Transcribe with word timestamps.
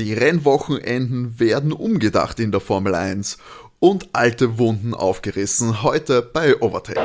Die 0.00 0.14
Rennwochenenden 0.14 1.38
werden 1.38 1.72
umgedacht 1.74 2.40
in 2.40 2.52
der 2.52 2.60
Formel 2.62 2.94
1 2.94 3.36
und 3.80 4.08
alte 4.14 4.56
Wunden 4.56 4.94
aufgerissen. 4.94 5.82
Heute 5.82 6.22
bei 6.22 6.58
Overtake. 6.62 6.98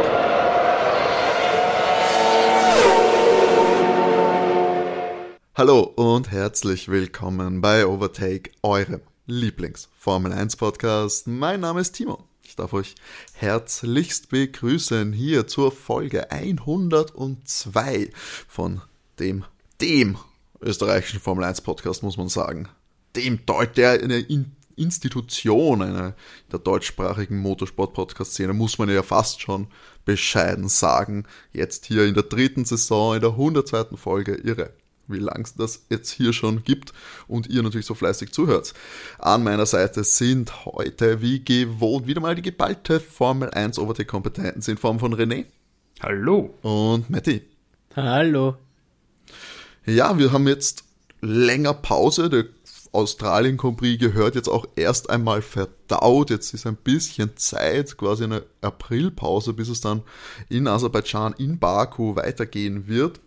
Hallo 5.55 5.81
und 5.81 6.31
herzlich 6.31 6.87
willkommen 6.87 7.59
bei 7.59 7.85
Overtake, 7.85 8.51
eurem 8.63 9.01
Lieblings-Formel 9.25 10.31
1 10.31 10.55
Podcast. 10.55 11.27
Mein 11.27 11.59
Name 11.59 11.81
ist 11.81 11.91
Timo. 11.91 12.23
Ich 12.43 12.55
darf 12.55 12.71
euch 12.71 12.95
herzlichst 13.33 14.29
begrüßen 14.29 15.11
hier 15.11 15.47
zur 15.47 15.73
Folge 15.73 16.31
102 16.31 18.09
von 18.47 18.81
dem, 19.19 19.43
dem 19.81 20.17
österreichischen 20.61 21.19
Formel 21.19 21.43
1 21.43 21.59
Podcast, 21.59 22.01
muss 22.01 22.15
man 22.15 22.29
sagen 22.29 22.69
dem 23.15 23.45
Deut 23.45 23.77
der 23.77 23.91
eine 24.03 24.25
Institution 24.75 25.81
einer 25.81 26.15
der 26.51 26.59
deutschsprachigen 26.59 27.37
Motorsport-Podcast-Szene, 27.37 28.53
muss 28.53 28.77
man 28.77 28.89
ja 28.89 29.03
fast 29.03 29.41
schon 29.41 29.67
bescheiden 30.03 30.67
sagen. 30.67 31.25
Jetzt 31.53 31.85
hier 31.85 32.05
in 32.05 32.13
der 32.13 32.23
dritten 32.23 32.65
Saison, 32.65 33.15
in 33.15 33.21
der 33.21 33.31
102. 33.31 33.95
Folge, 33.97 34.35
irre 34.35 34.73
wie 35.07 35.19
lang 35.19 35.43
es 35.43 35.55
das 35.55 35.85
jetzt 35.89 36.09
hier 36.11 36.33
schon 36.33 36.63
gibt 36.63 36.93
und 37.27 37.47
ihr 37.47 37.63
natürlich 37.63 37.85
so 37.85 37.93
fleißig 37.93 38.31
zuhört. 38.31 38.73
An 39.19 39.43
meiner 39.43 39.65
Seite 39.65 40.03
sind 40.03 40.65
heute 40.65 41.21
wie 41.21 41.43
gewohnt 41.43 42.07
wieder 42.07 42.21
mal 42.21 42.35
die 42.35 42.41
geballte 42.41 42.99
Formel 42.99 43.51
1 43.51 43.79
Overtake-Kompetenz 43.79 44.67
in 44.67 44.77
Form 44.77 44.99
von 44.99 45.13
René. 45.13 45.45
Hallo. 46.01 46.53
Und 46.61 47.09
Matti. 47.09 47.41
Hallo. 47.95 48.55
Ja, 49.85 50.17
wir 50.17 50.31
haben 50.31 50.47
jetzt 50.47 50.83
länger 51.21 51.73
Pause. 51.73 52.29
Der 52.29 52.45
Australien 52.95 53.57
Grand 53.57 53.77
Prix 53.77 53.99
gehört 53.99 54.35
jetzt 54.35 54.49
auch 54.49 54.65
erst 54.75 55.09
einmal 55.09 55.41
verdaut. 55.41 56.29
Jetzt 56.29 56.53
ist 56.53 56.65
ein 56.65 56.75
bisschen 56.75 57.35
Zeit, 57.35 57.97
quasi 57.97 58.23
eine 58.23 58.43
Aprilpause, 58.61 59.53
bis 59.53 59.69
es 59.69 59.81
dann 59.81 60.01
in 60.49 60.67
Aserbaidschan, 60.67 61.33
in 61.37 61.59
Baku 61.59 62.15
weitergehen 62.15 62.87
wird. 62.87 63.19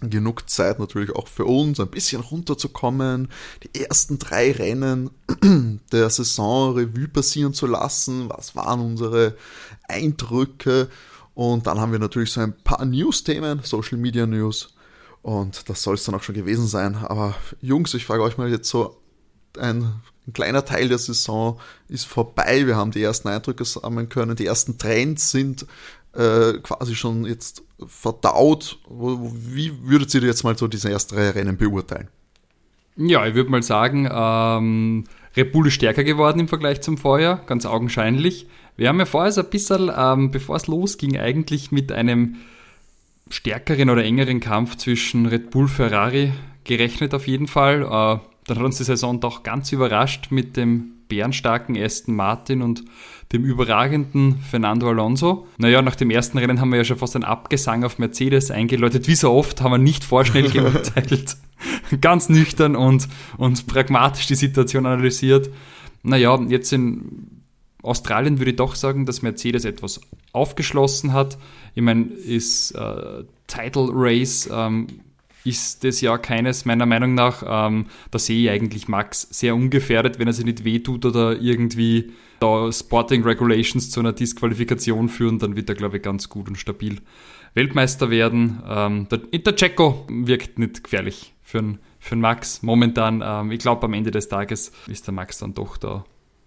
Genug 0.00 0.50
Zeit 0.50 0.78
natürlich 0.78 1.14
auch 1.14 1.28
für 1.28 1.44
uns, 1.46 1.80
ein 1.80 1.88
bisschen 1.88 2.20
runterzukommen, 2.20 3.28
die 3.62 3.80
ersten 3.80 4.18
drei 4.18 4.52
Rennen 4.52 5.10
der 5.92 6.10
Saison 6.10 6.74
Revue 6.74 7.08
passieren 7.08 7.54
zu 7.54 7.66
lassen. 7.66 8.28
Was 8.28 8.54
waren 8.54 8.80
unsere 8.80 9.36
Eindrücke? 9.88 10.88
Und 11.34 11.66
dann 11.66 11.80
haben 11.80 11.92
wir 11.92 11.98
natürlich 11.98 12.32
so 12.32 12.40
ein 12.40 12.56
paar 12.56 12.84
News-Themen, 12.84 13.60
Social 13.62 13.98
Media 13.98 14.26
News, 14.26 14.73
und 15.24 15.70
das 15.70 15.82
soll 15.82 15.94
es 15.94 16.04
dann 16.04 16.14
auch 16.14 16.22
schon 16.22 16.34
gewesen 16.34 16.66
sein. 16.66 16.96
Aber 16.96 17.34
Jungs, 17.62 17.94
ich 17.94 18.04
frage 18.04 18.22
euch 18.22 18.36
mal 18.36 18.50
jetzt 18.50 18.68
so, 18.68 19.00
ein, 19.58 19.84
ein, 20.26 20.32
kleiner 20.34 20.66
Teil 20.66 20.88
der 20.88 20.98
Saison 20.98 21.58
ist 21.88 22.04
vorbei. 22.04 22.66
Wir 22.66 22.76
haben 22.76 22.90
die 22.90 23.02
ersten 23.02 23.28
Eindrücke 23.28 23.64
sammeln 23.64 24.10
können. 24.10 24.36
Die 24.36 24.44
ersten 24.44 24.76
Trends 24.76 25.30
sind 25.30 25.64
äh, 26.12 26.58
quasi 26.62 26.94
schon 26.94 27.24
jetzt 27.24 27.62
verdaut. 27.86 28.78
Wie 28.90 29.72
würdet 29.88 30.12
ihr 30.12 30.20
jetzt 30.20 30.44
mal 30.44 30.58
so 30.58 30.68
diese 30.68 30.90
ersten 30.90 31.14
drei 31.14 31.30
Rennen 31.30 31.56
beurteilen? 31.56 32.08
Ja, 32.96 33.26
ich 33.26 33.34
würde 33.34 33.50
mal 33.50 33.62
sagen, 33.62 34.06
ähm, 34.12 35.04
Red 35.34 35.52
Bull 35.52 35.68
ist 35.68 35.74
stärker 35.74 36.04
geworden 36.04 36.38
im 36.38 36.48
Vergleich 36.48 36.82
zum 36.82 36.98
Vorjahr, 36.98 37.40
ganz 37.46 37.64
augenscheinlich. 37.64 38.46
Wir 38.76 38.90
haben 38.90 38.98
ja 38.98 39.06
vorher 39.06 39.32
so 39.32 39.40
ein 39.40 39.48
bisschen, 39.48 39.90
ähm, 39.96 40.30
bevor 40.30 40.56
es 40.56 40.66
losging, 40.66 41.16
eigentlich 41.16 41.72
mit 41.72 41.92
einem 41.92 42.36
stärkeren 43.30 43.90
oder 43.90 44.04
engeren 44.04 44.40
Kampf 44.40 44.76
zwischen 44.76 45.26
Red 45.26 45.50
Bull 45.50 45.68
Ferrari 45.68 46.32
gerechnet 46.64 47.14
auf 47.14 47.26
jeden 47.26 47.46
Fall. 47.46 47.82
Äh, 47.82 48.18
dann 48.46 48.58
hat 48.58 48.64
uns 48.64 48.78
die 48.78 48.84
Saison 48.84 49.20
doch 49.20 49.42
ganz 49.42 49.72
überrascht 49.72 50.30
mit 50.30 50.56
dem 50.56 50.92
bärenstarken 51.08 51.76
Aston 51.76 52.14
Martin 52.16 52.62
und 52.62 52.84
dem 53.32 53.44
überragenden 53.44 54.38
Fernando 54.38 54.88
Alonso. 54.88 55.46
Naja, 55.58 55.82
nach 55.82 55.96
dem 55.96 56.10
ersten 56.10 56.38
Rennen 56.38 56.60
haben 56.60 56.70
wir 56.70 56.78
ja 56.78 56.84
schon 56.84 56.98
fast 56.98 57.14
einen 57.14 57.24
Abgesang 57.24 57.84
auf 57.84 57.98
Mercedes 57.98 58.50
eingeläutet. 58.50 59.08
Wie 59.08 59.14
so 59.14 59.32
oft 59.32 59.60
haben 59.60 59.72
wir 59.72 59.78
nicht 59.78 60.04
vorschnell 60.04 60.50
geurteilt. 60.50 61.36
ganz 62.00 62.28
nüchtern 62.28 62.76
und, 62.76 63.08
und 63.36 63.66
pragmatisch 63.66 64.26
die 64.26 64.34
Situation 64.34 64.86
analysiert. 64.86 65.50
Naja, 66.02 66.38
jetzt 66.48 66.72
in 66.72 67.33
Australien 67.84 68.38
würde 68.38 68.52
ich 68.52 68.56
doch 68.56 68.74
sagen, 68.74 69.06
dass 69.06 69.22
Mercedes 69.22 69.64
etwas 69.64 70.00
aufgeschlossen 70.32 71.12
hat. 71.12 71.38
Ich 71.74 71.82
meine, 71.82 72.06
ist 72.06 72.72
äh, 72.72 73.24
Title 73.46 73.88
Race 73.92 74.48
ähm, 74.52 74.86
ist 75.44 75.84
das 75.84 76.00
ja 76.00 76.16
keines 76.16 76.64
meiner 76.64 76.86
Meinung 76.86 77.14
nach. 77.14 77.42
Ähm, 77.46 77.86
da 78.10 78.18
sehe 78.18 78.44
ich 78.44 78.50
eigentlich 78.50 78.88
Max 78.88 79.28
sehr 79.30 79.54
ungefährdet, 79.54 80.18
wenn 80.18 80.26
er 80.26 80.32
sich 80.32 80.46
nicht 80.46 80.64
wehtut 80.64 81.04
oder 81.04 81.38
irgendwie 81.40 82.12
da 82.40 82.72
Sporting 82.72 83.22
Regulations 83.22 83.90
zu 83.90 84.00
einer 84.00 84.12
Disqualifikation 84.12 85.08
führen, 85.08 85.38
dann 85.38 85.54
wird 85.54 85.68
er, 85.68 85.74
glaube 85.74 85.98
ich, 85.98 86.02
ganz 86.02 86.28
gut 86.28 86.48
und 86.48 86.56
stabil 86.56 86.98
Weltmeister 87.52 88.10
werden. 88.10 88.62
Ähm, 88.66 89.08
der, 89.10 89.18
der 89.18 89.54
Checo 89.54 90.06
wirkt 90.08 90.58
nicht 90.58 90.82
gefährlich 90.82 91.34
für 91.42 91.58
einen 91.58 91.78
für 92.00 92.16
Max 92.16 92.62
momentan. 92.62 93.22
Ähm, 93.24 93.50
ich 93.50 93.60
glaube, 93.60 93.86
am 93.86 93.94
Ende 93.94 94.10
des 94.10 94.28
Tages 94.28 94.72
ist 94.86 95.06
der 95.06 95.14
Max 95.14 95.38
dann 95.38 95.54
doch 95.54 95.76
da 95.76 96.04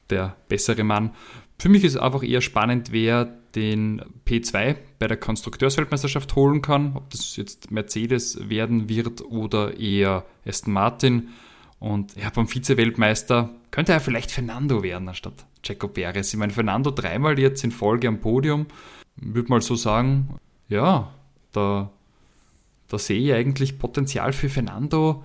der 0.09 0.35
bessere 0.47 0.83
Mann. 0.83 1.11
Für 1.59 1.69
mich 1.69 1.83
ist 1.83 1.97
einfach 1.97 2.23
eher 2.23 2.41
spannend, 2.41 2.91
wer 2.91 3.25
den 3.55 4.03
P2 4.27 4.75
bei 4.99 5.07
der 5.07 5.17
Konstrukteursweltmeisterschaft 5.17 6.35
holen 6.35 6.61
kann, 6.61 6.95
ob 6.95 7.09
das 7.09 7.35
jetzt 7.35 7.71
Mercedes 7.71 8.49
werden 8.49 8.89
wird 8.89 9.21
oder 9.21 9.79
eher 9.79 10.25
Aston 10.45 10.73
Martin. 10.73 11.29
Und 11.79 12.15
ja, 12.15 12.29
beim 12.29 12.47
Vize-Weltmeister 12.47 13.49
könnte 13.71 13.93
er 13.93 13.99
vielleicht 13.99 14.31
Fernando 14.31 14.83
werden 14.83 15.07
anstatt 15.09 15.45
Checo 15.63 15.87
Perez. 15.87 16.33
Ich 16.33 16.39
meine, 16.39 16.53
Fernando 16.53 16.91
dreimal 16.91 17.39
jetzt 17.39 17.63
in 17.63 17.71
Folge 17.71 18.07
am 18.07 18.19
Podium. 18.19 18.67
Würde 19.15 19.49
mal 19.49 19.61
so 19.61 19.75
sagen, 19.75 20.37
ja, 20.69 21.11
da, 21.51 21.91
da 22.87 22.99
sehe 22.99 23.19
ich 23.19 23.33
eigentlich 23.33 23.79
Potenzial 23.79 24.33
für 24.33 24.49
Fernando 24.49 25.23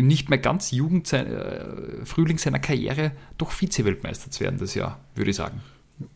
im 0.00 0.06
nicht 0.06 0.28
mehr 0.28 0.38
ganz 0.38 0.70
Jugend, 0.70 1.12
äh, 1.12 2.04
Frühling 2.04 2.38
seiner 2.38 2.58
Karriere 2.58 3.12
doch 3.38 3.52
Vize-Weltmeister 3.52 4.30
zu 4.30 4.40
werden 4.40 4.58
das 4.58 4.74
Jahr, 4.74 5.00
würde 5.14 5.30
ich 5.30 5.36
sagen. 5.36 5.60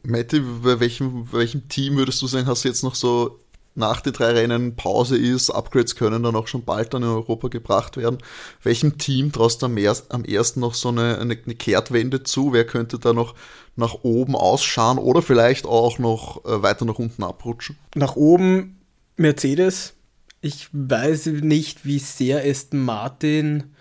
Matti, 0.03 0.41
bei 0.41 0.81
welchem, 0.81 1.27
bei 1.27 1.39
welchem 1.39 1.69
Team 1.69 1.97
würdest 1.97 2.21
du 2.23 2.27
sagen, 2.27 2.47
hast 2.47 2.65
du 2.65 2.69
jetzt 2.69 2.83
noch 2.83 2.94
so 2.94 3.39
nach 3.75 4.00
den 4.00 4.12
drei 4.12 4.31
Rennen 4.31 4.77
Pause 4.77 5.17
ist, 5.17 5.50
Upgrades 5.50 5.97
können 5.97 6.23
dann 6.23 6.37
auch 6.37 6.47
schon 6.47 6.65
bald 6.65 6.94
dann 6.94 7.03
in 7.03 7.09
Europa 7.09 7.49
gebracht 7.49 7.97
werden. 7.97 8.19
Welchem 8.62 8.99
Team 8.99 9.33
traust 9.33 9.62
du 9.62 9.67
am, 9.67 9.77
am 10.09 10.25
ersten 10.25 10.61
noch 10.61 10.75
so 10.75 10.91
eine, 10.91 11.19
eine, 11.19 11.37
eine, 11.44 11.55
Kehrtwende 11.55 12.23
zu? 12.23 12.53
Wer 12.53 12.65
könnte 12.65 12.99
da 12.99 13.12
noch 13.12 13.34
nach 13.77 13.97
oben 14.03 14.37
ausschauen 14.37 14.99
oder 14.99 15.23
vielleicht 15.23 15.67
auch 15.67 15.99
noch 15.99 16.44
äh, 16.44 16.62
weiter 16.62 16.84
nach 16.84 16.99
unten 16.99 17.25
abrutschen? 17.25 17.77
Nach 17.97 18.15
oben 18.15 18.78
Mercedes. 19.17 19.94
Ich 20.41 20.69
weiß 20.73 21.27
nicht, 21.27 21.84
wie 21.84 21.99
sehr 21.99 22.44
Aston 22.44 22.81
Martin 22.81 23.74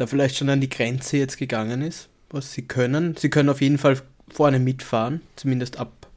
da 0.00 0.06
vielleicht 0.06 0.36
schon 0.36 0.48
an 0.48 0.62
die 0.62 0.70
Grenze 0.70 1.18
jetzt 1.18 1.36
gegangen 1.36 1.82
ist, 1.82 2.08
was 2.30 2.52
sie 2.54 2.62
können. 2.62 3.16
Sie 3.18 3.28
können 3.28 3.50
auf 3.50 3.60
jeden 3.60 3.76
Fall 3.76 4.00
vorne 4.30 4.58
mitfahren, 4.58 5.20
zumindest 5.36 5.78
ab 5.78 6.08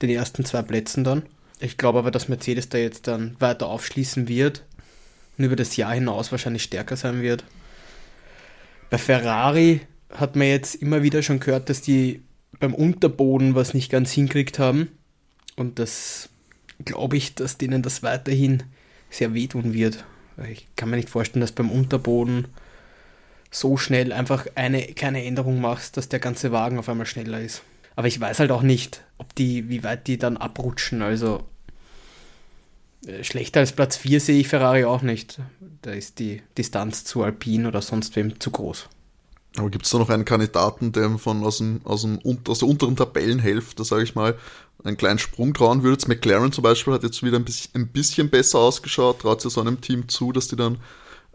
den 0.00 0.10
ersten 0.10 0.44
zwei 0.44 0.62
Plätzen 0.62 1.02
dann. 1.02 1.22
Ich 1.58 1.76
glaube 1.76 1.98
aber, 1.98 2.12
dass 2.12 2.28
Mercedes 2.28 2.68
da 2.68 2.78
jetzt 2.78 3.08
dann 3.08 3.34
weiter 3.40 3.66
aufschließen 3.66 4.28
wird 4.28 4.62
und 5.36 5.44
über 5.44 5.56
das 5.56 5.74
Jahr 5.74 5.94
hinaus 5.94 6.30
wahrscheinlich 6.30 6.62
stärker 6.62 6.94
sein 6.94 7.20
wird. 7.20 7.42
Bei 8.90 8.98
Ferrari 8.98 9.80
hat 10.10 10.36
man 10.36 10.46
jetzt 10.46 10.76
immer 10.76 11.02
wieder 11.02 11.20
schon 11.22 11.40
gehört, 11.40 11.68
dass 11.68 11.80
die 11.80 12.22
beim 12.60 12.74
Unterboden 12.74 13.56
was 13.56 13.74
nicht 13.74 13.90
ganz 13.90 14.12
hinkriegt 14.12 14.60
haben. 14.60 14.88
Und 15.56 15.80
das 15.80 16.28
glaube 16.84 17.16
ich, 17.16 17.34
dass 17.34 17.58
denen 17.58 17.82
das 17.82 18.04
weiterhin 18.04 18.62
sehr 19.10 19.34
wehtun 19.34 19.72
wird. 19.72 20.04
Ich 20.48 20.68
kann 20.76 20.90
mir 20.90 20.96
nicht 20.96 21.10
vorstellen, 21.10 21.40
dass 21.40 21.50
beim 21.50 21.72
Unterboden 21.72 22.46
so 23.56 23.78
schnell 23.78 24.12
einfach 24.12 24.46
eine 24.54 24.82
kleine 24.82 25.24
Änderung 25.24 25.60
machst, 25.60 25.96
dass 25.96 26.10
der 26.10 26.18
ganze 26.18 26.52
Wagen 26.52 26.78
auf 26.78 26.88
einmal 26.88 27.06
schneller 27.06 27.40
ist. 27.40 27.62
Aber 27.94 28.06
ich 28.06 28.20
weiß 28.20 28.40
halt 28.40 28.50
auch 28.50 28.62
nicht, 28.62 29.02
ob 29.16 29.34
die, 29.34 29.70
wie 29.70 29.82
weit 29.82 30.06
die 30.06 30.18
dann 30.18 30.36
abrutschen. 30.36 31.00
Also 31.00 31.42
äh, 33.06 33.24
schlechter 33.24 33.60
als 33.60 33.72
Platz 33.72 33.96
4 33.96 34.20
sehe 34.20 34.40
ich 34.40 34.48
Ferrari 34.48 34.84
auch 34.84 35.00
nicht. 35.00 35.40
Da 35.80 35.92
ist 35.92 36.18
die 36.18 36.42
Distanz 36.58 37.04
zu 37.04 37.22
Alpine 37.22 37.68
oder 37.68 37.80
sonst 37.80 38.14
wem 38.14 38.38
zu 38.38 38.50
groß. 38.50 38.90
Aber 39.56 39.70
gibt 39.70 39.86
es 39.86 39.90
da 39.90 39.98
noch 39.98 40.10
einen 40.10 40.26
Kandidaten, 40.26 40.92
der 40.92 41.16
von 41.16 41.42
aus, 41.42 41.56
dem, 41.56 41.80
aus, 41.84 42.02
dem, 42.02 42.20
aus 42.46 42.58
der 42.58 42.68
unteren 42.68 42.94
Tabellenhälfte, 42.94 43.84
sage 43.84 44.02
ich 44.02 44.14
mal, 44.14 44.36
einen 44.84 44.98
kleinen 44.98 45.18
Sprung 45.18 45.54
trauen 45.54 45.82
würde? 45.82 46.06
McLaren 46.08 46.52
zum 46.52 46.62
Beispiel 46.62 46.92
hat 46.92 47.04
jetzt 47.04 47.22
wieder 47.22 47.38
ein 47.38 47.44
bisschen, 47.46 47.70
ein 47.74 47.88
bisschen 47.88 48.28
besser 48.28 48.58
ausgeschaut, 48.58 49.20
traut 49.20 49.40
sich 49.40 49.50
so 49.50 49.62
einem 49.62 49.80
Team 49.80 50.10
zu, 50.10 50.32
dass 50.32 50.48
die 50.48 50.56
dann 50.56 50.76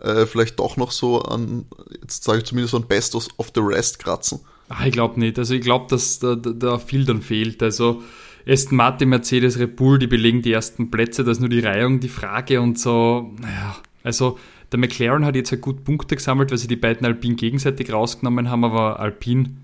äh, 0.02 0.26
vielleicht 0.26 0.60
doch 0.60 0.78
noch 0.78 0.92
so 0.92 1.22
an, 1.22 1.66
jetzt 2.02 2.24
sage 2.24 2.40
ich 2.40 2.46
zumindest 2.46 2.76
an 2.76 2.88
Best 2.88 3.16
of 3.16 3.52
the 3.54 3.62
Rest 3.62 4.00
kratzen? 4.00 4.40
Ach, 4.70 4.86
ich 4.86 4.92
glaube 4.92 5.20
nicht. 5.20 5.38
Also 5.38 5.54
ich 5.54 5.62
glaube, 5.62 5.88
dass 5.90 6.20
da, 6.20 6.36
da, 6.36 6.80
viel 6.80 7.06
dann 7.06 7.22
fehlt. 7.22 7.62
Also 7.62 8.02
Aston 8.48 8.78
Martin, 8.78 9.10
Mercedes, 9.10 9.60
Red 9.60 9.76
Bull, 9.76 10.00
die 10.00 10.08
belegen 10.08 10.42
die 10.42 10.54
ersten 10.54 10.90
Plätze, 10.90 11.24
da 11.24 11.32
ist 11.32 11.40
nur 11.40 11.50
die 11.50 11.60
Reihung 11.60 12.00
die 12.00 12.10
Frage 12.10 12.62
und 12.62 12.80
so, 12.80 13.34
naja, 13.40 13.76
also 14.04 14.38
Der 14.72 14.80
McLaren 14.80 15.26
hat 15.26 15.36
jetzt 15.36 15.52
halt 15.52 15.62
gut 15.62 15.84
Punkte 15.84 16.16
gesammelt, 16.16 16.50
weil 16.52 16.58
sie 16.58 16.68
die 16.68 16.78
beiden 16.78 17.06
Alpine 17.06 17.36
gegenseitig 17.36 17.92
rausgenommen 17.92 18.50
haben, 18.50 18.64
aber 18.64 19.00
Alpine 19.00 19.58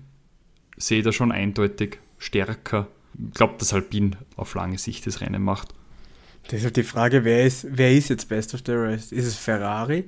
sehe 0.76 1.02
da 1.02 1.12
schon 1.12 1.32
eindeutig 1.32 1.98
stärker. 2.18 2.88
Ich 3.14 3.34
glaube, 3.34 3.54
dass 3.58 3.72
Alpine 3.72 4.18
auf 4.36 4.54
lange 4.54 4.78
Sicht 4.78 5.06
das 5.06 5.20
Rennen 5.20 5.42
macht. 5.42 5.74
Das 6.44 6.60
ist 6.60 6.64
halt 6.64 6.76
die 6.76 6.82
Frage, 6.82 7.24
wer 7.24 7.44
ist, 7.44 7.66
wer 7.70 7.92
ist 7.92 8.10
jetzt 8.10 8.28
best 8.28 8.54
of 8.54 8.60
the 8.66 8.72
rest? 8.72 9.12
Ist 9.12 9.26
es 9.26 9.36
Ferrari? 9.36 10.04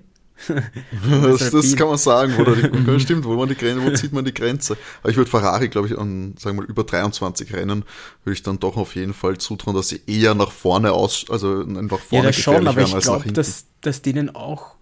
das, 1.10 1.50
das, 1.50 1.76
kann 1.76 1.88
man 1.88 1.98
sagen, 1.98 2.34
wo 2.36 2.44
die, 2.44 3.00
stimmt, 3.00 3.24
wo, 3.24 3.34
man 3.34 3.48
die 3.48 3.56
Grenze, 3.56 3.84
wo 3.84 3.94
zieht 3.94 4.12
man 4.12 4.24
die 4.24 4.34
Grenze? 4.34 4.76
Aber 5.02 5.10
ich 5.10 5.16
würde 5.16 5.30
Ferrari, 5.30 5.68
glaube 5.68 5.88
ich, 5.88 5.98
an, 5.98 6.34
sagen 6.38 6.56
wir 6.56 6.62
mal, 6.62 6.70
über 6.70 6.84
23 6.84 7.52
Rennen, 7.52 7.84
würde 8.24 8.34
ich 8.34 8.42
dann 8.42 8.58
doch 8.58 8.76
auf 8.76 8.94
jeden 8.94 9.14
Fall 9.14 9.38
zutrauen, 9.38 9.76
dass 9.76 9.88
sie 9.88 10.00
eher 10.06 10.34
nach 10.34 10.52
vorne 10.52 10.92
aus, 10.92 11.26
also 11.28 11.62
nach 11.64 11.98
vorne 11.98 12.28
ja, 12.28 12.32
schon, 12.32 12.66
aber 12.66 12.82
ich 12.82 12.96
glaube, 12.98 13.32
dass, 13.32 13.66
dass 13.80 14.02
denen 14.02 14.34
auch 14.34 14.76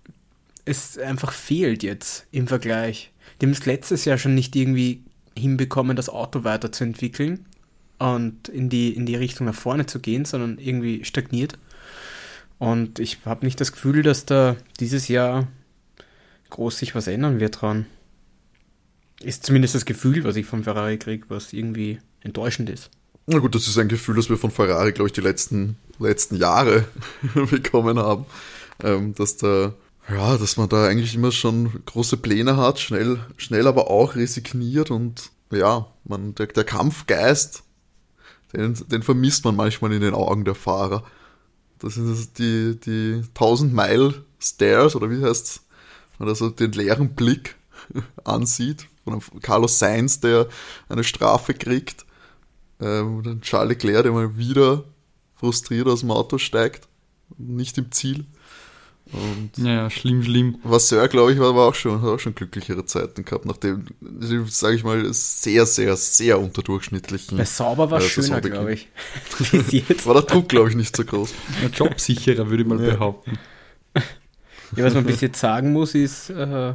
es 0.64 0.99
einfach 0.99 1.32
fehlt 1.32 1.82
jetzt 1.82 2.26
im 2.31 2.46
Vergleich. 2.46 3.10
Die 3.40 3.46
haben 3.46 3.52
es 3.52 3.66
letztes 3.66 4.05
Jahr 4.05 4.19
schon 4.19 4.34
nicht 4.34 4.55
irgendwie 4.55 5.02
hinbekommen, 5.37 5.96
das 5.96 6.08
Auto 6.08 6.44
weiterzuentwickeln 6.44 7.46
und 7.99 8.49
in 8.49 8.69
die, 8.69 8.90
in 8.90 9.06
die 9.06 9.16
Richtung 9.16 9.46
nach 9.46 9.55
vorne 9.55 9.87
zu 9.87 10.00
gehen, 10.00 10.25
sondern 10.25 10.58
irgendwie 10.58 11.05
stagniert. 11.05 11.58
Und 12.58 12.99
ich 12.99 13.19
habe 13.25 13.46
nicht 13.46 13.60
das 13.60 13.72
Gefühl, 13.72 14.02
dass 14.02 14.26
da 14.26 14.56
dieses 14.81 15.08
Jahr 15.08 15.46
groß 16.50 16.78
sich 16.78 16.94
was 16.94 17.06
ändern 17.06 17.40
wird 17.40 17.60
dran. 17.60 17.87
Ist 19.20 19.44
zumindest 19.44 19.75
das 19.75 19.84
Gefühl, 19.84 20.25
was 20.25 20.37
ich 20.37 20.46
von 20.46 20.64
Ferrari 20.64 20.99
kriege, 20.99 21.26
was 21.28 21.52
irgendwie 21.52 21.99
enttäuschend 22.20 22.70
ist. 22.70 22.90
Na 23.26 23.38
gut, 23.38 23.55
das 23.55 23.69
ist 23.69 23.78
ein 23.78 23.88
Gefühl, 23.88 24.16
das 24.16 24.31
wir 24.31 24.38
von 24.38 24.50
Ferrari, 24.50 24.93
glaube 24.93 25.08
ich, 25.08 25.12
die 25.12 25.20
letzten, 25.20 25.76
letzten 25.99 26.37
Jahre 26.37 26.84
bekommen 27.50 27.99
haben. 27.99 28.26
Ähm, 28.82 29.14
dass 29.14 29.37
da, 29.37 29.75
ja, 30.08 30.38
dass 30.38 30.56
man 30.56 30.69
da 30.69 30.87
eigentlich 30.87 31.14
immer 31.14 31.32
schon 31.32 31.84
große 31.84 32.16
Pläne 32.16 32.56
hat, 32.56 32.78
schnell, 32.78 33.20
schnell 33.37 33.66
aber 33.66 33.90
auch 33.90 34.14
resigniert 34.14 34.90
und 34.90 35.31
ja, 35.50 35.87
man, 36.05 36.34
der, 36.37 36.46
der 36.46 36.64
Kampfgeist, 36.64 37.64
den, 38.55 38.75
den 38.88 39.02
vermisst 39.02 39.44
man 39.44 39.56
manchmal 39.56 39.93
in 39.93 40.00
den 40.00 40.14
Augen 40.14 40.44
der 40.44 40.55
Fahrer. 40.55 41.05
Das 41.78 41.94
sind 41.94 42.38
die, 42.38 42.78
die 42.78 43.22
1000 43.34 43.72
Mile 43.72 44.25
Stairs, 44.38 44.96
oder 44.96 45.10
wie 45.10 45.22
heißt's? 45.25 45.64
Man 46.19 46.28
also 46.28 46.50
den 46.50 46.72
leeren 46.72 47.14
Blick 47.14 47.56
ansieht 48.25 48.88
von 49.04 49.22
Carlos 49.40 49.78
Sainz, 49.78 50.20
der 50.20 50.48
eine 50.88 51.04
Strafe 51.04 51.54
kriegt. 51.54 52.04
Ähm, 52.80 53.22
dann 53.22 53.40
Charles 53.40 53.70
Leclerc, 53.70 54.02
der 54.02 54.12
mal 54.12 54.36
wieder 54.36 54.84
frustriert 55.34 55.86
aus 55.88 56.00
dem 56.00 56.10
Auto 56.10 56.38
steigt. 56.38 56.88
Nicht 57.36 57.78
im 57.78 57.92
Ziel. 57.92 58.26
Und 59.12 59.50
ja, 59.56 59.88
schlimm, 59.88 60.22
schlimm. 60.22 60.58
Vasseur, 60.62 61.08
glaube 61.08 61.32
ich, 61.32 61.38
war, 61.38 61.55
war 61.55 61.69
auch 61.69 61.75
schon, 61.75 62.02
hat 62.02 62.08
auch 62.08 62.19
schon 62.19 62.34
glücklichere 62.34 62.84
Zeiten 62.84 63.25
gehabt, 63.25 63.46
nachdem, 63.46 63.87
sage 64.49 64.76
ich 64.76 64.84
mal, 64.84 65.12
sehr, 65.12 65.64
sehr, 65.64 65.96
sehr 65.96 66.38
unterdurchschnittlichen. 66.38 67.38
Bei 67.38 67.44
Sauber 67.44 67.90
war 67.90 68.00
äh, 68.00 68.02
schöner, 68.02 68.40
glaube 68.40 68.75
ich. 68.75 68.88
war 70.05 70.14
der 70.14 70.25
Druck, 70.25 70.49
glaube 70.49 70.69
ich, 70.69 70.76
nicht 70.76 70.94
so 70.94 71.05
groß. 71.06 71.32
Ja, 71.62 71.69
jobsicherer, 71.69 72.50
würde 72.50 72.62
ich 72.62 72.69
mal 72.69 72.81
ja. 72.84 72.94
behaupten. 72.94 73.38
Ja, 74.76 74.84
was 74.84 74.93
man 74.93 75.05
bis 75.05 75.22
jetzt 75.22 75.40
sagen 75.40 75.72
muss, 75.72 75.94
ist, 75.94 76.28
äh, 76.28 76.75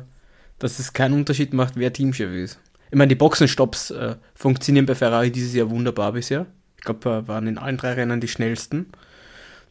dass 0.57 0.80
es 0.80 0.94
keinen 0.94 1.13
Unterschied 1.13 1.53
macht, 1.53 1.74
wer 1.75 1.94
Teamchef 1.94 2.31
ist. 2.31 2.59
Ich 2.89 2.97
meine, 2.97 3.09
die 3.09 3.15
Boxenstopps 3.15 3.91
äh, 3.91 4.15
funktionieren 4.33 4.85
bei 4.85 4.95
Ferrari 4.95 5.31
dieses 5.31 5.53
Jahr 5.53 5.69
wunderbar 5.69 6.13
bisher. 6.13 6.47
Ich 6.77 6.83
glaube, 6.83 7.27
waren 7.27 7.47
in 7.47 7.57
allen 7.57 7.77
drei 7.77 7.94
Rennen 7.94 8.21
die 8.21 8.27
schnellsten 8.27 8.88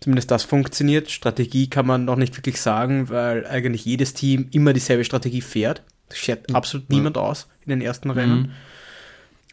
zumindest 0.02 0.30
das 0.30 0.42
funktioniert. 0.42 1.10
Strategie 1.10 1.68
kann 1.68 1.86
man 1.86 2.04
noch 2.04 2.16
nicht 2.16 2.36
wirklich 2.36 2.60
sagen, 2.60 3.08
weil 3.08 3.46
eigentlich 3.46 3.84
jedes 3.84 4.14
Team 4.14 4.48
immer 4.50 4.72
dieselbe 4.72 5.04
Strategie 5.04 5.40
fährt. 5.40 5.82
Das 6.08 6.18
schert 6.18 6.50
mhm. 6.50 6.56
absolut 6.56 6.90
ja. 6.90 6.96
niemand 6.96 7.16
aus 7.16 7.48
in 7.64 7.70
den 7.70 7.80
ersten 7.80 8.10
Rennen. 8.10 8.40
Mhm. 8.40 8.50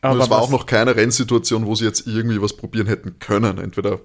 Aber 0.01 0.23
es 0.23 0.29
war 0.29 0.41
auch 0.41 0.49
noch 0.49 0.65
keine 0.65 0.95
Rennsituation, 0.95 1.65
wo 1.65 1.75
sie 1.75 1.85
jetzt 1.85 2.07
irgendwie 2.07 2.41
was 2.41 2.55
probieren 2.55 2.87
hätten 2.87 3.19
können. 3.19 3.57
Entweder, 3.57 3.99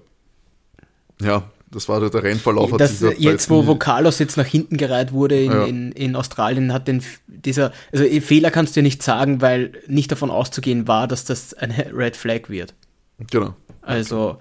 ja, 1.21 1.49
das 1.71 1.87
war 1.89 1.99
der, 1.99 2.09
der 2.09 2.23
Rennverlauf. 2.23 2.71
Hat 2.73 2.81
das, 2.81 3.03
jetzt, 3.17 3.49
wo, 3.49 3.65
wo 3.65 3.75
Carlos 3.75 4.19
jetzt 4.19 4.37
nach 4.37 4.45
hinten 4.45 4.77
gereiht 4.77 5.13
wurde 5.13 5.41
in, 5.41 5.51
ja. 5.51 5.65
in, 5.65 5.91
in, 5.93 6.15
Australien, 6.15 6.73
hat 6.73 6.87
den, 6.87 7.01
dieser, 7.27 7.71
also 7.93 8.05
Fehler 8.21 8.51
kannst 8.51 8.75
du 8.75 8.81
ja 8.81 8.83
nicht 8.83 9.03
sagen, 9.03 9.41
weil 9.41 9.71
nicht 9.87 10.11
davon 10.11 10.31
auszugehen 10.31 10.87
war, 10.87 11.07
dass 11.07 11.23
das 11.23 11.53
ein 11.53 11.71
Red 11.71 12.17
Flag 12.17 12.49
wird. 12.49 12.73
Genau. 13.31 13.55
Also, 13.81 14.37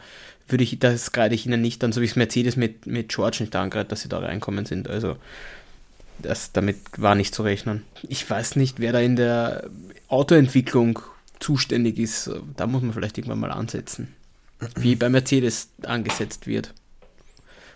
würde 0.48 0.64
ich, 0.64 0.78
das 0.78 1.12
gerade 1.12 1.34
ich 1.34 1.46
ihnen 1.46 1.60
nicht 1.60 1.82
dann, 1.82 1.92
so 1.92 2.00
wie 2.00 2.06
es 2.06 2.16
Mercedes 2.16 2.56
mit, 2.56 2.86
mit 2.86 3.08
George 3.08 3.38
nicht 3.40 3.56
angreift, 3.56 3.92
dass 3.92 4.02
sie 4.02 4.08
da 4.08 4.18
reinkommen 4.18 4.66
sind. 4.66 4.88
Also 4.88 5.16
das, 6.18 6.52
damit 6.52 6.78
war 6.96 7.14
nicht 7.14 7.34
zu 7.34 7.42
rechnen. 7.42 7.82
Ich 8.08 8.28
weiß 8.28 8.56
nicht, 8.56 8.80
wer 8.80 8.92
da 8.92 9.00
in 9.00 9.16
der 9.16 9.68
Autoentwicklung 10.08 11.00
zuständig 11.40 11.98
ist. 11.98 12.30
Da 12.56 12.66
muss 12.66 12.82
man 12.82 12.92
vielleicht 12.92 13.18
irgendwann 13.18 13.40
mal 13.40 13.50
ansetzen. 13.50 14.14
Wie 14.76 14.96
bei 14.96 15.08
Mercedes 15.08 15.68
angesetzt 15.82 16.46
wird. 16.46 16.72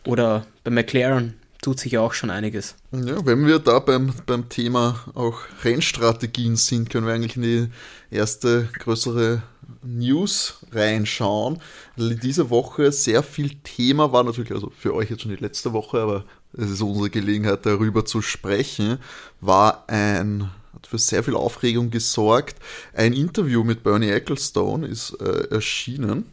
Oder 0.07 0.47
bei 0.65 0.71
McLaren 0.71 1.35
tut 1.61 1.81
sich 1.81 1.93
ja 1.93 2.01
auch 2.01 2.15
schon 2.15 2.31
einiges. 2.31 2.77
Ja, 2.93 3.25
wenn 3.27 3.47
wir 3.47 3.59
da 3.59 3.81
beim, 3.81 4.13
beim 4.27 4.49
Thema 4.49 5.01
auch 5.15 5.41
Rennstrategien 5.65 6.57
sind, 6.57 6.89
können 6.89 7.07
wir 7.07 7.15
eigentlich 7.15 7.37
in 7.37 7.43
die 7.43 7.69
erste 8.11 8.69
größere 8.79 9.43
News 9.83 10.65
reinschauen. 10.73 11.61
Diese 11.97 12.51
Woche 12.51 12.93
sehr 12.93 13.23
viel 13.23 13.57
Thema 13.63 14.13
war 14.13 14.25
natürlich, 14.25 14.53
also 14.53 14.71
für 14.77 14.95
euch 14.95 15.11
jetzt 15.11 15.23
schon 15.23 15.31
die 15.31 15.43
letzte 15.43 15.73
Woche, 15.73 16.01
aber 16.01 16.25
es 16.53 16.71
ist 16.71 16.81
unsere 16.81 17.11
Gelegenheit, 17.11 17.67
darüber 17.67 18.05
zu 18.05 18.23
sprechen, 18.23 18.99
war 19.41 19.85
ein, 19.89 20.51
hat 20.73 20.87
für 20.87 20.99
sehr 20.99 21.23
viel 21.23 21.37
Aufregung 21.37 21.91
gesorgt. 21.91 22.57
Ein 22.95 23.13
Interview 23.13 23.65
mit 23.65 23.83
Bernie 23.83 24.11
Ecclestone 24.11 24.87
ist 24.87 25.13
äh, 25.21 25.49
erschienen, 25.51 26.33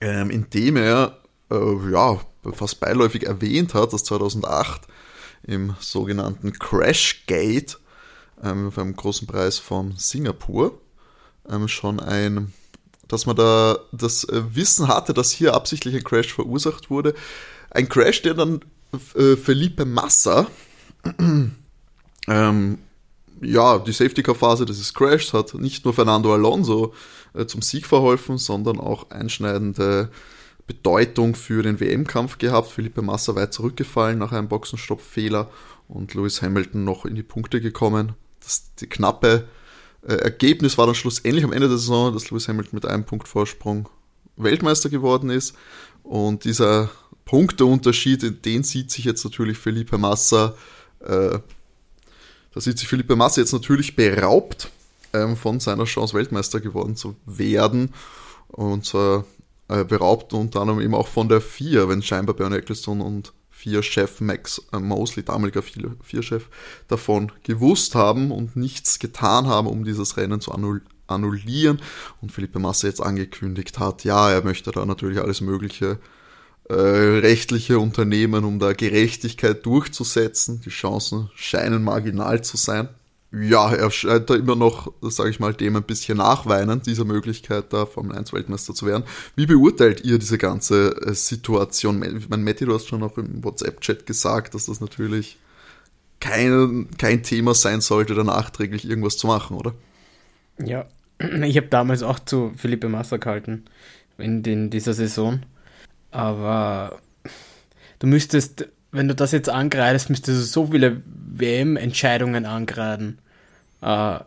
ähm, 0.00 0.30
in 0.30 0.48
dem 0.50 0.76
er 0.76 1.18
äh, 1.50 1.90
ja, 1.90 2.20
fast 2.52 2.80
beiläufig 2.80 3.24
erwähnt 3.24 3.74
hat, 3.74 3.92
dass 3.92 4.04
2008 4.04 4.82
im 5.42 5.74
sogenannten 5.80 6.52
Crashgate 6.52 7.78
ähm, 8.42 8.68
auf 8.68 8.78
einem 8.78 8.94
großen 8.94 9.26
Preis 9.26 9.58
von 9.58 9.94
Singapur 9.96 10.78
ähm, 11.50 11.68
schon 11.68 12.00
ein, 12.00 12.52
dass 13.08 13.26
man 13.26 13.36
da 13.36 13.78
das 13.92 14.24
äh, 14.24 14.42
Wissen 14.54 14.88
hatte, 14.88 15.14
dass 15.14 15.32
hier 15.32 15.54
absichtlich 15.54 15.94
ein 15.94 16.04
Crash 16.04 16.32
verursacht 16.32 16.90
wurde. 16.90 17.14
Ein 17.70 17.88
Crash, 17.88 18.22
der 18.22 18.34
dann 18.34 18.60
äh, 19.14 19.36
Felipe 19.36 19.84
Massa, 19.84 20.46
ähm, 22.28 22.78
ja, 23.40 23.78
die 23.78 23.92
Safety-Car-Phase 23.92 24.66
des 24.66 24.92
Crashs 24.92 25.32
hat 25.32 25.54
nicht 25.54 25.84
nur 25.84 25.94
Fernando 25.94 26.34
Alonso 26.34 26.92
äh, 27.34 27.46
zum 27.46 27.62
Sieg 27.62 27.86
verholfen, 27.86 28.38
sondern 28.38 28.78
auch 28.78 29.10
einschneidende 29.10 30.10
Bedeutung 30.66 31.34
für 31.34 31.62
den 31.62 31.80
WM-Kampf 31.80 32.38
gehabt. 32.38 32.70
Felipe 32.70 33.02
Massa 33.02 33.34
weit 33.34 33.54
zurückgefallen 33.54 34.18
nach 34.18 34.32
einem 34.32 34.48
Boxenstopp-Fehler 34.48 35.50
und 35.88 36.14
Lewis 36.14 36.42
Hamilton 36.42 36.84
noch 36.84 37.06
in 37.06 37.14
die 37.14 37.22
Punkte 37.22 37.60
gekommen. 37.60 38.12
Das, 38.40 38.74
die 38.76 38.86
knappe 38.86 39.48
äh, 40.06 40.14
Ergebnis 40.14 40.78
war 40.78 40.86
dann 40.86 40.94
schlussendlich 40.94 41.44
am 41.44 41.52
Ende 41.52 41.68
der 41.68 41.78
Saison, 41.78 42.12
dass 42.12 42.30
Lewis 42.30 42.48
Hamilton 42.48 42.76
mit 42.76 42.86
einem 42.86 43.04
Punkt 43.04 43.28
Vorsprung 43.28 43.88
Weltmeister 44.36 44.88
geworden 44.88 45.30
ist. 45.30 45.54
Und 46.02 46.44
dieser 46.44 46.90
Punkteunterschied, 47.24 48.44
den 48.44 48.62
sieht 48.62 48.90
sich 48.90 49.04
jetzt 49.04 49.24
natürlich 49.24 49.58
Felipe 49.58 49.98
Massa, 49.98 50.54
äh, 51.00 51.38
da 52.52 52.60
sieht 52.60 52.78
sich 52.78 52.88
Felipe 52.88 53.14
Massa 53.14 53.40
jetzt 53.40 53.52
natürlich 53.52 53.94
beraubt 53.94 54.70
ähm, 55.12 55.36
von 55.36 55.60
seiner 55.60 55.84
Chance, 55.84 56.14
Weltmeister 56.14 56.60
geworden 56.60 56.96
zu 56.96 57.14
werden. 57.26 57.94
Und 58.48 58.92
äh, 58.94 59.22
beraubt 59.84 60.32
unter 60.32 60.62
anderem 60.62 60.80
eben 60.80 60.96
auch 60.96 61.06
von 61.06 61.28
der 61.28 61.40
Vier, 61.40 61.88
wenn 61.88 62.02
scheinbar 62.02 62.34
Bernie 62.34 62.56
Ecclestone 62.56 63.04
und 63.04 63.32
Vier-Chef 63.60 64.22
Max 64.22 64.62
äh, 64.72 64.78
Mosley, 64.78 65.22
damaliger 65.22 65.62
Vier-Chef, 65.62 66.46
davon 66.88 67.30
gewusst 67.42 67.94
haben 67.94 68.30
und 68.30 68.56
nichts 68.56 68.98
getan 68.98 69.46
haben, 69.46 69.66
um 69.66 69.84
dieses 69.84 70.16
Rennen 70.16 70.40
zu 70.40 70.52
annullieren. 71.06 71.82
Und 72.22 72.32
Philippe 72.32 72.58
Massa 72.58 72.86
jetzt 72.86 73.02
angekündigt 73.02 73.78
hat, 73.78 74.04
ja, 74.04 74.30
er 74.30 74.42
möchte 74.42 74.70
da 74.70 74.86
natürlich 74.86 75.20
alles 75.20 75.42
Mögliche 75.42 75.98
äh, 76.70 76.74
rechtliche 76.74 77.78
unternehmen, 77.78 78.44
um 78.44 78.58
da 78.58 78.72
Gerechtigkeit 78.72 79.66
durchzusetzen. 79.66 80.62
Die 80.62 80.70
Chancen 80.70 81.30
scheinen 81.34 81.84
marginal 81.84 82.42
zu 82.42 82.56
sein 82.56 82.88
ja, 83.32 83.72
er 83.72 83.90
scheint 83.90 84.28
da 84.28 84.34
immer 84.34 84.56
noch, 84.56 84.92
sage 85.02 85.30
ich 85.30 85.38
mal, 85.38 85.54
dem 85.54 85.76
ein 85.76 85.84
bisschen 85.84 86.18
nachweinen, 86.18 86.82
dieser 86.82 87.04
Möglichkeit, 87.04 87.72
da 87.72 87.86
Formel 87.86 88.16
1 88.16 88.32
Weltmeister 88.32 88.74
zu 88.74 88.86
werden. 88.86 89.04
Wie 89.36 89.46
beurteilt 89.46 90.04
ihr 90.04 90.18
diese 90.18 90.36
ganze 90.36 90.90
äh, 91.06 91.14
Situation? 91.14 92.02
Ich 92.02 92.28
meine, 92.28 92.42
Matti, 92.42 92.64
du 92.64 92.74
hast 92.74 92.88
schon 92.88 93.04
auch 93.04 93.16
im 93.18 93.44
WhatsApp-Chat 93.44 94.04
gesagt, 94.04 94.54
dass 94.54 94.66
das 94.66 94.80
natürlich 94.80 95.38
kein, 96.18 96.88
kein 96.98 97.22
Thema 97.22 97.54
sein 97.54 97.80
sollte, 97.80 98.14
da 98.14 98.24
nachträglich 98.24 98.88
irgendwas 98.88 99.16
zu 99.16 99.28
machen, 99.28 99.56
oder? 99.56 99.74
Ja, 100.58 100.86
ich 101.18 101.56
habe 101.56 101.68
damals 101.68 102.02
auch 102.02 102.18
zu 102.18 102.52
Philippe 102.56 102.88
Massa 102.88 103.18
gehalten 103.18 103.64
in, 104.18 104.42
in 104.42 104.70
dieser 104.70 104.92
Saison. 104.92 105.42
Aber 106.10 106.98
du 108.00 108.08
müsstest 108.08 108.66
wenn 108.92 109.08
du 109.08 109.14
das 109.14 109.32
jetzt 109.32 109.48
angreifst, 109.48 110.10
müsstest 110.10 110.40
du 110.40 110.42
so 110.44 110.66
viele 110.66 111.02
WM-Entscheidungen 111.40 112.46
angreifen, 112.46 113.18
äh, 113.82 114.18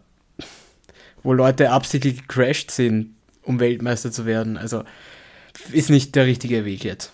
wo 1.23 1.33
Leute 1.33 1.71
absichtlich 1.71 2.27
gecrashed 2.27 2.71
sind, 2.71 3.15
um 3.43 3.59
Weltmeister 3.59 4.11
zu 4.11 4.25
werden. 4.25 4.57
Also 4.57 4.83
ist 5.71 5.89
nicht 5.89 6.15
der 6.15 6.25
richtige 6.25 6.65
Weg 6.65 6.83
jetzt. 6.83 7.11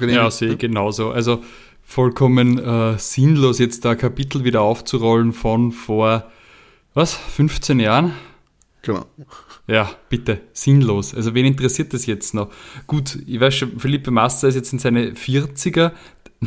Ja, 0.00 0.30
sehe 0.30 0.52
ich 0.52 0.58
genauso. 0.58 1.10
Also 1.10 1.42
vollkommen 1.82 2.58
äh, 2.58 2.98
sinnlos, 2.98 3.58
jetzt 3.58 3.84
da 3.84 3.94
Kapitel 3.94 4.44
wieder 4.44 4.62
aufzurollen 4.62 5.32
von 5.32 5.72
vor, 5.72 6.30
was, 6.94 7.14
15 7.14 7.80
Jahren? 7.80 8.14
Genau. 8.82 9.06
Ja, 9.66 9.90
bitte, 10.08 10.40
sinnlos. 10.52 11.14
Also 11.14 11.34
wen 11.34 11.46
interessiert 11.46 11.94
das 11.94 12.06
jetzt 12.06 12.34
noch? 12.34 12.50
Gut, 12.86 13.18
ich 13.26 13.40
weiß 13.40 13.54
schon, 13.54 13.78
Philippe 13.78 14.10
Massa 14.10 14.48
ist 14.48 14.56
jetzt 14.56 14.72
in 14.72 14.78
seine 14.78 15.12
40er, 15.12 15.92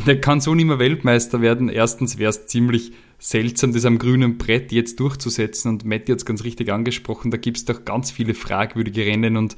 der 0.06 0.20
kann 0.20 0.40
so 0.40 0.54
nicht 0.54 0.66
mehr 0.66 0.78
Weltmeister 0.78 1.40
werden. 1.40 1.68
Erstens 1.68 2.18
wäre 2.18 2.30
es 2.30 2.46
ziemlich 2.46 2.92
seltsam, 3.18 3.72
das 3.72 3.84
am 3.84 3.98
grünen 3.98 4.38
Brett 4.38 4.72
jetzt 4.72 5.00
durchzusetzen 5.00 5.70
und 5.70 5.84
Matt 5.84 6.08
jetzt 6.08 6.24
ganz 6.24 6.44
richtig 6.44 6.70
angesprochen, 6.70 7.30
da 7.30 7.36
gibt 7.36 7.56
es 7.56 7.64
doch 7.64 7.84
ganz 7.84 8.10
viele 8.10 8.34
fragwürdige 8.34 9.04
Rennen 9.04 9.36
und 9.36 9.56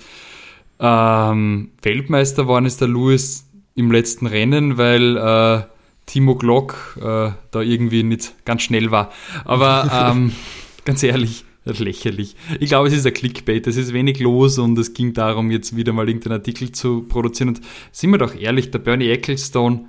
ähm, 0.79 1.71
Weltmeister 1.83 2.49
waren 2.49 2.65
es 2.65 2.79
der 2.79 2.89
Lewis 2.89 3.47
im 3.75 3.93
letzten 3.93 4.27
Rennen, 4.27 4.79
weil 4.79 5.17
äh, 5.17 5.63
Timo 6.07 6.37
Glock 6.37 6.97
äh, 6.99 7.33
da 7.51 7.61
irgendwie 7.61 8.03
nicht 8.03 8.35
ganz 8.47 8.63
schnell 8.63 8.91
war. 8.91 9.13
Aber 9.45 10.11
ähm, 10.13 10.33
ganz 10.87 11.03
ehrlich, 11.03 11.45
lächerlich. 11.65 12.35
Ich 12.59 12.71
glaube, 12.71 12.89
es 12.89 12.95
ist 12.95 13.07
ein 13.07 13.13
Clickbait, 13.13 13.67
es 13.67 13.77
ist 13.77 13.93
wenig 13.93 14.19
los 14.21 14.59
und 14.59 14.79
es 14.79 14.95
ging 14.95 15.13
darum, 15.13 15.51
jetzt 15.51 15.77
wieder 15.77 15.93
mal 15.93 16.09
irgendeinen 16.09 16.39
Artikel 16.39 16.73
zu 16.73 17.03
produzieren. 17.03 17.51
Und 17.51 17.61
sind 17.93 18.11
wir 18.11 18.19
doch 18.19 18.35
ehrlich, 18.35 18.71
der 18.71 18.79
Bernie 18.79 19.11
Ecclestone, 19.11 19.85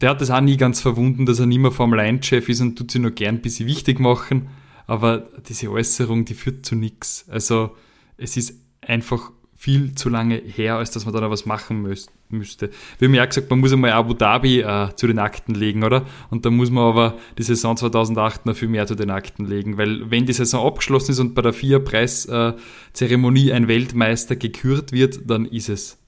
der 0.00 0.10
hat 0.10 0.22
es 0.22 0.30
auch 0.30 0.40
nie 0.40 0.56
ganz 0.56 0.80
verwunden, 0.80 1.26
dass 1.26 1.40
er 1.40 1.46
nicht 1.46 1.58
mehr 1.58 1.70
Formel 1.70 2.00
1-Chef 2.00 2.48
ist 2.48 2.60
und 2.60 2.76
tut 2.76 2.90
sie 2.90 2.98
nur 2.98 3.10
gern 3.10 3.36
ein 3.36 3.42
bisschen 3.42 3.66
wichtig 3.66 4.00
machen. 4.00 4.48
Aber 4.86 5.28
diese 5.48 5.70
Äußerung, 5.70 6.24
die 6.24 6.34
führt 6.34 6.66
zu 6.66 6.74
nichts. 6.74 7.26
Also 7.28 7.76
es 8.16 8.36
ist 8.36 8.54
einfach 8.80 9.30
viel 9.60 9.94
zu 9.94 10.08
lange 10.08 10.34
her, 10.36 10.76
als 10.76 10.90
dass 10.90 11.04
man 11.04 11.12
da 11.12 11.20
noch 11.20 11.28
was 11.28 11.44
machen 11.44 11.82
müß, 11.82 12.06
müsste. 12.30 12.70
Wir 12.98 13.08
haben 13.08 13.14
ja 13.14 13.26
gesagt, 13.26 13.50
man 13.50 13.60
muss 13.60 13.74
einmal 13.74 13.92
Abu 13.92 14.14
Dhabi 14.14 14.62
äh, 14.62 14.88
zu 14.96 15.06
den 15.06 15.18
Akten 15.18 15.54
legen, 15.54 15.84
oder? 15.84 16.06
Und 16.30 16.46
da 16.46 16.50
muss 16.50 16.70
man 16.70 16.84
aber 16.84 17.18
die 17.36 17.42
Saison 17.42 17.76
2008 17.76 18.46
noch 18.46 18.56
viel 18.56 18.68
mehr 18.68 18.86
zu 18.86 18.94
den 18.94 19.10
Akten 19.10 19.44
legen, 19.44 19.76
weil 19.76 20.10
wenn 20.10 20.24
die 20.24 20.32
Saison 20.32 20.66
abgeschlossen 20.66 21.10
ist 21.10 21.18
und 21.18 21.34
bei 21.34 21.42
der 21.42 21.52
FIA-Preiszeremonie 21.52 23.52
ein 23.52 23.68
Weltmeister 23.68 24.34
gekürt 24.34 24.92
wird, 24.92 25.28
dann 25.28 25.44
ist 25.44 25.68
es 25.68 25.98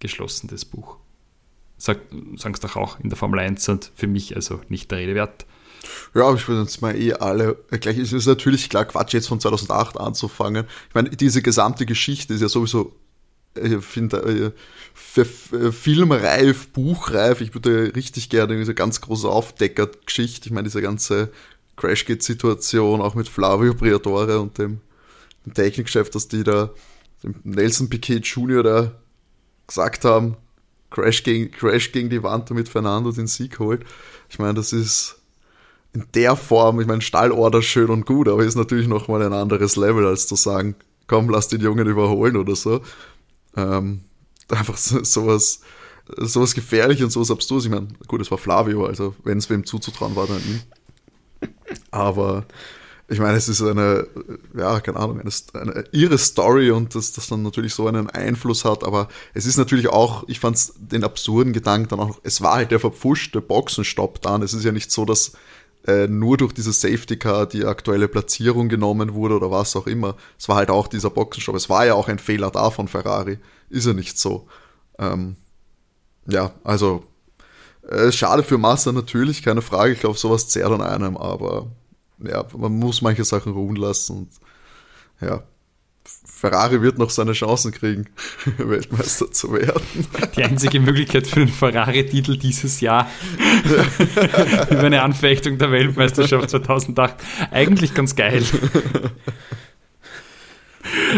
geschlossen, 0.00 0.48
das 0.48 0.66
Buch. 0.66 0.97
Sag, 1.78 2.00
sagen 2.36 2.54
es 2.54 2.60
doch 2.60 2.76
auch 2.76 2.98
in 3.00 3.08
der 3.08 3.16
Formel 3.16 3.38
1 3.38 3.68
und 3.68 3.92
für 3.94 4.08
mich 4.08 4.34
also 4.34 4.60
nicht 4.68 4.90
der 4.90 4.98
Rede 4.98 5.14
wert. 5.14 5.46
Ja, 6.14 6.26
aber 6.26 6.36
ich 6.36 6.48
würde 6.48 6.62
jetzt 6.62 6.82
mal 6.82 6.96
eh 6.96 7.12
alle 7.14 7.56
gleich. 7.70 7.98
Es 7.98 8.12
ist 8.12 8.26
natürlich 8.26 8.68
klar 8.68 8.84
Quatsch, 8.84 9.14
jetzt 9.14 9.28
von 9.28 9.40
2008 9.40 9.98
anzufangen. 9.98 10.66
Ich 10.88 10.94
meine, 10.94 11.10
diese 11.10 11.40
gesamte 11.40 11.86
Geschichte 11.86 12.34
ist 12.34 12.40
ja 12.40 12.48
sowieso, 12.48 12.96
ich 13.54 13.84
finde, 13.84 14.52
für 14.94 15.24
filmreif, 15.24 16.68
buchreif. 16.68 17.40
Ich 17.40 17.54
würde 17.54 17.92
richtig 17.94 18.28
gerne 18.28 18.56
diese 18.56 18.74
ganz 18.74 19.00
große 19.00 19.28
Aufdecker-Geschichte, 19.28 20.48
ich 20.48 20.52
meine, 20.52 20.64
diese 20.64 20.82
ganze 20.82 21.30
Crashgate-Situation, 21.76 23.00
auch 23.00 23.14
mit 23.14 23.28
Flavio 23.28 23.74
Briatore 23.74 24.40
und 24.40 24.58
dem, 24.58 24.80
dem 25.46 25.54
Technikchef, 25.54 26.10
dass 26.10 26.28
die 26.28 26.42
da, 26.42 26.70
dem 27.22 27.36
Nelson 27.44 27.88
Piquet 27.88 28.20
Jr. 28.20 28.62
da 28.62 28.92
gesagt 29.66 30.04
haben, 30.04 30.36
Crash 30.98 31.22
gegen, 31.22 31.50
Crash 31.50 31.92
gegen 31.92 32.10
die 32.10 32.22
Wand, 32.22 32.50
damit 32.50 32.68
Fernando 32.68 33.12
den 33.12 33.26
Sieg 33.26 33.58
holt. 33.58 33.84
Ich 34.28 34.38
meine, 34.38 34.54
das 34.54 34.72
ist 34.72 35.20
in 35.92 36.04
der 36.14 36.36
Form, 36.36 36.80
ich 36.80 36.86
meine, 36.86 37.00
Stallorder 37.00 37.62
schön 37.62 37.88
und 37.90 38.06
gut, 38.06 38.28
aber 38.28 38.44
ist 38.44 38.56
natürlich 38.56 38.88
nochmal 38.88 39.22
ein 39.22 39.32
anderes 39.32 39.76
Level, 39.76 40.06
als 40.06 40.26
zu 40.26 40.36
sagen, 40.36 40.74
komm, 41.06 41.30
lass 41.30 41.48
den 41.48 41.60
Jungen 41.60 41.86
überholen 41.86 42.36
oder 42.36 42.54
so. 42.54 42.80
Ähm, 43.56 44.00
einfach 44.48 44.76
so, 44.76 45.02
sowas, 45.04 45.60
sowas 46.16 46.54
gefährlich 46.54 47.02
und 47.02 47.10
sowas 47.10 47.30
abstrus. 47.30 47.64
Ich 47.64 47.70
meine, 47.70 47.88
gut, 48.06 48.20
es 48.20 48.30
war 48.30 48.38
Flavio, 48.38 48.84
also 48.84 49.14
wenn 49.24 49.38
es 49.38 49.48
wem 49.50 49.64
zuzutrauen 49.64 50.16
war, 50.16 50.26
dann 50.26 50.40
ihm. 50.40 50.60
Aber 51.90 52.44
ich 53.10 53.20
meine, 53.20 53.38
es 53.38 53.48
ist 53.48 53.62
eine, 53.62 54.06
ja, 54.54 54.80
keine 54.80 54.98
Ahnung, 54.98 55.20
eine, 55.20 55.30
eine 55.54 55.84
ihre 55.92 56.18
Story 56.18 56.70
und 56.70 56.94
dass 56.94 57.12
das 57.12 57.28
dann 57.28 57.42
natürlich 57.42 57.72
so 57.72 57.86
einen 57.86 58.10
Einfluss 58.10 58.66
hat, 58.66 58.84
aber 58.84 59.08
es 59.32 59.46
ist 59.46 59.56
natürlich 59.56 59.88
auch, 59.88 60.24
ich 60.28 60.40
fand 60.40 60.58
den 60.76 61.04
absurden 61.04 61.54
Gedanken 61.54 61.88
dann 61.88 62.00
auch 62.00 62.18
es 62.22 62.42
war 62.42 62.56
halt 62.56 62.70
der 62.70 62.80
verpfuschte 62.80 63.40
Boxenstopp 63.40 64.20
dann. 64.20 64.42
Es 64.42 64.52
ist 64.52 64.64
ja 64.64 64.72
nicht 64.72 64.92
so, 64.92 65.06
dass 65.06 65.32
äh, 65.86 66.06
nur 66.06 66.36
durch 66.36 66.52
dieses 66.52 66.82
Safety 66.82 67.16
Car 67.16 67.46
die 67.46 67.64
aktuelle 67.64 68.08
Platzierung 68.08 68.68
genommen 68.68 69.14
wurde 69.14 69.36
oder 69.36 69.50
was 69.50 69.74
auch 69.74 69.86
immer. 69.86 70.16
Es 70.38 70.48
war 70.50 70.56
halt 70.56 70.70
auch 70.70 70.86
dieser 70.86 71.08
Boxenstopp. 71.08 71.54
Es 71.54 71.70
war 71.70 71.86
ja 71.86 71.94
auch 71.94 72.08
ein 72.08 72.18
Fehler 72.18 72.50
da 72.50 72.70
von 72.70 72.88
Ferrari. 72.88 73.38
Ist 73.70 73.86
ja 73.86 73.94
nicht 73.94 74.18
so. 74.18 74.48
Ähm, 74.98 75.36
ja, 76.26 76.52
also 76.62 77.04
äh, 77.88 78.12
schade 78.12 78.42
für 78.42 78.58
Massa 78.58 78.92
natürlich, 78.92 79.42
keine 79.42 79.62
Frage. 79.62 79.94
Ich 79.94 80.00
glaube, 80.00 80.18
sowas 80.18 80.48
zehrt 80.48 80.70
an 80.70 80.82
einem, 80.82 81.16
aber 81.16 81.70
ja, 82.24 82.44
man 82.56 82.72
muss 82.72 83.02
manche 83.02 83.24
Sachen 83.24 83.52
ruhen 83.52 83.76
lassen 83.76 84.16
und 84.16 84.28
ja, 85.20 85.42
Ferrari 86.24 86.80
wird 86.82 86.98
noch 86.98 87.10
seine 87.10 87.32
Chancen 87.32 87.72
kriegen, 87.72 88.06
Weltmeister 88.58 89.30
zu 89.30 89.52
werden. 89.52 89.82
Die 90.36 90.44
einzige 90.44 90.80
Möglichkeit 90.80 91.26
für 91.26 91.40
den 91.40 91.48
Ferrari-Titel 91.48 92.36
dieses 92.36 92.80
Jahr 92.80 93.10
über 94.70 94.84
eine 94.84 95.02
Anfechtung 95.02 95.58
der 95.58 95.72
Weltmeisterschaft 95.72 96.50
2008. 96.50 97.16
Eigentlich 97.50 97.92
ganz 97.94 98.14
geil. 98.14 98.44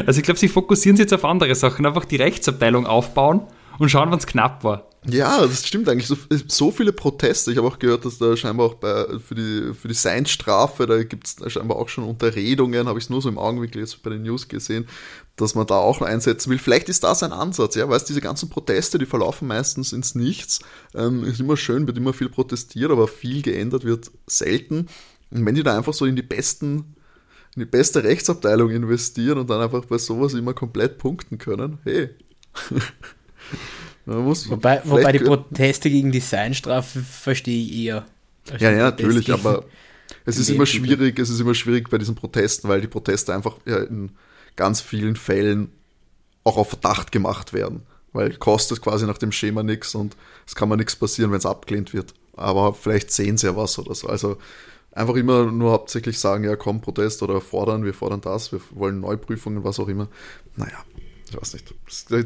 Also 0.06 0.18
ich 0.18 0.24
glaube, 0.24 0.40
sie 0.40 0.48
fokussieren 0.48 0.96
sich 0.96 1.04
jetzt 1.04 1.12
auf 1.12 1.24
andere 1.24 1.54
Sachen, 1.54 1.86
einfach 1.86 2.04
die 2.04 2.16
Rechtsabteilung 2.16 2.86
aufbauen 2.86 3.42
und 3.80 3.88
schauen, 3.88 4.10
wann 4.10 4.18
es 4.18 4.26
knapp 4.26 4.62
war. 4.62 4.90
Ja, 5.06 5.40
das 5.40 5.66
stimmt 5.66 5.88
eigentlich. 5.88 6.06
So, 6.06 6.16
so, 6.46 6.70
viele 6.70 6.92
Proteste. 6.92 7.50
Ich 7.50 7.56
habe 7.56 7.66
auch 7.66 7.78
gehört, 7.78 8.04
dass 8.04 8.18
da 8.18 8.36
scheinbar 8.36 8.66
auch 8.66 8.74
bei, 8.74 9.06
für 9.18 9.34
die, 9.34 9.72
für 9.72 9.88
die 9.88 9.94
Seinstrafe, 9.94 10.86
da 10.86 11.02
gibt 11.02 11.26
es 11.26 11.50
scheinbar 11.50 11.78
auch 11.78 11.88
schon 11.88 12.04
Unterredungen, 12.04 12.86
habe 12.86 12.98
ich 12.98 13.06
es 13.06 13.10
nur 13.10 13.22
so 13.22 13.30
im 13.30 13.38
Augenblick 13.38 13.74
jetzt 13.74 14.02
bei 14.02 14.10
den 14.10 14.22
News 14.22 14.48
gesehen, 14.48 14.86
dass 15.36 15.54
man 15.54 15.66
da 15.66 15.76
auch 15.76 16.02
einsetzen 16.02 16.50
will. 16.50 16.58
Vielleicht 16.58 16.90
ist 16.90 17.04
das 17.04 17.22
ein 17.22 17.32
Ansatz, 17.32 17.74
ja, 17.74 17.88
weißt 17.88 18.06
diese 18.06 18.20
ganzen 18.20 18.50
Proteste, 18.50 18.98
die 18.98 19.06
verlaufen 19.06 19.48
meistens 19.48 19.94
ins 19.94 20.14
Nichts. 20.14 20.60
Ähm, 20.94 21.24
ist 21.24 21.40
immer 21.40 21.56
schön, 21.56 21.86
wird 21.86 21.96
immer 21.96 22.12
viel 22.12 22.28
protestiert, 22.28 22.90
aber 22.90 23.08
viel 23.08 23.40
geändert 23.40 23.84
wird 23.84 24.10
selten. 24.26 24.88
Und 25.30 25.46
wenn 25.46 25.54
die 25.54 25.62
da 25.62 25.74
einfach 25.74 25.94
so 25.94 26.04
in 26.04 26.16
die 26.16 26.22
besten 26.22 26.96
in 27.56 27.60
die 27.60 27.66
beste 27.66 28.04
Rechtsabteilung 28.04 28.70
investieren 28.70 29.38
und 29.38 29.48
dann 29.50 29.62
einfach 29.62 29.86
bei 29.86 29.98
sowas 29.98 30.34
immer 30.34 30.52
komplett 30.52 30.98
punkten 30.98 31.38
können, 31.38 31.78
hey. 31.84 32.10
wobei, 34.06 34.82
wobei 34.84 35.12
die 35.12 35.20
Proteste 35.20 35.90
gegen 35.90 36.12
die 36.12 36.20
Seinstrafe 36.20 37.00
verstehe 37.00 37.62
ich 37.62 37.74
eher. 37.74 38.06
Ja, 38.58 38.70
ja, 38.70 38.84
natürlich, 38.84 39.32
aber 39.32 39.64
es 40.24 40.38
ist 40.38 40.50
immer 40.50 40.66
schwierig, 40.66 41.18
es 41.18 41.30
ist 41.30 41.40
immer 41.40 41.54
schwierig 41.54 41.88
bei 41.90 41.98
diesen 41.98 42.14
Protesten, 42.14 42.68
weil 42.68 42.80
die 42.80 42.88
Proteste 42.88 43.34
einfach 43.34 43.56
ja, 43.64 43.78
in 43.78 44.10
ganz 44.56 44.80
vielen 44.80 45.16
Fällen 45.16 45.70
auch 46.44 46.56
auf 46.56 46.70
Verdacht 46.70 47.12
gemacht 47.12 47.52
werden. 47.52 47.82
Weil 48.12 48.34
kostet 48.36 48.82
quasi 48.82 49.06
nach 49.06 49.18
dem 49.18 49.30
Schema 49.30 49.62
nichts 49.62 49.94
und 49.94 50.16
es 50.46 50.56
kann 50.56 50.68
mal 50.68 50.76
nichts 50.76 50.96
passieren, 50.96 51.30
wenn 51.30 51.38
es 51.38 51.46
abgelehnt 51.46 51.92
wird. 51.94 52.12
Aber 52.36 52.74
vielleicht 52.74 53.12
sehen 53.12 53.38
sie 53.38 53.46
ja 53.46 53.56
was 53.56 53.78
oder 53.78 53.94
so. 53.94 54.08
Also 54.08 54.36
einfach 54.92 55.14
immer 55.14 55.44
nur 55.52 55.72
hauptsächlich 55.72 56.18
sagen, 56.18 56.44
ja 56.44 56.56
komm, 56.56 56.80
Protest 56.80 57.22
oder 57.22 57.40
fordern, 57.40 57.84
wir 57.84 57.94
fordern 57.94 58.20
das, 58.20 58.50
wir 58.50 58.60
wollen 58.70 59.00
Neuprüfungen, 59.00 59.62
was 59.62 59.78
auch 59.78 59.88
immer. 59.88 60.08
Naja, 60.56 60.84
ich 61.30 61.40
weiß 61.40 61.54
nicht. 61.54 61.74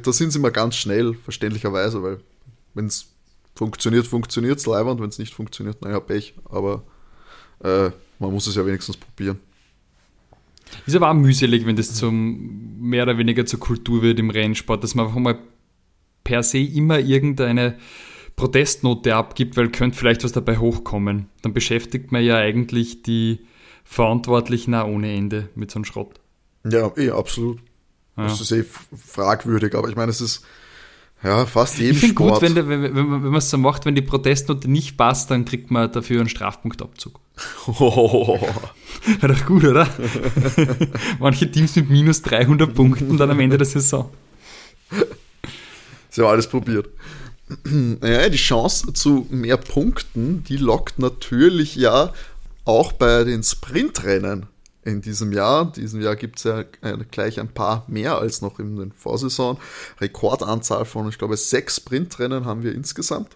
Da 0.04 0.12
sind 0.12 0.30
sie 0.30 0.38
mal 0.38 0.50
ganz 0.50 0.76
schnell, 0.76 1.14
verständlicherweise, 1.14 2.02
weil 2.02 2.20
wenn 2.74 2.86
es 2.86 3.06
funktioniert, 3.54 4.06
funktioniert 4.06 4.58
es 4.58 4.66
leider 4.66 4.90
und 4.90 5.00
wenn 5.00 5.08
es 5.08 5.18
nicht 5.18 5.34
funktioniert, 5.34 5.82
naja, 5.82 6.00
Pech. 6.00 6.34
Aber 6.46 6.82
äh, 7.62 7.90
man 8.18 8.32
muss 8.32 8.46
es 8.46 8.54
ja 8.54 8.66
wenigstens 8.66 8.96
probieren. 8.96 9.38
Ist 10.86 10.96
aber 10.96 11.10
auch 11.10 11.14
mühselig, 11.14 11.66
wenn 11.66 11.76
das 11.76 11.94
zum 11.94 12.80
mehr 12.80 13.04
oder 13.04 13.18
weniger 13.18 13.46
zur 13.46 13.60
Kultur 13.60 14.02
wird 14.02 14.18
im 14.18 14.30
Rennsport, 14.30 14.82
dass 14.82 14.94
man 14.94 15.06
einfach 15.06 15.20
mal 15.20 15.38
per 16.24 16.42
se 16.42 16.58
immer 16.58 16.98
irgendeine 16.98 17.76
Protestnote 18.36 19.14
abgibt, 19.14 19.56
weil 19.56 19.68
könnte 19.68 19.96
vielleicht 19.96 20.24
was 20.24 20.32
dabei 20.32 20.58
hochkommen. 20.58 21.28
Dann 21.42 21.52
beschäftigt 21.52 22.10
man 22.10 22.24
ja 22.24 22.36
eigentlich 22.36 23.02
die 23.02 23.40
Verantwortlichen 23.84 24.74
auch 24.74 24.88
ohne 24.88 25.14
Ende 25.14 25.50
mit 25.54 25.70
so 25.70 25.76
einem 25.76 25.84
Schrott. 25.84 26.20
Ja, 26.68 26.90
eh, 26.96 27.10
absolut. 27.10 27.60
Ja. 28.16 28.24
Das 28.24 28.40
ist 28.40 28.52
eh 28.52 28.64
fragwürdig, 28.64 29.74
aber 29.74 29.88
ich 29.88 29.96
meine, 29.96 30.10
es 30.10 30.20
ist 30.20 30.44
ja 31.22 31.46
fast 31.46 31.78
jedem 31.78 31.94
Ich 31.94 32.00
finde 32.00 32.14
gut, 32.14 32.42
wenn, 32.42 32.54
der, 32.54 32.68
wenn, 32.68 32.82
wenn, 32.82 32.94
wenn 32.94 33.22
man 33.22 33.34
es 33.36 33.50
so 33.50 33.58
macht, 33.58 33.86
wenn 33.86 33.94
die 33.94 34.02
Protestnote 34.02 34.70
nicht 34.70 34.96
passt, 34.96 35.30
dann 35.30 35.44
kriegt 35.44 35.70
man 35.70 35.90
dafür 35.90 36.20
einen 36.20 36.28
Strafpunktabzug. 36.28 37.18
Oh. 37.66 38.38
Wäre 39.20 39.34
doch 39.34 39.46
gut, 39.46 39.64
oder? 39.64 39.88
Manche 41.18 41.50
Teams 41.50 41.74
mit 41.76 41.90
minus 41.90 42.22
300 42.22 42.72
Punkten 42.72 43.16
dann 43.16 43.30
am 43.30 43.40
Ende 43.40 43.58
der 43.58 43.66
Saison. 43.66 44.10
Sie 46.10 46.22
haben 46.22 46.28
alles 46.28 46.46
probiert. 46.46 46.88
Ja, 48.02 48.28
die 48.28 48.38
Chance 48.38 48.92
zu 48.92 49.26
mehr 49.30 49.56
Punkten, 49.56 50.44
die 50.44 50.56
lockt 50.56 50.98
natürlich 50.98 51.76
ja 51.76 52.12
auch 52.64 52.92
bei 52.92 53.24
den 53.24 53.42
Sprintrennen 53.42 54.46
in 54.84 55.00
diesem 55.00 55.32
Jahr. 55.32 55.72
In 55.76 55.82
diesem 55.82 56.00
Jahr 56.00 56.16
gibt 56.16 56.38
es 56.38 56.44
ja 56.44 56.60
äh, 56.60 56.98
gleich 57.10 57.40
ein 57.40 57.48
paar 57.48 57.84
mehr 57.88 58.18
als 58.18 58.42
noch 58.42 58.58
in 58.58 58.76
den 58.76 58.92
Vorsaison. 58.92 59.58
Rekordanzahl 60.00 60.84
von, 60.84 61.08
ich 61.08 61.18
glaube, 61.18 61.36
sechs 61.36 61.76
Sprintrennen 61.76 62.44
haben 62.44 62.62
wir 62.62 62.74
insgesamt. 62.74 63.30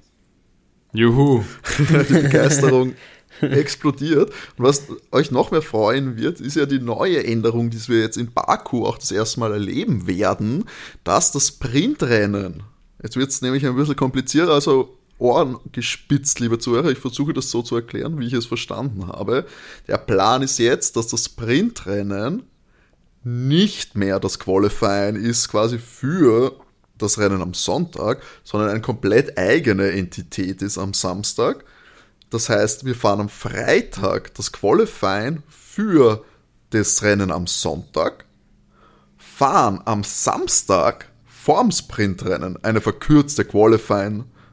Juhu. 0.93 1.45
die 1.78 2.12
Begeisterung 2.12 2.95
explodiert. 3.40 4.31
Und 4.57 4.64
was 4.64 4.85
euch 5.11 5.31
noch 5.31 5.50
mehr 5.50 5.62
freuen 5.62 6.17
wird, 6.17 6.40
ist 6.40 6.57
ja 6.57 6.67
die 6.67 6.81
neue 6.81 7.25
Änderung, 7.25 7.71
die 7.71 7.88
wir 7.88 8.00
jetzt 8.00 8.17
in 8.17 8.33
Baku 8.33 8.85
auch 8.85 8.99
das 8.99 9.11
erste 9.11 9.40
Mal 9.40 9.52
erleben 9.52 10.07
werden, 10.07 10.64
dass 11.05 11.33
das 11.33 11.49
Sprintrennen, 11.49 12.62
jetzt 13.02 13.17
wird 13.17 13.31
es 13.31 13.43
nämlich 13.43 13.67
ein 13.67 13.76
bisschen 13.76 13.97
komplizierter, 13.97 14.52
also 14.52 14.98
Ohren 15.18 15.58
gespitzt, 15.72 16.40
liebe 16.40 16.58
Zuhörer. 16.58 16.90
Ich 16.90 16.98
versuche 16.98 17.32
das 17.32 17.50
so 17.50 17.62
zu 17.62 17.76
erklären, 17.76 18.18
wie 18.18 18.26
ich 18.26 18.32
es 18.32 18.46
verstanden 18.46 19.08
habe. 19.08 19.46
Der 19.87 19.98
Plan 19.98 20.42
ist 20.42 20.58
jetzt, 20.58 20.96
dass 20.96 21.08
das 21.08 21.25
Sprintrennen 21.25 22.44
nicht 23.25 23.96
mehr 23.96 24.20
das 24.20 24.38
Qualifying 24.38 25.16
ist, 25.16 25.48
quasi 25.48 25.78
für 25.78 26.56
das 26.96 27.18
Rennen 27.18 27.42
am 27.42 27.54
Sonntag, 27.54 28.22
sondern 28.44 28.70
eine 28.70 28.80
komplett 28.80 29.38
eigene 29.38 29.90
Entität 29.90 30.62
ist 30.62 30.78
am 30.78 30.94
Samstag. 30.94 31.64
Das 32.30 32.48
heißt, 32.48 32.84
wir 32.84 32.94
fahren 32.94 33.20
am 33.20 33.28
Freitag 33.28 34.34
das 34.34 34.52
Qualifying 34.52 35.42
für 35.48 36.25
das 36.70 37.02
Rennen 37.02 37.30
am 37.30 37.46
Sonntag, 37.46 38.25
fahren 39.16 39.80
am 39.84 40.04
Samstag 40.04 41.10
vorm 41.26 41.70
Sprintrennen 41.70 42.62
eine 42.62 42.80
verkürzte 42.80 43.44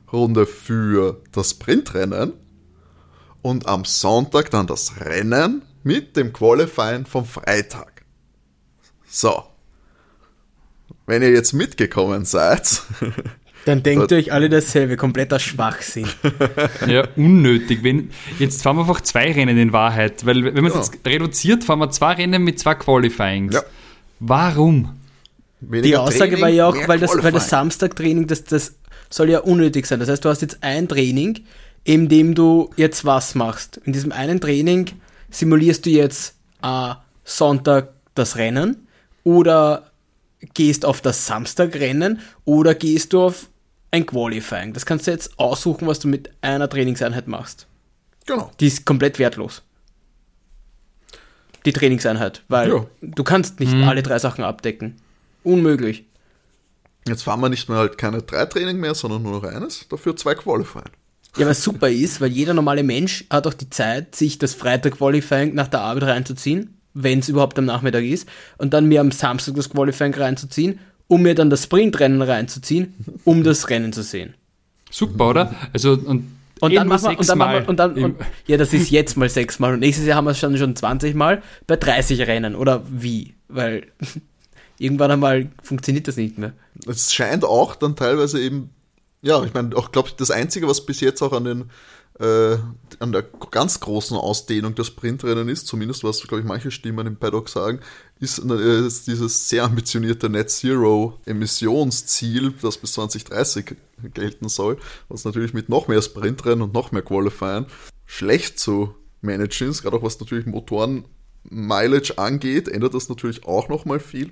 Qualifying-Runde 0.07 0.45
für 0.45 1.21
das 1.31 1.51
Sprintrennen 1.51 2.33
und 3.41 3.67
am 3.67 3.85
Sonntag 3.85 4.49
dann 4.51 4.67
das 4.67 4.99
Rennen 4.99 5.63
mit 5.83 6.15
dem 6.17 6.33
Qualifying 6.33 7.05
vom 7.05 7.25
Freitag. 7.25 8.03
So. 9.07 9.43
Wenn 11.05 11.21
ihr 11.21 11.31
jetzt 11.31 11.53
mitgekommen 11.53 12.25
seid, 12.25 12.81
Dann 13.65 13.81
denkt 13.81 14.11
ihr 14.11 14.17
euch 14.17 14.31
alle 14.31 14.47
dasselbe, 14.47 14.95
kompletter 14.95 15.39
Schwachsinn. 15.39 16.07
ja, 16.87 17.07
unnötig. 17.15 17.79
Wenn, 17.81 18.11
jetzt 18.37 18.61
fahren 18.61 18.75
wir 18.75 18.81
einfach 18.81 19.01
zwei 19.01 19.31
Rennen 19.31 19.57
in 19.57 19.73
Wahrheit, 19.73 20.23
weil 20.23 20.43
wenn 20.43 20.53
man 20.53 20.67
es 20.67 20.73
ja. 20.73 20.81
jetzt 20.81 21.07
reduziert, 21.07 21.63
fahren 21.63 21.79
wir 21.79 21.89
zwei 21.89 22.13
Rennen 22.13 22.43
mit 22.43 22.59
zwei 22.59 22.75
Qualifyings. 22.75 23.55
Ja. 23.55 23.63
Warum? 24.19 24.99
Weniger 25.69 25.81
Die 25.81 25.97
Aussage 25.97 26.31
Training, 26.31 26.41
war 26.41 26.49
ja 26.49 26.67
auch, 26.67 26.87
weil 26.87 26.99
das, 26.99 27.11
weil 27.23 27.31
das 27.31 27.49
Samstag-Training, 27.49 28.27
das, 28.27 28.43
das 28.43 28.75
soll 29.09 29.29
ja 29.29 29.39
unnötig 29.39 29.85
sein. 29.85 29.99
Das 29.99 30.09
heißt, 30.09 30.23
du 30.23 30.29
hast 30.29 30.41
jetzt 30.41 30.59
ein 30.61 30.87
Training, 30.87 31.45
in 31.83 32.09
dem 32.09 32.35
du 32.35 32.71
jetzt 32.77 33.05
was 33.05 33.35
machst. 33.35 33.77
In 33.85 33.93
diesem 33.93 34.11
einen 34.11 34.41
Training 34.41 34.91
simulierst 35.29 35.85
du 35.85 35.89
jetzt 35.89 36.35
äh, 36.63 36.93
Sonntag 37.23 37.93
das 38.13 38.37
Rennen 38.37 38.87
oder 39.23 39.91
gehst 40.53 40.85
auf 40.85 41.01
das 41.01 41.25
Samstagrennen 41.25 42.19
oder 42.43 42.75
gehst 42.75 43.13
du 43.13 43.21
auf 43.21 43.49
ein 43.91 44.05
Qualifying. 44.05 44.73
Das 44.73 44.85
kannst 44.85 45.07
du 45.07 45.11
jetzt 45.11 45.39
aussuchen, 45.39 45.87
was 45.87 45.99
du 45.99 46.07
mit 46.07 46.29
einer 46.41 46.69
Trainingseinheit 46.69 47.27
machst. 47.27 47.67
Genau. 48.25 48.51
Die 48.59 48.67
ist 48.67 48.85
komplett 48.85 49.19
wertlos. 49.19 49.63
Die 51.65 51.73
Trainingseinheit, 51.73 52.43
weil 52.47 52.69
ja. 52.69 52.85
du 53.01 53.23
kannst 53.23 53.59
nicht 53.59 53.73
mhm. 53.73 53.83
alle 53.87 54.03
drei 54.03 54.19
Sachen 54.19 54.43
abdecken. 54.43 54.97
Unmöglich. 55.45 56.05
Jetzt 57.07 57.23
fahren 57.23 57.39
wir 57.39 57.49
nicht 57.49 57.69
mehr 57.69 57.77
halt 57.77 57.97
keine 57.97 58.21
drei 58.21 58.45
Training 58.45 58.79
mehr, 58.79 58.95
sondern 58.95 59.23
nur 59.23 59.39
noch 59.39 59.43
eines, 59.43 59.87
dafür 59.87 60.15
zwei 60.15 60.35
Qualifying. 60.35 60.89
Ja, 61.37 61.45
was 61.45 61.63
super 61.63 61.89
ist, 61.89 62.19
weil 62.21 62.31
jeder 62.31 62.53
normale 62.53 62.83
Mensch 62.83 63.25
hat 63.29 63.45
auch 63.45 63.53
die 63.53 63.69
Zeit, 63.69 64.15
sich 64.15 64.39
das 64.39 64.53
Freitag-Qualifying 64.53 65.53
nach 65.53 65.67
der 65.67 65.81
Arbeit 65.81 66.03
reinzuziehen, 66.03 66.77
wenn 66.93 67.19
es 67.19 67.29
überhaupt 67.29 67.59
am 67.59 67.65
Nachmittag 67.65 68.03
ist, 68.03 68.27
und 68.57 68.73
dann 68.73 68.87
mir 68.87 69.01
am 69.01 69.11
Samstag 69.11 69.55
das 69.55 69.69
Qualifying 69.69 70.13
reinzuziehen 70.13 70.79
um 71.07 71.21
mir 71.21 71.35
dann 71.35 71.49
das 71.49 71.63
Sprintrennen 71.63 72.21
reinzuziehen, 72.21 72.93
um 73.23 73.43
das 73.43 73.69
Rennen 73.69 73.93
zu 73.93 74.03
sehen. 74.03 74.33
Super, 74.89 75.29
oder? 75.29 75.55
Also 75.73 75.93
und 75.93 76.35
und 76.61 76.73
dann, 76.73 76.87
machen 76.87 77.11
wir, 77.11 77.19
und 77.19 77.27
dann, 77.27 77.37
machen 77.37 77.53
wir, 77.53 77.69
und 77.69 77.77
dann 77.77 77.93
und, 77.95 78.15
ja, 78.47 78.55
das 78.55 78.71
ist 78.73 78.89
jetzt 78.89 79.17
mal 79.17 79.27
sechsmal 79.27 79.73
und 79.73 79.81
nächstes 79.81 80.07
Jahr 80.07 80.15
haben 80.15 80.25
wir 80.25 80.31
es 80.31 80.39
schon, 80.39 80.57
schon 80.57 80.73
20 80.73 81.13
Mal 81.13 81.43
bei 81.67 81.75
30 81.75 82.21
Rennen 82.27 82.55
oder 82.55 82.81
wie? 82.89 83.35
Weil 83.49 83.87
irgendwann 84.77 85.11
einmal 85.11 85.51
funktioniert 85.61 86.07
das 86.07 86.17
nicht 86.17 86.37
mehr. 86.37 86.53
Es 86.87 87.13
scheint 87.13 87.43
auch 87.45 87.75
dann 87.75 87.95
teilweise 87.95 88.41
eben, 88.41 88.69
ja, 89.21 89.43
ich 89.43 89.53
meine, 89.53 89.75
auch 89.75 89.91
glaube 89.91 90.09
ich, 90.09 90.15
das 90.15 90.31
Einzige, 90.31 90.67
was 90.67 90.85
bis 90.85 90.99
jetzt 91.01 91.21
auch 91.21 91.33
an 91.33 91.45
den 91.45 91.69
äh, 92.19 92.57
an 92.99 93.11
der 93.11 93.23
ganz 93.51 93.79
großen 93.81 94.15
Ausdehnung 94.15 94.73
des 94.75 94.87
Sprintrennen 94.87 95.49
ist, 95.49 95.67
zumindest 95.67 96.03
was, 96.03 96.21
glaube 96.21 96.39
ich, 96.41 96.47
manche 96.47 96.71
Stimmen 96.71 97.07
im 97.07 97.17
Paddock 97.17 97.49
sagen, 97.49 97.79
ist, 98.19 98.39
äh, 98.39 98.85
ist 98.85 99.07
dieses 99.07 99.49
sehr 99.49 99.65
ambitionierte 99.65 100.29
Net 100.29 100.49
Zero 100.49 101.19
Emissionsziel, 101.25 102.53
das 102.61 102.77
bis 102.77 102.93
2030 102.93 103.75
gelten 104.13 104.47
soll, 104.47 104.77
was 105.09 105.25
natürlich 105.25 105.53
mit 105.53 105.67
noch 105.67 105.87
mehr 105.87 106.01
Sprintrennen 106.01 106.61
und 106.61 106.73
noch 106.73 106.91
mehr 106.91 107.01
Qualifying 107.01 107.65
schlecht 108.05 108.59
zu 108.59 108.95
managen 109.21 109.69
ist, 109.69 109.81
gerade 109.81 109.97
auch 109.97 110.03
was 110.03 110.19
natürlich 110.19 110.45
Motoren 110.45 111.05
Mileage 111.43 112.17
angeht, 112.17 112.67
ändert 112.67 112.93
das 112.93 113.09
natürlich 113.09 113.45
auch 113.45 113.67
nochmal 113.67 113.99
viel 113.99 114.31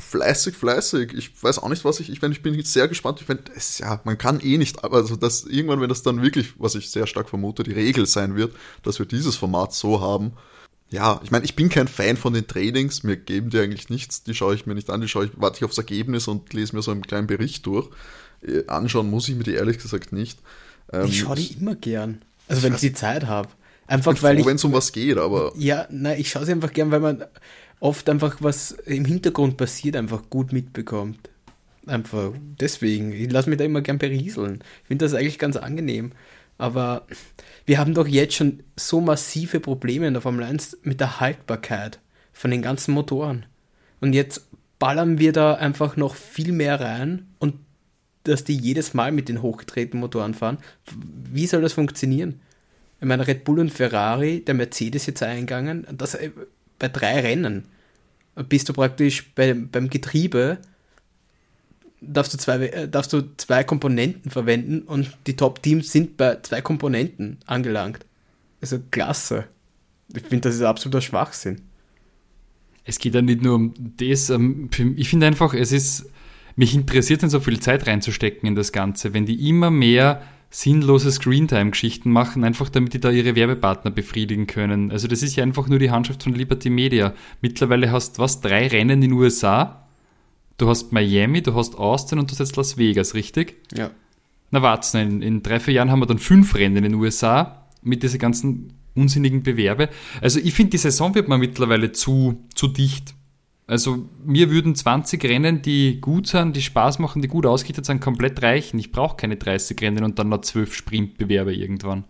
fleißig, 0.00 0.56
fleißig. 0.56 1.12
Ich 1.14 1.42
weiß 1.42 1.58
auch 1.58 1.68
nicht, 1.68 1.84
was 1.84 2.00
ich, 2.00 2.10
ich, 2.10 2.20
bin, 2.20 2.32
ich 2.32 2.42
bin 2.42 2.60
sehr 2.62 2.88
gespannt. 2.88 3.20
Ich 3.20 3.26
finde, 3.26 3.44
ja, 3.78 4.00
man 4.04 4.18
kann 4.18 4.40
eh 4.40 4.58
nicht, 4.58 4.82
aber 4.84 4.98
also 4.98 5.16
das 5.16 5.44
irgendwann, 5.44 5.80
wenn 5.80 5.88
das 5.88 6.02
dann 6.02 6.22
wirklich, 6.22 6.54
was 6.58 6.74
ich 6.74 6.90
sehr 6.90 7.06
stark 7.06 7.28
vermute, 7.28 7.62
die 7.62 7.72
Regel 7.72 8.06
sein 8.06 8.36
wird, 8.36 8.54
dass 8.82 8.98
wir 8.98 9.06
dieses 9.06 9.36
Format 9.36 9.72
so 9.72 10.00
haben. 10.00 10.32
Ja, 10.90 11.20
ich 11.22 11.30
meine, 11.30 11.44
ich 11.44 11.54
bin 11.54 11.68
kein 11.68 11.86
Fan 11.86 12.16
von 12.16 12.32
den 12.32 12.48
Trainings, 12.48 13.04
mir 13.04 13.16
geben 13.16 13.50
die 13.50 13.60
eigentlich 13.60 13.90
nichts, 13.90 14.24
die 14.24 14.34
schaue 14.34 14.56
ich 14.56 14.66
mir 14.66 14.74
nicht 14.74 14.90
an, 14.90 15.00
die 15.00 15.08
schaue 15.08 15.26
ich, 15.26 15.30
warte 15.36 15.58
ich 15.58 15.64
aufs 15.64 15.78
Ergebnis 15.78 16.26
und 16.26 16.52
lese 16.52 16.74
mir 16.74 16.82
so 16.82 16.90
einen 16.90 17.02
kleinen 17.02 17.28
Bericht 17.28 17.64
durch. 17.66 17.88
Äh, 18.42 18.66
anschauen 18.66 19.08
muss 19.08 19.28
ich 19.28 19.36
mir 19.36 19.44
die 19.44 19.54
ehrlich 19.54 19.78
gesagt 19.78 20.12
nicht. 20.12 20.40
Ähm, 20.92 21.06
ich 21.06 21.20
schaue 21.20 21.36
die 21.36 21.52
immer 21.52 21.76
gern. 21.76 22.22
Also 22.48 22.62
wenn 22.62 22.74
ich 22.74 22.80
die 22.80 22.92
Zeit 22.92 23.26
habe. 23.26 23.48
Einfach 23.90 24.14
ich 24.14 24.22
weil 24.22 24.36
froh, 24.36 24.40
ich. 24.40 24.46
Wenn 24.46 24.56
es 24.56 24.64
um 24.64 24.72
was 24.72 24.92
geht, 24.92 25.18
aber. 25.18 25.52
Ja, 25.56 25.88
nein, 25.90 26.20
ich 26.20 26.30
schaue 26.30 26.46
sie 26.46 26.52
einfach 26.52 26.72
gern, 26.72 26.92
weil 26.92 27.00
man 27.00 27.24
oft 27.80 28.08
einfach 28.08 28.36
was 28.38 28.70
im 28.70 29.04
Hintergrund 29.04 29.56
passiert, 29.56 29.96
einfach 29.96 30.30
gut 30.30 30.52
mitbekommt. 30.52 31.28
Einfach 31.86 32.32
deswegen. 32.60 33.12
Ich 33.12 33.32
lasse 33.32 33.50
mich 33.50 33.58
da 33.58 33.64
immer 33.64 33.80
gern 33.80 33.98
berieseln. 33.98 34.60
Ich 34.82 34.88
finde 34.88 35.04
das 35.04 35.14
eigentlich 35.14 35.40
ganz 35.40 35.56
angenehm. 35.56 36.12
Aber 36.56 37.06
wir 37.66 37.78
haben 37.78 37.94
doch 37.94 38.06
jetzt 38.06 38.34
schon 38.34 38.62
so 38.76 39.00
massive 39.00 39.58
Probleme 39.58 40.06
in 40.06 40.12
der 40.12 40.22
Formel 40.22 40.44
1 40.44 40.78
mit 40.82 41.00
der 41.00 41.18
Haltbarkeit 41.18 41.98
von 42.32 42.52
den 42.52 42.62
ganzen 42.62 42.92
Motoren. 42.92 43.46
Und 44.00 44.12
jetzt 44.12 44.46
ballern 44.78 45.18
wir 45.18 45.32
da 45.32 45.54
einfach 45.54 45.96
noch 45.96 46.14
viel 46.14 46.52
mehr 46.52 46.80
rein 46.80 47.26
und 47.40 47.56
dass 48.22 48.44
die 48.44 48.56
jedes 48.56 48.94
Mal 48.94 49.10
mit 49.10 49.28
den 49.28 49.42
hochgedrehten 49.42 49.98
Motoren 49.98 50.34
fahren. 50.34 50.58
Wie 51.32 51.46
soll 51.46 51.62
das 51.62 51.72
funktionieren? 51.72 52.40
Ich 53.00 53.06
meine, 53.06 53.26
Red 53.26 53.44
Bull 53.44 53.60
und 53.60 53.70
Ferrari, 53.70 54.40
der 54.40 54.54
Mercedes 54.54 55.06
jetzt 55.06 55.22
eingegangen, 55.22 55.86
das 55.90 56.14
äh, 56.14 56.30
bei 56.78 56.88
drei 56.88 57.20
Rennen 57.20 57.64
bist 58.48 58.68
du 58.68 58.72
praktisch 58.72 59.32
bei, 59.34 59.54
beim 59.54 59.90
Getriebe, 59.90 60.58
darfst 62.00 62.34
du, 62.34 62.38
zwei, 62.38 62.66
äh, 62.66 62.88
darfst 62.88 63.12
du 63.12 63.22
zwei 63.36 63.64
Komponenten 63.64 64.30
verwenden 64.30 64.82
und 64.82 65.16
die 65.26 65.36
Top-Teams 65.36 65.90
sind 65.90 66.16
bei 66.16 66.38
zwei 66.42 66.60
Komponenten 66.60 67.38
angelangt. 67.46 68.04
Also 68.60 68.78
klasse. 68.90 69.44
Ich 70.14 70.22
finde, 70.22 70.48
das 70.48 70.56
ist 70.56 70.62
absoluter 70.62 71.00
Schwachsinn. 71.00 71.62
Es 72.84 72.98
geht 72.98 73.14
ja 73.14 73.22
nicht 73.22 73.42
nur 73.42 73.54
um 73.54 73.74
das. 73.96 74.30
Ähm, 74.30 74.70
ich 74.96 75.08
finde 75.08 75.26
einfach, 75.26 75.54
es 75.54 75.72
ist, 75.72 76.06
mich 76.56 76.74
interessiert 76.74 77.22
dann 77.22 77.30
so 77.30 77.40
viel 77.40 77.60
Zeit 77.60 77.86
reinzustecken 77.86 78.48
in 78.48 78.54
das 78.54 78.72
Ganze, 78.72 79.14
wenn 79.14 79.26
die 79.26 79.48
immer 79.48 79.70
mehr 79.70 80.22
sinnlose 80.50 81.12
Screentime-Geschichten 81.12 82.10
machen, 82.10 82.42
einfach 82.42 82.68
damit 82.68 82.92
die 82.92 83.00
da 83.00 83.10
ihre 83.10 83.36
Werbepartner 83.36 83.92
befriedigen 83.92 84.48
können. 84.48 84.90
Also 84.90 85.06
das 85.06 85.22
ist 85.22 85.36
ja 85.36 85.44
einfach 85.44 85.68
nur 85.68 85.78
die 85.78 85.92
Handschrift 85.92 86.24
von 86.24 86.34
Liberty 86.34 86.70
Media. 86.70 87.14
Mittlerweile 87.40 87.92
hast 87.92 88.18
du 88.18 88.22
was, 88.22 88.40
drei 88.40 88.66
Rennen 88.66 88.90
in 88.90 89.00
den 89.02 89.12
USA. 89.12 89.88
Du 90.58 90.68
hast 90.68 90.92
Miami, 90.92 91.40
du 91.40 91.54
hast 91.54 91.76
Austin 91.76 92.18
und 92.18 92.30
du 92.30 92.32
hast 92.32 92.40
jetzt 92.40 92.56
Las 92.56 92.76
Vegas, 92.76 93.14
richtig? 93.14 93.56
Ja. 93.76 93.90
Na 94.50 94.60
warte, 94.60 94.98
in, 94.98 95.22
in 95.22 95.42
drei, 95.42 95.60
vier 95.60 95.74
Jahren 95.74 95.90
haben 95.90 96.00
wir 96.00 96.06
dann 96.06 96.18
fünf 96.18 96.56
Rennen 96.56 96.78
in 96.78 96.82
den 96.82 96.94
USA 96.94 97.68
mit 97.82 98.02
diesen 98.02 98.18
ganzen 98.18 98.72
unsinnigen 98.96 99.44
Bewerbe. 99.44 99.88
Also 100.20 100.40
ich 100.40 100.52
finde, 100.52 100.70
die 100.70 100.78
Saison 100.78 101.14
wird 101.14 101.28
mir 101.28 101.38
mittlerweile 101.38 101.92
zu, 101.92 102.44
zu 102.54 102.66
dicht. 102.66 103.14
Also 103.70 104.04
mir 104.24 104.50
würden 104.50 104.74
20 104.74 105.22
Rennen, 105.22 105.62
die 105.62 106.00
gut 106.00 106.26
sind, 106.26 106.56
die 106.56 106.62
Spaß 106.62 106.98
machen, 106.98 107.22
die 107.22 107.28
gut 107.28 107.46
ausgerichtet 107.46 107.86
sind, 107.86 108.00
komplett 108.00 108.42
reichen. 108.42 108.80
Ich 108.80 108.90
brauche 108.90 109.16
keine 109.16 109.36
30 109.36 109.80
Rennen 109.80 110.02
und 110.02 110.18
dann 110.18 110.28
noch 110.28 110.40
12 110.40 110.74
Sprintbewerbe 110.74 111.54
irgendwann. 111.54 112.02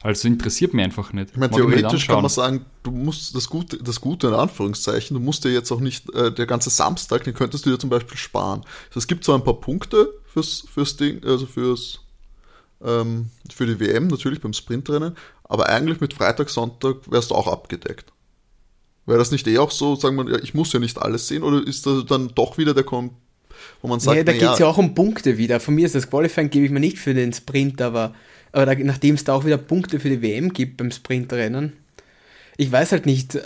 Also 0.00 0.28
interessiert 0.28 0.72
mich 0.72 0.82
einfach 0.82 1.12
nicht. 1.12 1.32
Ich 1.32 1.36
meine, 1.36 1.52
theoretisch 1.52 2.06
kann 2.06 2.22
man 2.22 2.30
sagen, 2.30 2.64
du 2.82 2.90
musst 2.90 3.36
das 3.36 3.50
Gute, 3.50 3.76
das 3.82 4.00
Gute 4.00 4.28
in 4.28 4.34
Anführungszeichen, 4.34 5.14
du 5.14 5.20
musst 5.22 5.44
dir 5.44 5.52
jetzt 5.52 5.70
auch 5.72 5.80
nicht, 5.80 6.08
äh, 6.14 6.32
der 6.32 6.46
ganze 6.46 6.70
Samstag, 6.70 7.24
den 7.24 7.34
könntest 7.34 7.66
du 7.66 7.70
dir 7.70 7.78
zum 7.78 7.90
Beispiel 7.90 8.16
sparen. 8.16 8.62
Also 8.88 8.96
es 8.96 9.06
gibt 9.06 9.24
so 9.24 9.34
ein 9.34 9.44
paar 9.44 9.60
Punkte 9.60 10.08
fürs, 10.24 10.64
fürs 10.72 10.96
Ding, 10.96 11.22
also 11.22 11.44
fürs 11.44 12.00
ähm, 12.82 13.28
für 13.54 13.66
die 13.66 13.78
WM, 13.78 14.06
natürlich 14.06 14.40
beim 14.40 14.54
Sprintrennen, 14.54 15.16
aber 15.44 15.68
eigentlich 15.68 16.00
mit 16.00 16.14
Freitag, 16.14 16.48
Sonntag 16.48 16.96
wärst 17.10 17.30
du 17.30 17.34
auch 17.34 17.46
abgedeckt. 17.46 18.13
Wäre 19.06 19.18
das 19.18 19.30
nicht 19.30 19.46
eh 19.46 19.58
auch 19.58 19.70
so, 19.70 19.96
sagen 19.96 20.16
wir, 20.16 20.30
ja, 20.30 20.38
ich 20.42 20.54
muss 20.54 20.72
ja 20.72 20.80
nicht 20.80 21.00
alles 21.00 21.28
sehen, 21.28 21.42
oder 21.42 21.66
ist 21.66 21.86
das 21.86 22.06
dann 22.06 22.28
doch 22.34 22.58
wieder 22.58 22.74
der 22.74 22.84
Kom 22.84 23.10
wo 23.82 23.88
man 23.88 24.00
sagt, 24.00 24.16
nee, 24.16 24.24
da 24.24 24.32
geht 24.32 24.42
es 24.42 24.58
ja 24.58 24.66
auch 24.66 24.78
um 24.78 24.94
Punkte 24.94 25.38
wieder. 25.38 25.60
Von 25.60 25.74
mir 25.74 25.86
ist 25.86 25.94
das 25.94 26.10
Qualifying, 26.10 26.50
gebe 26.50 26.66
ich 26.66 26.72
mir 26.72 26.80
nicht 26.80 26.98
für 26.98 27.14
den 27.14 27.32
Sprint, 27.32 27.80
aber, 27.80 28.14
aber 28.52 28.74
nachdem 28.76 29.14
es 29.14 29.24
da 29.24 29.34
auch 29.34 29.44
wieder 29.44 29.58
Punkte 29.58 30.00
für 30.00 30.08
die 30.08 30.22
WM 30.22 30.52
gibt 30.52 30.76
beim 30.76 30.90
Sprintrennen, 30.90 31.74
ich 32.56 32.70
weiß 32.70 32.92
halt 32.92 33.06
nicht, 33.06 33.38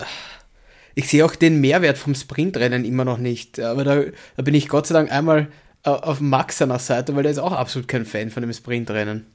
ich 0.95 1.09
sehe 1.09 1.25
auch 1.25 1.35
den 1.35 1.61
Mehrwert 1.61 1.99
vom 1.99 2.15
Sprintrennen 2.15 2.85
immer 2.85 3.05
noch 3.05 3.19
nicht, 3.19 3.61
aber 3.61 3.85
da, 3.85 4.03
da 4.37 4.43
bin 4.43 4.55
ich 4.55 4.69
Gott 4.69 4.87
sei 4.87 4.95
Dank 4.95 5.11
einmal 5.11 5.49
auf 5.83 6.21
Max 6.21 6.59
seiner 6.59 6.79
Seite, 6.79 7.15
weil 7.17 7.23
der 7.23 7.33
ist 7.33 7.39
auch 7.39 7.53
absolut 7.53 7.89
kein 7.89 8.05
Fan 8.05 8.31
von 8.31 8.43
dem 8.43 8.53
Sprintrennen. 8.53 9.27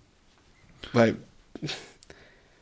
Weil. 0.91 1.15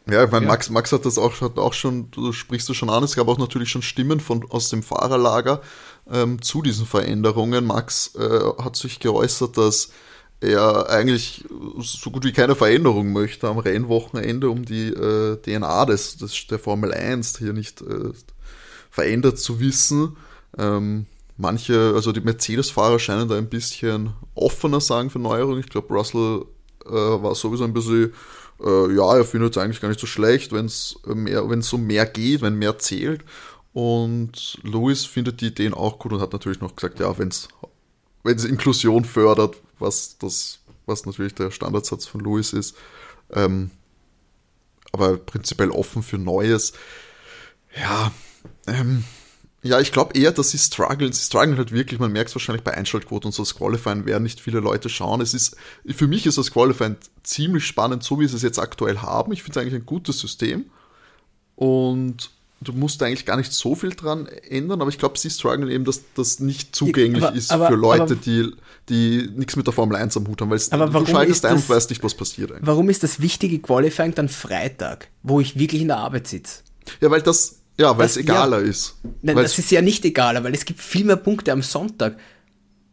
Ja, 0.09 0.23
ich 0.23 0.31
meine, 0.31 0.45
ja. 0.45 0.51
Max, 0.51 0.69
Max 0.69 0.91
hat 0.91 1.05
das 1.05 1.17
auch, 1.17 1.39
hat 1.41 1.57
auch 1.57 1.73
schon, 1.73 2.09
du 2.11 2.33
sprichst 2.33 2.67
du 2.67 2.73
schon 2.73 2.89
an, 2.89 3.03
es 3.03 3.15
gab 3.15 3.27
auch 3.27 3.37
natürlich 3.37 3.69
schon 3.69 3.83
Stimmen 3.83 4.19
von, 4.19 4.45
aus 4.49 4.69
dem 4.69 4.81
Fahrerlager 4.81 5.61
ähm, 6.11 6.41
zu 6.41 6.61
diesen 6.61 6.85
Veränderungen. 6.85 7.65
Max 7.65 8.15
äh, 8.15 8.39
hat 8.61 8.75
sich 8.75 8.99
geäußert, 8.99 9.57
dass 9.57 9.91
er 10.39 10.89
eigentlich 10.89 11.45
so 11.79 12.09
gut 12.09 12.25
wie 12.25 12.33
keine 12.33 12.55
Veränderung 12.55 13.13
möchte 13.13 13.47
am 13.47 13.59
Rennwochenende, 13.59 14.49
um 14.49 14.65
die 14.65 14.87
äh, 14.87 15.37
DNA 15.37 15.85
des, 15.85 16.17
des, 16.17 16.47
der 16.47 16.57
Formel 16.57 16.91
1 16.91 17.37
hier 17.37 17.53
nicht 17.53 17.81
äh, 17.81 18.11
verändert 18.89 19.37
zu 19.37 19.59
wissen. 19.59 20.17
Ähm, 20.57 21.05
manche, 21.37 21.93
also 21.95 22.11
die 22.11 22.21
Mercedes-Fahrer 22.21 22.97
scheinen 22.97 23.29
da 23.29 23.37
ein 23.37 23.49
bisschen 23.49 24.13
offener 24.33 24.81
sagen 24.81 25.11
für 25.11 25.19
Neuerungen. 25.19 25.59
Ich 25.59 25.69
glaube, 25.69 25.93
Russell 25.93 26.45
äh, 26.85 26.91
war 26.91 27.35
sowieso 27.35 27.63
ein 27.63 27.73
bisschen, 27.73 28.13
äh, 28.63 28.95
ja, 28.95 29.17
er 29.17 29.26
findet 29.26 29.56
es 29.56 29.62
eigentlich 29.62 29.82
gar 29.82 29.89
nicht 29.89 30.00
so 30.00 30.08
schlecht, 30.08 30.52
wenn 30.52 30.65
es 30.65 31.00
mehr, 31.06 31.43
es 31.50 31.67
so 31.67 31.78
mehr 31.78 32.06
geht, 32.06 32.41
wenn 32.41 32.56
mehr 32.56 32.80
zählt. 32.80 33.24
Und 33.74 34.60
Lewis 34.63 35.06
findet 35.06 35.41
die 35.41 35.47
Ideen 35.47 35.74
auch 35.74 35.97
gut 36.00 36.12
und 36.12 36.21
hat 36.21 36.34
natürlich 36.34 36.60
noch 36.60 36.76
gesagt, 36.76 37.00
ja, 37.00 37.17
wenn 37.17 37.30
es 37.30 38.45
Inklusion 38.45 39.06
fördert, 39.06 39.58
was 39.80 40.17
das, 40.17 40.60
was 40.86 41.06
natürlich 41.06 41.36
der 41.36 41.52
Standardsatz 41.52 42.06
von 42.06 42.21
Lewis 42.21 42.54
ist, 42.54 42.76
ähm, 43.32 43.71
aber 44.91 45.17
prinzipiell 45.17 45.71
offen 45.71 46.04
für 46.04 46.17
Neues. 46.17 46.74
Ja, 47.78 48.12
ähm, 48.67 49.06
ja, 49.63 49.80
ich 49.80 49.91
glaube 49.91 50.17
eher, 50.17 50.32
dass 50.32 50.52
sie 50.52 50.58
strugglen. 50.58 51.13
Sie 51.13 51.24
strugglen 51.24 51.58
halt 51.58 51.71
wirklich. 51.71 52.00
Man 52.00 52.12
merkt 52.12 52.30
es 52.30 52.36
wahrscheinlich 52.36 52.63
bei 52.63 52.74
Einschaltquoten 52.74 53.28
und 53.28 53.32
so. 53.34 53.43
Das 53.43 53.56
Qualifying 53.56 54.06
werden 54.06 54.24
nicht 54.24 54.39
viele 54.39 54.60
Leute 54.60 54.89
schauen. 54.89 55.21
Es 55.21 55.34
ist, 55.34 55.56
für 55.86 56.08
mich 56.08 56.26
ist 56.26 56.38
das 56.38 56.52
Qualifying 56.52 56.97
ziemlich 57.24 57.65
spannend, 57.65 58.04
so 58.04 58.19
wie 58.19 58.28
sie 58.28 58.36
es 58.36 58.41
jetzt 58.41 58.58
aktuell 58.58 59.00
haben. 59.00 59.32
Ich 59.32 59.43
finde 59.43 59.60
es 59.60 59.62
eigentlich 59.62 59.82
ein 59.82 59.86
gutes 59.86 60.19
System. 60.19 60.65
Und 61.56 62.32
du 62.62 62.74
musst 62.74 63.04
eigentlich 63.04 63.26
gar 63.26 63.38
nicht 63.38 63.52
so 63.52 63.76
viel 63.76 63.91
dran 63.91 64.28
ändern, 64.28 64.82
aber 64.82 64.89
ich 64.89 64.97
glaube, 64.97 65.17
sie 65.17 65.30
strugglen 65.30 65.69
eben, 65.69 65.84
dass 65.84 66.02
das 66.15 66.39
nicht 66.39 66.76
zugänglich 66.76 67.24
aber, 67.24 67.36
ist 67.36 67.52
aber, 67.52 67.67
für 67.67 67.76
Leute, 67.76 68.04
aber, 68.04 68.15
die, 68.15 68.52
die 68.89 69.30
nichts 69.36 69.56
mit 69.56 69.67
der 69.67 69.74
Formel 69.74 69.95
1 69.97 70.15
am 70.17 70.28
Hut 70.28 70.41
haben, 70.41 70.52
weil 70.52 70.60
du 70.60 71.06
schaltest 71.06 71.45
ein 71.45 71.56
und 71.56 71.69
weißt 71.69 71.89
nicht, 71.89 72.04
was 72.04 72.15
passiert 72.15 72.52
eigentlich. 72.52 72.67
Warum 72.67 72.89
ist 72.89 73.04
das 73.04 73.19
wichtige 73.19 73.60
Qualifying 73.60 74.15
dann 74.15 74.30
Freitag, 74.30 75.10
wo 75.24 75.39
ich 75.39 75.58
wirklich 75.58 75.82
in 75.82 75.89
der 75.89 75.97
Arbeit 75.97 76.28
sitze? 76.28 76.62
Ja, 77.00 77.10
weil 77.12 77.21
das, 77.21 77.61
ja, 77.81 77.97
weil 77.97 78.05
es 78.05 78.17
egaler 78.17 78.61
ja, 78.61 78.69
ist. 78.69 78.95
Nein, 79.21 79.35
das 79.35 79.57
ist 79.57 79.71
ja 79.71 79.81
nicht 79.81 80.05
egaler, 80.05 80.43
weil 80.43 80.53
es 80.53 80.65
gibt 80.65 80.79
viel 80.79 81.05
mehr 81.05 81.17
Punkte 81.17 81.51
am 81.51 81.61
Sonntag. 81.61 82.17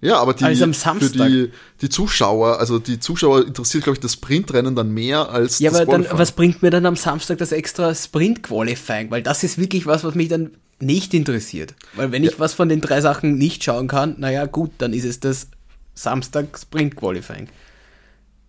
Ja, 0.01 0.18
aber 0.20 0.33
die, 0.33 0.44
für 0.44 1.11
die, 1.11 1.51
die 1.81 1.88
Zuschauer, 1.88 2.61
also 2.61 2.79
die 2.79 3.01
Zuschauer 3.01 3.46
interessiert, 3.46 3.83
glaube 3.83 3.96
ich, 3.96 4.01
das 4.01 4.12
Sprintrennen 4.12 4.77
dann 4.77 4.90
mehr 4.92 5.31
als 5.31 5.59
ja, 5.59 5.70
das 5.70 5.81
aber 5.81 5.98
dann, 5.98 6.07
was 6.12 6.31
bringt 6.33 6.62
mir 6.62 6.70
dann 6.70 6.87
am 6.87 6.94
Samstag 6.94 7.38
das 7.38 7.51
extra 7.51 7.92
Sprint-Qualifying? 7.94 9.11
Weil 9.11 9.22
das 9.22 9.42
ist 9.42 9.59
wirklich 9.59 9.87
was, 9.87 10.05
was 10.05 10.14
mich 10.14 10.29
dann 10.29 10.53
nicht 10.79 11.14
interessiert. 11.14 11.74
Weil 11.94 12.12
wenn 12.12 12.22
ja. 12.22 12.31
ich 12.31 12.38
was 12.38 12.55
von 12.55 12.68
den 12.68 12.81
drei 12.81 13.01
Sachen 13.01 13.38
nicht 13.38 13.64
schauen 13.64 13.88
kann, 13.88 14.14
naja, 14.18 14.46
gut, 14.46 14.70
dann 14.79 14.92
ist 14.92 15.05
es 15.05 15.18
das 15.18 15.48
Samstag 15.94 16.57
Sprint-Qualifying. 16.57 17.48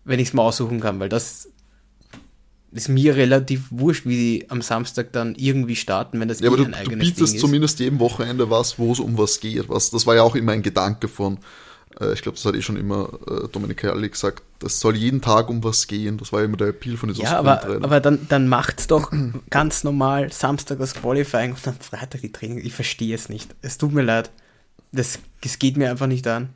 Wenn 0.05 0.19
ich 0.19 0.27
es 0.27 0.33
mal 0.35 0.43
aussuchen 0.43 0.79
kann, 0.79 0.99
weil 0.99 1.09
das 1.09 1.49
ist 2.71 2.89
mir 2.89 3.15
relativ 3.15 3.65
wurscht, 3.71 4.05
wie 4.05 4.17
sie 4.17 4.45
am 4.49 4.61
Samstag 4.61 5.11
dann 5.11 5.35
irgendwie 5.35 5.75
starten, 5.75 6.19
wenn 6.19 6.27
das 6.27 6.39
ja, 6.39 6.45
eh 6.45 6.47
aber 6.47 6.57
du, 6.57 6.65
ein 6.65 6.73
eigenes 6.73 6.99
du 6.99 7.13
bietest 7.13 7.33
Ding 7.33 7.41
zumindest 7.41 7.79
jedem 7.79 7.99
Wochenende 7.99 8.49
was, 8.49 8.77
wo 8.77 8.91
es 8.91 8.99
um 8.99 9.17
was 9.17 9.39
geht. 9.39 9.69
Was, 9.69 9.89
das 9.89 10.05
war 10.05 10.15
ja 10.15 10.23
auch 10.23 10.35
immer 10.35 10.51
ein 10.51 10.61
Gedanke 10.61 11.07
von, 11.07 11.39
äh, 11.99 12.13
ich 12.13 12.21
glaube, 12.21 12.37
das 12.37 12.45
hat 12.45 12.55
eh 12.55 12.61
schon 12.61 12.77
immer 12.77 13.09
äh, 13.27 13.47
Dominik 13.47 13.83
Herrli 13.83 14.09
gesagt, 14.09 14.43
das 14.59 14.79
soll 14.79 14.95
jeden 14.95 15.21
Tag 15.21 15.49
um 15.49 15.63
was 15.63 15.87
gehen. 15.87 16.17
Das 16.17 16.31
war 16.31 16.43
immer 16.43 16.57
der 16.57 16.67
Appeal 16.67 16.97
von 16.97 17.09
dieser 17.09 17.23
Ja, 17.23 17.39
aber, 17.39 17.63
aber 17.65 17.99
dann, 17.99 18.27
dann 18.29 18.47
macht's 18.47 18.87
doch 18.87 19.11
ganz 19.49 19.83
normal 19.83 20.31
Samstag 20.31 20.79
das 20.79 20.93
Qualifying 20.93 21.51
und 21.51 21.65
dann 21.65 21.75
Freitag 21.79 22.21
die 22.21 22.31
Training. 22.31 22.59
Ich 22.59 22.73
verstehe 22.73 23.15
es 23.15 23.29
nicht. 23.29 23.55
Es 23.61 23.77
tut 23.77 23.93
mir 23.93 24.03
leid. 24.03 24.29
Das, 24.91 25.19
das 25.41 25.59
geht 25.59 25.77
mir 25.77 25.89
einfach 25.89 26.07
nicht 26.07 26.27
an. 26.27 26.49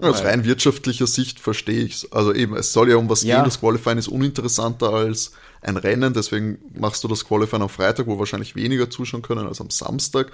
Aus 0.00 0.24
rein 0.24 0.44
wirtschaftlicher 0.44 1.06
Sicht 1.06 1.38
verstehe 1.38 1.84
ich 1.84 1.94
es. 1.94 2.12
Also 2.12 2.32
eben, 2.34 2.56
es 2.56 2.72
soll 2.72 2.90
ja 2.90 2.96
um 2.96 3.08
was 3.08 3.22
ja. 3.22 3.36
gehen. 3.36 3.44
Das 3.44 3.60
Qualifying 3.60 3.98
ist 3.98 4.08
uninteressanter 4.08 4.90
als 4.90 5.32
ein 5.62 5.76
Rennen, 5.76 6.12
deswegen 6.12 6.58
machst 6.74 7.04
du 7.04 7.08
das 7.08 7.24
Qualifying 7.24 7.62
am 7.62 7.68
Freitag, 7.68 8.06
wo 8.06 8.18
wahrscheinlich 8.18 8.56
weniger 8.56 8.90
zuschauen 8.90 9.22
können 9.22 9.46
als 9.46 9.60
am 9.60 9.70
Samstag 9.70 10.32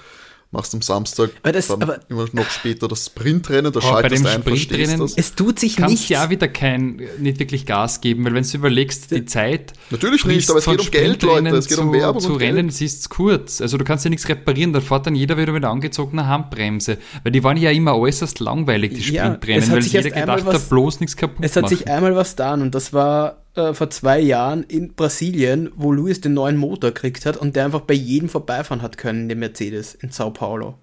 machst 0.52 0.74
am 0.74 0.82
Samstag 0.82 1.30
das, 1.44 1.68
dann 1.68 1.82
aber, 1.82 2.00
immer 2.08 2.26
noch 2.32 2.50
später 2.50 2.88
das 2.88 3.06
Sprintrennen, 3.06 3.72
da 3.72 3.78
oh, 3.78 3.82
schaltest 3.82 4.24
du 4.24 4.28
ein, 4.28 4.42
verstehst 4.42 4.98
das. 4.98 5.14
Es 5.16 5.34
tut 5.36 5.60
sich 5.60 5.76
kannst 5.76 6.08
ja 6.08 6.28
wieder 6.28 6.48
kein, 6.48 7.00
nicht 7.18 7.38
wirklich 7.38 7.66
Gas 7.66 8.00
geben, 8.00 8.24
weil 8.24 8.34
wenn 8.34 8.42
du 8.42 8.56
überlegst, 8.56 9.12
die 9.12 9.24
Zeit 9.26 9.74
Natürlich 9.90 10.24
nicht, 10.24 10.50
aber 10.50 10.58
es 10.58 10.64
geht 10.64 10.80
um 10.80 10.90
Geld, 10.90 11.22
Leute, 11.22 11.48
es 11.56 11.68
geht 11.68 11.76
zu, 11.76 11.82
um 11.82 11.92
Werbung 11.92 12.20
zu 12.20 12.32
Rennen, 12.34 12.68
es 12.68 12.80
ist 12.80 13.10
kurz, 13.10 13.60
also 13.60 13.78
du 13.78 13.84
kannst 13.84 14.04
ja 14.04 14.10
nichts 14.10 14.28
reparieren, 14.28 14.72
da 14.72 14.80
fährt 14.80 15.06
dann 15.06 15.14
jeder 15.14 15.36
wieder 15.36 15.52
mit 15.52 15.64
angezogener 15.64 16.26
Handbremse, 16.26 16.98
weil 17.22 17.30
die 17.30 17.44
waren 17.44 17.56
ja 17.56 17.70
immer 17.70 17.96
äußerst 17.96 18.40
langweilig, 18.40 18.94
die 18.94 19.02
Sprintrennen, 19.02 19.68
ja, 19.68 19.76
weil 19.76 19.84
jeder 19.84 20.10
gedacht 20.10 20.46
was, 20.46 20.54
hat, 20.54 20.68
bloß 20.68 21.00
nichts 21.00 21.16
kaputt 21.16 21.44
Es 21.44 21.54
hat 21.54 21.62
machen. 21.62 21.76
sich 21.76 21.88
einmal 21.88 22.16
was 22.16 22.30
getan 22.30 22.62
und 22.62 22.74
das 22.74 22.92
war 22.92 23.39
äh, 23.54 23.74
vor 23.74 23.90
zwei 23.90 24.20
Jahren 24.20 24.62
in 24.64 24.94
Brasilien, 24.94 25.70
wo 25.74 25.92
Luis 25.92 26.20
den 26.20 26.34
neuen 26.34 26.56
Motor 26.56 26.92
gekriegt 26.92 27.26
hat 27.26 27.36
und 27.36 27.56
der 27.56 27.64
einfach 27.64 27.80
bei 27.80 27.94
jedem 27.94 28.28
vorbeifahren 28.28 28.82
hat 28.82 28.96
können, 28.96 29.28
den 29.28 29.38
Mercedes 29.38 29.94
in 29.94 30.10
Sao 30.10 30.30
Paulo 30.30 30.78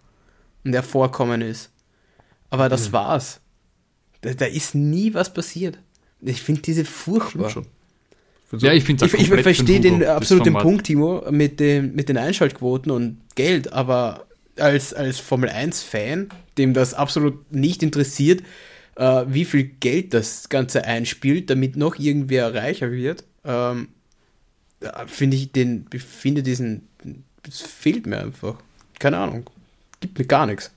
und 0.64 0.74
der 0.74 0.84
vorkommen 0.84 1.42
ist. 1.42 1.72
Aber 2.50 2.70
das 2.70 2.90
mhm. 2.90 2.94
war's. 2.94 3.40
Da, 4.22 4.34
da, 4.34 4.46
ist 4.46 4.76
nie 4.76 5.14
was 5.14 5.34
passiert. 5.34 5.80
Ich 6.22 6.42
finde 6.42 6.62
diese 6.62 6.86
furchtbar. 6.86 7.54
Ja, 8.58 8.74
ich 8.74 8.84
finde 8.84 9.06
Ich, 9.06 9.14
ich 9.14 9.28
verstehe 9.28 9.80
den 9.80 10.04
absolut 10.04 10.46
den 10.46 10.54
Punkt, 10.54 10.88
Timo, 10.88 11.24
mit, 11.32 11.60
dem, 11.60 11.94
mit 11.96 12.10
den 12.10 12.18
Einschaltquoten 12.18 12.92
und 12.92 13.22
Geld, 13.36 13.74
aber 13.74 14.26
als, 14.58 14.94
als 14.94 15.20
Formel 15.20 15.50
1-Fan, 15.50 16.30
dem 16.58 16.74
das 16.74 16.94
absolut 16.94 17.52
nicht 17.52 17.84
interessiert, 17.84 18.42
äh, 18.98 19.26
wie 19.28 19.46
viel 19.46 19.64
Geld 19.64 20.14
das 20.14 20.50
Ganze 20.50 20.84
einspielt, 20.84 21.50
damit 21.50 21.76
noch 21.78 21.98
irgendwer 21.98 22.54
reicher 22.54 22.92
wird, 22.92 23.24
ähm, 23.46 23.90
finde 25.08 25.38
ich 25.38 25.52
den, 25.52 25.88
finde 25.92 26.44
diesen, 26.44 26.88
das 27.44 27.62
fehlt 27.62 28.06
mir 28.06 28.20
einfach. 28.20 28.56
Keine 29.00 29.18
Ahnung 29.18 29.50
gibt 30.00 30.20
mir 30.20 30.26
gar 30.26 30.46
nichts. 30.46 30.72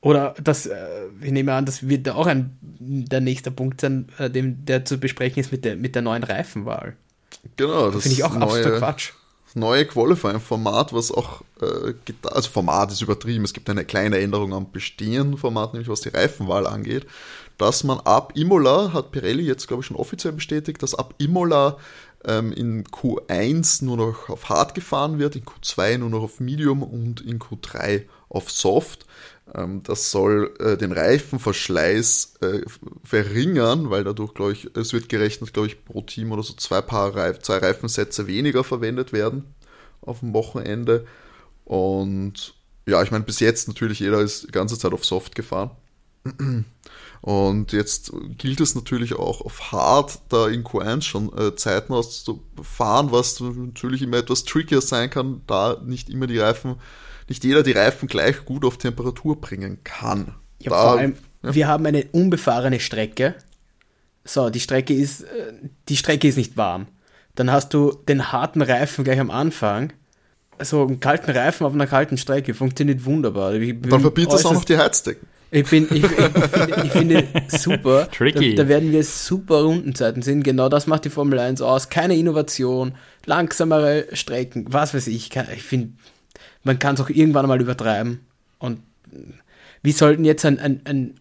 Oder 0.00 0.34
das, 0.42 0.66
äh, 0.66 1.06
ich 1.20 1.30
nehme 1.30 1.52
an, 1.54 1.64
das 1.64 1.88
wird 1.88 2.08
auch 2.08 2.26
ein 2.26 2.56
der 2.60 3.20
nächste 3.20 3.50
Punkt 3.52 3.80
sein, 3.80 4.08
äh, 4.18 4.28
dem, 4.28 4.64
der 4.64 4.84
zu 4.84 4.98
besprechen 4.98 5.40
ist 5.40 5.52
mit 5.52 5.64
der, 5.64 5.76
mit 5.76 5.94
der 5.94 6.02
neuen 6.02 6.24
Reifenwahl. 6.24 6.96
Genau, 7.56 7.90
das 7.90 8.02
finde 8.02 8.16
ich 8.16 8.24
auch 8.24 8.34
absoluter 8.34 8.78
Quatsch. 8.78 9.12
Neue 9.54 9.86
Qualifying-Format, 9.86 10.92
was 10.92 11.12
auch, 11.12 11.42
äh, 11.60 11.94
also 12.24 12.50
Format 12.50 12.92
ist 12.92 13.02
übertrieben, 13.02 13.44
es 13.44 13.52
gibt 13.52 13.68
eine 13.68 13.84
kleine 13.84 14.18
Änderung 14.18 14.54
am 14.54 14.70
bestehenden 14.70 15.36
Format, 15.38 15.72
nämlich 15.72 15.88
was 15.88 16.00
die 16.00 16.08
Reifenwahl 16.08 16.66
angeht, 16.66 17.06
dass 17.58 17.84
man 17.84 18.00
ab 18.00 18.32
Imola, 18.34 18.92
hat 18.92 19.12
Pirelli 19.12 19.44
jetzt 19.44 19.68
glaube 19.68 19.82
ich 19.82 19.86
schon 19.86 19.96
offiziell 19.96 20.32
bestätigt, 20.32 20.82
dass 20.82 20.94
ab 20.94 21.14
Imola 21.18 21.76
ähm, 22.24 22.52
in 22.52 22.84
Q1 22.84 23.84
nur 23.84 23.96
noch 23.96 24.28
auf 24.28 24.48
Hard 24.48 24.74
gefahren 24.74 25.18
wird, 25.18 25.36
in 25.36 25.44
Q2 25.44 25.98
nur 25.98 26.10
noch 26.10 26.22
auf 26.22 26.40
Medium 26.40 26.82
und 26.82 27.20
in 27.20 27.38
Q3 27.38 28.04
auf 28.28 28.50
Soft. 28.50 29.06
Ähm, 29.54 29.82
das 29.82 30.10
soll 30.10 30.54
äh, 30.60 30.76
den 30.76 30.92
Reifenverschleiß 30.92 32.34
äh, 32.40 32.60
verringern, 33.04 33.90
weil 33.90 34.04
dadurch, 34.04 34.34
glaube 34.34 34.52
ich, 34.52 34.70
es 34.76 34.92
wird 34.92 35.08
gerechnet, 35.08 35.52
glaube 35.52 35.68
ich, 35.68 35.84
pro 35.84 36.02
Team 36.02 36.32
oder 36.32 36.42
so 36.42 36.54
zwei 36.54 36.80
Paar 36.80 37.14
Reif 37.14 37.40
zwei 37.40 37.58
Reifensätze 37.58 38.26
weniger 38.26 38.64
verwendet 38.64 39.12
werden 39.12 39.54
auf 40.00 40.20
dem 40.20 40.32
Wochenende. 40.32 41.06
Und 41.64 42.54
ja, 42.86 43.02
ich 43.02 43.10
meine, 43.10 43.24
bis 43.24 43.40
jetzt 43.40 43.68
natürlich 43.68 44.00
jeder 44.00 44.20
ist 44.20 44.48
die 44.48 44.52
ganze 44.52 44.78
Zeit 44.78 44.92
auf 44.92 45.04
Soft 45.04 45.34
gefahren. 45.34 45.70
Und 47.20 47.70
jetzt 47.70 48.12
gilt 48.36 48.60
es 48.60 48.74
natürlich 48.74 49.14
auch 49.14 49.42
auf 49.42 49.70
Hard 49.70 50.18
da 50.28 50.48
in 50.48 50.64
Q1 50.64 51.02
schon 51.02 51.32
äh, 51.38 51.54
Zeiten 51.54 51.92
auszufahren, 51.92 53.12
was 53.12 53.38
natürlich 53.38 54.02
immer 54.02 54.16
etwas 54.16 54.42
trickier 54.42 54.80
sein 54.80 55.08
kann, 55.08 55.42
da 55.46 55.80
nicht 55.84 56.10
immer 56.10 56.26
die 56.26 56.40
Reifen, 56.40 56.76
nicht 57.32 57.44
jeder 57.44 57.62
die 57.62 57.72
Reifen 57.72 58.08
gleich 58.08 58.44
gut 58.44 58.62
auf 58.62 58.76
Temperatur 58.76 59.40
bringen 59.40 59.78
kann. 59.84 60.34
Ja, 60.60 60.70
vor 60.70 60.98
allem, 60.98 61.16
ja. 61.42 61.54
wir 61.54 61.66
haben 61.66 61.86
eine 61.86 62.04
unbefahrene 62.12 62.78
Strecke. 62.78 63.34
So, 64.22 64.50
die 64.50 64.60
Strecke 64.60 64.92
ist, 64.92 65.22
äh, 65.22 65.54
die 65.88 65.96
Strecke 65.96 66.28
ist 66.28 66.36
nicht 66.36 66.58
warm. 66.58 66.88
Dann 67.34 67.50
hast 67.50 67.72
du 67.72 67.92
den 68.06 68.32
harten 68.32 68.60
Reifen 68.60 69.04
gleich 69.04 69.18
am 69.18 69.30
Anfang. 69.30 69.94
So 70.60 70.82
einen 70.86 71.00
kalten 71.00 71.30
Reifen 71.30 71.66
auf 71.66 71.72
einer 71.72 71.86
kalten 71.86 72.18
Strecke 72.18 72.52
funktioniert 72.52 73.06
wunderbar. 73.06 73.52
dann 73.52 74.00
verbietet 74.00 74.34
es 74.34 74.44
auch 74.44 74.52
noch 74.52 74.64
die 74.64 74.76
Heizdecken. 74.76 75.26
Ich, 75.50 75.68
bin, 75.68 75.86
ich, 75.90 76.04
ich, 76.04 76.10
finde, 76.10 76.82
ich 76.84 76.92
finde 76.92 77.26
super. 77.48 78.10
Tricky. 78.16 78.54
Da, 78.54 78.64
da, 78.64 78.68
werden 78.68 78.92
wir 78.92 79.02
super 79.04 79.62
Rundenzeiten 79.62 80.20
sehen. 80.20 80.42
Genau 80.42 80.68
das 80.68 80.86
macht 80.86 81.06
die 81.06 81.10
Formel 81.10 81.38
1 81.38 81.62
aus. 81.62 81.88
Keine 81.88 82.14
Innovation, 82.16 82.94
langsamere 83.24 84.06
Strecken, 84.12 84.66
was 84.68 84.92
weiß 84.92 85.06
ich. 85.06 85.34
Ich 85.54 85.62
finde, 85.62 85.94
man 86.64 86.78
kann 86.78 86.94
es 86.94 87.00
auch 87.00 87.10
irgendwann 87.10 87.46
mal 87.46 87.60
übertreiben. 87.60 88.20
Und 88.58 88.80
wie 89.82 89.92
sollten 89.92 90.24
jetzt 90.24 90.44
ein, 90.44 90.58
ein, 90.58 90.80
ein 90.84 91.14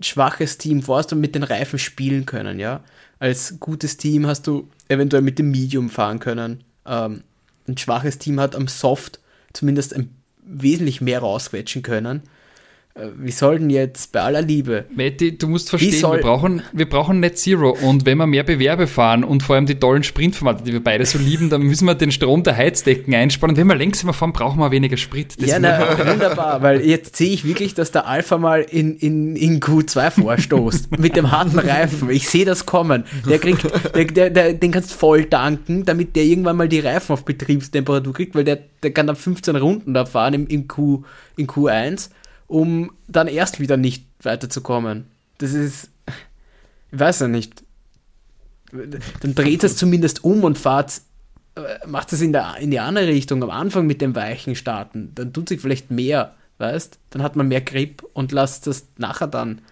schwaches 0.00 0.58
Team 0.58 0.82
Forster 0.82 1.16
mit 1.16 1.34
den 1.34 1.42
Reifen 1.42 1.78
spielen 1.78 2.26
können, 2.26 2.58
ja? 2.58 2.82
Als 3.18 3.60
gutes 3.60 3.96
Team 3.96 4.26
hast 4.26 4.46
du 4.46 4.68
eventuell 4.88 5.22
mit 5.22 5.38
dem 5.38 5.50
Medium 5.50 5.90
fahren 5.90 6.18
können. 6.18 6.64
Ähm, 6.84 7.22
ein 7.68 7.78
schwaches 7.78 8.18
Team 8.18 8.40
hat 8.40 8.56
am 8.56 8.66
Soft 8.66 9.20
zumindest 9.52 9.94
ein, 9.94 10.10
wesentlich 10.44 11.00
mehr 11.00 11.20
rausquetschen 11.20 11.82
können. 11.82 12.22
Äh, 12.94 13.06
wie 13.16 13.30
soll 13.30 13.58
denn 13.58 13.70
jetzt 13.70 14.12
bei 14.12 14.20
aller 14.20 14.42
Liebe? 14.42 14.84
Matti, 14.94 15.38
du 15.38 15.48
musst 15.48 15.70
verstehen, 15.70 16.02
wir 16.02 16.18
brauchen, 16.18 16.62
wir 16.72 16.86
brauchen 16.86 17.20
Net 17.20 17.38
Zero 17.38 17.70
und 17.70 18.04
wenn 18.04 18.18
wir 18.18 18.26
mehr 18.26 18.42
Bewerbe 18.42 18.86
fahren 18.86 19.24
und 19.24 19.42
vor 19.42 19.56
allem 19.56 19.64
die 19.64 19.76
tollen 19.76 20.02
Sprintformate, 20.02 20.62
die 20.62 20.74
wir 20.74 20.84
beide 20.84 21.06
so 21.06 21.16
lieben, 21.16 21.48
dann 21.48 21.62
müssen 21.62 21.86
wir 21.86 21.94
den 21.94 22.12
Strom 22.12 22.42
der 22.42 22.54
Heizdecken 22.54 23.14
einsparen. 23.14 23.52
Und 23.52 23.56
wenn 23.56 23.66
wir 23.66 23.76
langsamer 23.76 24.12
fahren, 24.12 24.34
brauchen 24.34 24.58
wir 24.58 24.70
weniger 24.70 24.98
Sprit. 24.98 25.40
Das 25.40 25.48
ja, 25.48 25.58
na, 25.58 25.96
wunderbar, 26.12 26.60
weil 26.60 26.82
jetzt 26.82 27.16
sehe 27.16 27.32
ich 27.32 27.46
wirklich, 27.46 27.72
dass 27.72 27.92
der 27.92 28.06
Alpha 28.06 28.36
mal 28.36 28.60
in, 28.60 28.96
in, 28.96 29.36
in 29.36 29.60
Q2 29.60 30.10
vorstoßt 30.10 30.98
mit 30.98 31.16
dem 31.16 31.30
harten 31.30 31.58
Reifen. 31.58 32.10
Ich 32.10 32.28
sehe 32.28 32.44
das 32.44 32.66
kommen. 32.66 33.04
Der 33.26 33.38
kriegt, 33.38 33.66
der, 33.94 34.04
der, 34.04 34.30
der, 34.30 34.52
den 34.52 34.70
kannst 34.70 34.90
du 34.90 34.96
voll 34.96 35.24
danken, 35.24 35.86
damit 35.86 36.14
der 36.14 36.24
irgendwann 36.24 36.58
mal 36.58 36.68
die 36.68 36.80
Reifen 36.80 37.14
auf 37.14 37.24
Betriebstemperatur 37.24 38.12
kriegt, 38.12 38.34
weil 38.34 38.44
der, 38.44 38.58
der 38.82 38.92
kann 38.92 39.06
dann 39.06 39.16
15 39.16 39.56
Runden 39.56 39.94
da 39.94 40.04
fahren 40.04 40.34
im, 40.34 40.46
im 40.46 40.68
Q, 40.68 41.04
in 41.38 41.46
Q1 41.46 42.10
um 42.52 42.92
dann 43.08 43.28
erst 43.28 43.60
wieder 43.60 43.78
nicht 43.78 44.04
weiterzukommen. 44.20 45.06
Das 45.38 45.54
ist, 45.54 45.88
ich 46.92 46.98
weiß 46.98 47.20
ja 47.20 47.28
nicht. 47.28 47.64
Dann 48.70 49.34
dreht 49.34 49.64
es 49.64 49.76
zumindest 49.76 50.22
um 50.22 50.44
und 50.44 50.58
fahrt, 50.58 51.00
äh, 51.54 51.86
macht 51.86 52.12
es 52.12 52.20
in, 52.20 52.36
in 52.60 52.70
die 52.70 52.78
andere 52.78 53.06
Richtung, 53.06 53.42
am 53.42 53.48
Anfang 53.48 53.86
mit 53.86 54.02
dem 54.02 54.14
weichen 54.14 54.54
starten. 54.54 55.12
Dann 55.14 55.32
tut 55.32 55.48
sich 55.48 55.62
vielleicht 55.62 55.90
mehr, 55.90 56.34
weißt? 56.58 56.98
Dann 57.08 57.22
hat 57.22 57.36
man 57.36 57.48
mehr 57.48 57.62
Grip 57.62 58.04
und 58.12 58.32
lasst 58.32 58.66
das 58.66 58.86
nachher 58.98 59.28
dann 59.28 59.62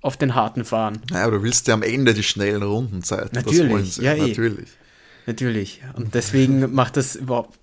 auf 0.00 0.16
den 0.16 0.34
harten 0.34 0.64
fahren. 0.64 1.00
Naja, 1.10 1.26
aber 1.26 1.38
du 1.38 1.42
willst 1.44 1.68
ja 1.68 1.74
am 1.74 1.84
Ende 1.84 2.12
die 2.12 2.24
schnellen 2.24 2.64
Rundenzeiten. 2.64 3.30
Natürlich, 3.32 3.98
ja, 3.98 4.14
eh. 4.14 4.28
natürlich. 4.28 4.68
Natürlich. 5.26 5.80
Und 5.94 6.14
deswegen 6.14 6.74
macht 6.74 6.96
das 6.96 7.14
überhaupt, 7.14 7.56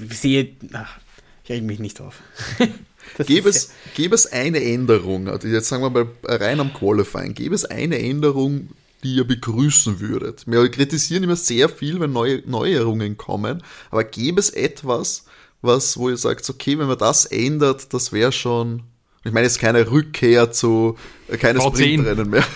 ich 0.00 0.16
sehe, 0.18 0.52
ach, 0.72 0.98
ich 1.42 1.50
reg 1.50 1.64
mich 1.64 1.80
nicht 1.80 1.98
drauf. 1.98 2.20
Gäbe 3.26 3.48
es, 3.48 3.70
gäbe 3.94 4.14
es 4.14 4.26
eine 4.26 4.62
Änderung, 4.62 5.28
also 5.28 5.46
jetzt 5.46 5.68
sagen 5.68 5.82
wir 5.82 5.90
mal 5.90 6.08
rein 6.24 6.60
am 6.60 6.72
Qualifying, 6.72 7.34
gäbe 7.34 7.54
es 7.54 7.64
eine 7.64 7.98
Änderung, 7.98 8.70
die 9.04 9.16
ihr 9.16 9.24
begrüßen 9.24 10.00
würdet? 10.00 10.44
Wir 10.46 10.68
kritisieren 10.68 11.22
immer 11.22 11.36
sehr 11.36 11.68
viel, 11.68 12.00
wenn 12.00 12.12
neue 12.12 12.42
Neuerungen 12.46 13.16
kommen, 13.16 13.62
aber 13.90 14.02
gäbe 14.04 14.40
es 14.40 14.50
etwas, 14.50 15.26
was, 15.62 15.96
wo 15.96 16.10
ihr 16.10 16.16
sagt, 16.16 16.48
okay, 16.50 16.78
wenn 16.78 16.88
man 16.88 16.98
das 16.98 17.24
ändert, 17.26 17.94
das 17.94 18.12
wäre 18.12 18.32
schon. 18.32 18.82
Ich 19.26 19.32
meine 19.32 19.46
jetzt 19.46 19.58
keine 19.58 19.90
Rückkehr 19.90 20.52
zu 20.52 20.96
äh, 21.28 21.38
keine 21.38 21.60
Sprintrennen 21.60 22.28
mehr. 22.28 22.44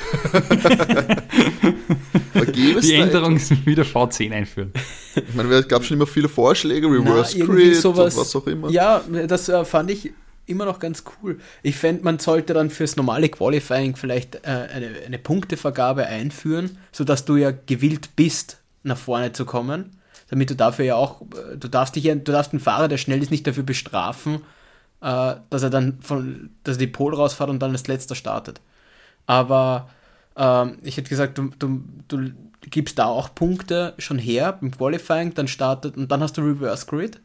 Die 2.54 2.94
Änderung 2.94 3.36
ist 3.36 3.66
wieder 3.66 3.84
V10 3.84 4.32
einführen. 4.32 4.72
Ich 5.14 5.34
meine, 5.34 5.52
es 5.54 5.66
gab 5.66 5.84
schon 5.84 5.96
immer 5.96 6.06
viele 6.06 6.28
Vorschläge, 6.28 6.86
Reverse 6.86 7.38
Na, 7.38 7.46
Grid 7.46 7.76
sowas, 7.76 8.14
und 8.14 8.20
was 8.20 8.36
auch 8.36 8.46
immer. 8.46 8.70
Ja, 8.70 9.02
das 9.26 9.48
äh, 9.48 9.64
fand 9.64 9.90
ich 9.90 10.12
immer 10.48 10.64
noch 10.64 10.78
ganz 10.78 11.04
cool. 11.22 11.38
Ich 11.62 11.76
fände, 11.76 12.02
man 12.04 12.18
sollte 12.18 12.54
dann 12.54 12.70
fürs 12.70 12.96
normale 12.96 13.28
Qualifying 13.28 13.96
vielleicht 13.96 14.36
äh, 14.36 14.68
eine, 14.72 14.90
eine 15.06 15.18
Punktevergabe 15.18 16.06
einführen, 16.06 16.78
sodass 16.92 17.24
du 17.24 17.36
ja 17.36 17.50
gewillt 17.50 18.16
bist, 18.16 18.58
nach 18.82 18.98
vorne 18.98 19.32
zu 19.32 19.44
kommen. 19.44 19.96
Damit 20.30 20.50
du 20.50 20.56
dafür 20.56 20.84
ja 20.84 20.94
auch, 20.96 21.22
äh, 21.22 21.56
du 21.56 21.68
darfst 21.68 21.96
dich 21.96 22.04
ja, 22.04 22.14
du 22.14 22.32
darfst 22.32 22.52
den 22.52 22.60
Fahrer, 22.60 22.88
der 22.88 22.98
schnell 22.98 23.22
ist, 23.22 23.30
nicht 23.30 23.46
dafür 23.46 23.62
bestrafen, 23.62 24.42
äh, 25.00 25.34
dass 25.50 25.62
er 25.62 25.70
dann 25.70 26.00
von, 26.00 26.50
dass 26.64 26.76
er 26.76 26.80
die 26.80 26.86
Pole 26.86 27.16
rausfährt 27.16 27.50
und 27.50 27.60
dann 27.60 27.72
als 27.72 27.86
letzter 27.86 28.14
startet. 28.14 28.60
Aber 29.26 29.88
ähm, 30.36 30.78
ich 30.82 30.96
hätte 30.96 31.10
gesagt, 31.10 31.38
du, 31.38 31.50
du, 31.58 31.82
du 32.08 32.30
gibst 32.62 32.98
da 32.98 33.06
auch 33.06 33.34
Punkte 33.34 33.94
schon 33.98 34.18
her 34.18 34.58
im 34.60 34.70
Qualifying, 34.70 35.34
dann 35.34 35.48
startet 35.48 35.96
und 35.96 36.10
dann 36.10 36.22
hast 36.22 36.36
du 36.36 36.42
Reverse 36.42 36.86
Grid. 36.86 37.20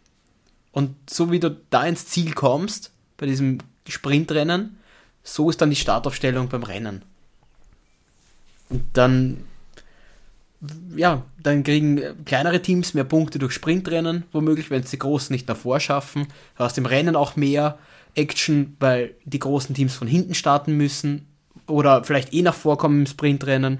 Und 0.71 0.95
so 1.07 1.31
wie 1.31 1.39
du 1.39 1.55
da 1.69 1.86
ins 1.86 2.07
Ziel 2.07 2.33
kommst, 2.33 2.92
bei 3.17 3.26
diesem 3.26 3.60
Sprintrennen. 3.88 4.78
So 5.23 5.49
ist 5.49 5.62
dann 5.62 5.69
die 5.69 5.76
Startaufstellung 5.76 6.49
beim 6.49 6.63
Rennen. 6.63 7.04
Und 8.69 8.84
dann, 8.93 9.45
ja, 10.95 11.23
dann 11.41 11.63
kriegen 11.63 12.02
kleinere 12.26 12.62
Teams 12.62 12.93
mehr 12.93 13.04
Punkte 13.04 13.39
durch 13.39 13.54
Sprintrennen, 13.54 14.23
womöglich, 14.32 14.69
wenn 14.69 14.84
es 14.84 14.89
die 14.89 14.99
Großen 14.99 15.34
nicht 15.34 15.47
davor 15.47 15.80
schaffen. 15.80 16.28
Du 16.58 16.63
hast 16.63 16.78
im 16.78 16.86
Rennen 16.86 17.15
auch 17.15 17.36
mehr 17.36 17.78
Action, 18.15 18.76
weil 18.80 19.15
die 19.26 19.39
großen 19.39 19.76
Teams 19.76 19.95
von 19.95 20.08
hinten 20.08 20.34
starten 20.34 20.76
müssen 20.76 21.28
oder 21.67 22.04
vielleicht 22.04 22.34
eh 22.34 22.41
nach 22.41 22.54
vorkommen 22.54 23.02
im 23.02 23.06
Sprintrennen. 23.06 23.80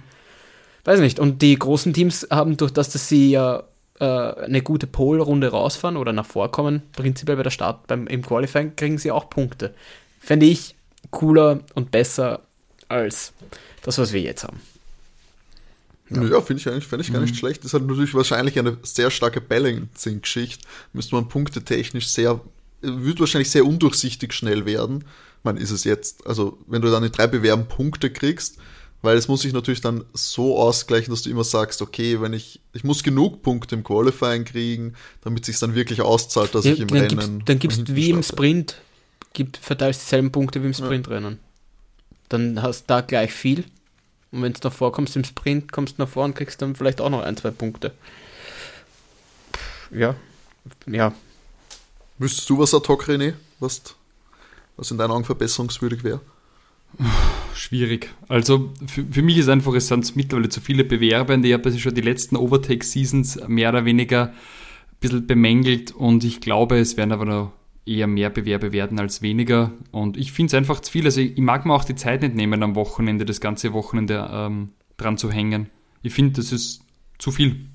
Weiß 0.86 1.00
nicht. 1.00 1.20
Und 1.20 1.42
die 1.42 1.58
großen 1.58 1.94
Teams 1.94 2.28
haben 2.30 2.58
durch 2.58 2.72
das, 2.72 2.90
dass 2.90 3.08
sie 3.08 3.32
ja 3.32 3.64
äh, 4.00 4.06
eine 4.06 4.62
gute 4.62 4.88
Pole-Runde 4.88 5.50
rausfahren 5.50 5.98
oder 5.98 6.14
nach 6.14 6.26
vorkommen, 6.26 6.84
prinzipiell 6.94 7.38
bei 7.38 7.44
der 7.44 7.52
Start, 7.52 7.88
beim, 7.88 8.08
im 8.08 8.22
Qualifying, 8.22 8.76
kriegen 8.76 8.98
sie 8.98 9.12
auch 9.12 9.30
Punkte. 9.30 9.74
Fände 10.20 10.46
ich 10.46 10.76
cooler 11.12 11.60
und 11.76 11.92
besser 11.92 12.42
als 12.88 13.34
das, 13.84 13.98
was 13.98 14.14
wir 14.14 14.22
jetzt 14.22 14.44
haben. 14.44 14.60
Ja, 16.10 16.24
ja 16.24 16.42
finde 16.42 16.62
ich 16.62 16.68
eigentlich 16.68 16.88
find 16.88 17.02
ich 17.02 17.12
gar 17.12 17.22
nicht 17.22 17.34
mhm. 17.34 17.38
schlecht. 17.38 17.60
Das 17.60 17.68
ist 17.68 17.74
halt 17.74 17.88
natürlich 17.88 18.14
wahrscheinlich 18.14 18.58
eine 18.58 18.78
sehr 18.84 19.12
starke 19.12 19.42
Balancing-Geschichte. 19.42 20.66
Müsste 20.94 21.16
man 21.16 21.28
punktetechnisch 21.28 22.08
sehr, 22.08 22.40
wird 22.82 23.20
wahrscheinlich 23.20 23.52
sehr 23.52 23.66
undurchsichtig 23.66 24.34
schnell 24.34 24.66
werden. 24.66 25.06
Man 25.44 25.58
ist 25.58 25.72
es 25.72 25.84
jetzt, 25.84 26.26
also 26.26 26.58
wenn 26.68 26.82
du 26.82 26.90
dann 26.90 27.04
in 27.04 27.12
drei 27.12 27.28
Bewerben 27.28 27.68
Punkte 27.68 28.10
kriegst, 28.10 28.58
weil 29.04 29.18
es 29.18 29.28
muss 29.28 29.42
sich 29.42 29.52
natürlich 29.52 29.82
dann 29.82 30.06
so 30.14 30.58
ausgleichen, 30.58 31.14
dass 31.14 31.24
du 31.24 31.30
immer 31.30 31.44
sagst, 31.44 31.82
okay, 31.82 32.22
wenn 32.22 32.32
ich, 32.32 32.62
ich 32.72 32.86
muss 32.86 33.04
genug 33.04 33.44
Punkte 33.44 33.76
im 33.76 33.84
Qualifying 33.84 34.46
kriegen, 34.46 34.94
damit 35.22 35.44
sich 35.46 35.60
dann 35.60 35.76
wirklich 35.76 36.02
auszahlt, 36.02 36.56
dass 36.56 36.64
ja, 36.64 36.72
ich 36.72 36.80
im 36.80 36.88
dann 36.88 36.98
Rennen. 36.98 37.10
Gibt's, 37.10 37.46
dann 37.46 37.60
gibst 37.60 37.90
du 37.90 37.96
wie 37.96 38.10
im 38.10 38.24
Sprint, 38.24 38.78
gibt, 39.34 39.58
verteilst 39.58 40.04
dieselben 40.04 40.32
Punkte 40.32 40.64
wie 40.64 40.68
im 40.68 40.74
Sprintrennen. 40.74 41.34
Ja. 41.34 42.18
Dann 42.30 42.62
hast 42.62 42.84
du 42.84 42.88
da 42.88 43.02
gleich 43.02 43.34
viel. 43.34 43.66
Und 44.32 44.42
wenn 44.42 44.54
du 44.54 44.62
davor 44.62 44.94
kommst 44.94 45.18
im 45.18 45.26
Sprint, 45.26 45.74
kommst 45.74 45.98
du 45.98 46.02
nach 46.02 46.10
vorne 46.10 46.32
und 46.32 46.38
kriegst 46.38 46.62
dann 46.62 46.74
vielleicht 46.74 47.02
auch 47.02 47.10
noch 47.10 47.24
ein, 47.24 47.36
zwei 47.36 47.52
Punkte. 47.52 47.92
Ja. 49.92 50.16
Ja. 50.88 51.14
Wüsstest 52.20 52.50
du 52.50 52.58
was 52.58 52.74
ad 52.74 52.88
hoc, 52.88 53.04
René, 53.10 53.34
was, 53.60 53.82
was 54.78 54.92
in 54.92 54.98
deinen 54.98 55.12
Augen 55.12 55.26
verbesserungswürdig 55.26 56.06
wäre? 56.06 56.22
schwierig. 57.56 58.14
Also 58.28 58.74
für, 58.86 59.06
für 59.10 59.22
mich 59.22 59.38
ist 59.38 59.50
einfach, 59.50 59.74
es 59.74 59.88
sind 59.88 60.16
mittlerweile 60.16 60.50
zu 60.50 60.62
viele 60.62 60.84
Bewerbende. 60.84 61.48
Ich 61.48 61.54
habe 61.54 61.78
schon 61.78 61.94
die 61.94 62.02
letzten 62.02 62.36
Overtake-Seasons 62.36 63.48
mehr 63.48 63.70
oder 63.70 63.86
weniger 63.86 64.28
ein 64.28 64.34
bisschen 65.00 65.28
bemängelt 65.28 65.92
und 65.92 66.24
ich 66.24 66.42
glaube, 66.42 66.78
es 66.78 66.98
werden 66.98 67.12
aber 67.12 67.26
noch 67.26 67.52
eher 67.86 68.08
mehr 68.08 68.30
Bewerbe 68.30 68.72
werden 68.72 69.00
als 69.00 69.22
weniger. 69.22 69.72
Und 69.92 70.18
ich 70.18 70.32
finde 70.32 70.48
es 70.48 70.54
einfach 70.54 70.80
zu 70.80 70.92
viel. 70.92 71.06
Also 71.06 71.22
ich, 71.22 71.34
ich, 71.34 71.42
mag 71.42 71.66
mir 71.66 71.74
auch 71.74 71.84
die 71.84 71.96
Zeit 71.96 72.22
nicht 72.22 72.36
nehmen, 72.36 72.64
am 72.64 72.76
Wochenende, 72.76 73.26
das 73.26 73.42
ganze 73.42 73.74
Wochenende 73.74 74.30
ähm, 74.32 74.70
dran 74.98 75.18
zu 75.18 75.32
hängen. 75.32 75.70
Ich 76.02 76.14
finde, 76.14 76.34
das 76.34 76.52
ist 76.52 76.82
zu 77.18 77.32
viel. 77.32 77.68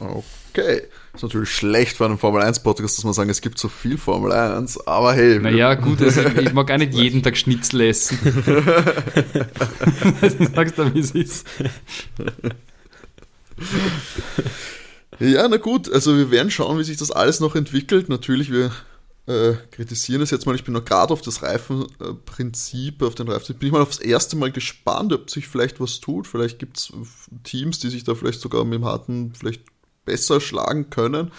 Okay. 0.00 0.82
Ist 1.14 1.22
natürlich 1.22 1.50
schlecht 1.50 1.96
für 1.96 2.04
einen 2.04 2.18
Formel 2.18 2.42
1 2.42 2.62
Podcast, 2.62 2.96
dass 2.96 3.04
man 3.04 3.12
sagen, 3.12 3.30
es 3.30 3.40
gibt 3.40 3.58
so 3.58 3.68
viel 3.68 3.98
Formel 3.98 4.32
1, 4.32 4.86
aber 4.86 5.14
hey. 5.14 5.38
Naja, 5.38 5.74
gut, 5.74 6.00
also 6.00 6.20
ich 6.40 6.52
mag 6.52 6.70
auch 6.70 6.76
nicht 6.76 6.94
jeden 6.94 7.22
Tag 7.22 7.36
Schnitzel 7.36 7.82
essen. 7.82 8.18
Sagst 10.54 10.78
du, 10.78 10.94
wie 10.94 11.00
es 11.00 11.10
ist. 11.10 11.46
Ja, 15.18 15.48
na 15.48 15.56
gut, 15.56 15.92
also 15.92 16.16
wir 16.16 16.30
werden 16.30 16.50
schauen, 16.50 16.78
wie 16.78 16.84
sich 16.84 16.96
das 16.96 17.10
alles 17.10 17.40
noch 17.40 17.56
entwickelt. 17.56 18.08
Natürlich, 18.08 18.52
wir 18.52 18.70
äh, 19.26 19.54
kritisieren 19.72 20.22
es 20.22 20.30
jetzt 20.30 20.46
mal. 20.46 20.54
Ich 20.54 20.64
bin 20.64 20.74
noch 20.74 20.84
gerade 20.84 21.12
auf 21.12 21.22
das 21.22 21.42
Reifenprinzip, 21.42 23.02
auf 23.02 23.16
den 23.16 23.28
Reifen. 23.28 23.56
Bin 23.56 23.66
ich 23.66 23.72
mal 23.72 23.82
aufs 23.82 23.98
erste 23.98 24.36
Mal 24.36 24.52
gespannt, 24.52 25.12
ob 25.12 25.28
sich 25.28 25.48
vielleicht 25.48 25.80
was 25.80 25.98
tut. 25.98 26.28
Vielleicht 26.28 26.60
gibt 26.60 26.78
es 26.78 26.92
Teams, 27.42 27.80
die 27.80 27.90
sich 27.90 28.04
da 28.04 28.14
vielleicht 28.14 28.40
sogar 28.40 28.64
mit 28.64 28.74
dem 28.74 28.84
harten 28.84 29.32
vielleicht 29.34 29.62
besser 30.08 30.40
schlagen 30.40 30.90
können. 30.90 31.30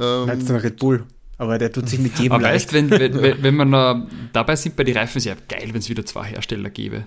Ähm, 0.00 0.26
Meinst 0.26 0.48
du 0.48 0.54
Red 0.62 0.78
Bull? 0.78 1.04
Aber 1.36 1.58
der 1.58 1.70
tut 1.72 1.88
sich 1.88 2.00
mit 2.00 2.18
jedem 2.18 2.32
Aber 2.32 2.42
leicht. 2.42 2.72
weißt, 2.72 2.90
wenn, 2.90 2.90
wenn, 2.90 3.42
wenn 3.42 3.54
man 3.54 3.72
äh, 3.72 4.06
dabei 4.32 4.56
sind 4.56 4.74
bei 4.74 4.82
den 4.84 4.96
Reifen, 4.96 5.18
ist 5.18 5.24
ja 5.24 5.34
geil, 5.48 5.68
wenn 5.72 5.78
es 5.78 5.88
wieder 5.88 6.04
zwei 6.04 6.24
Hersteller 6.24 6.70
gäbe. 6.70 7.06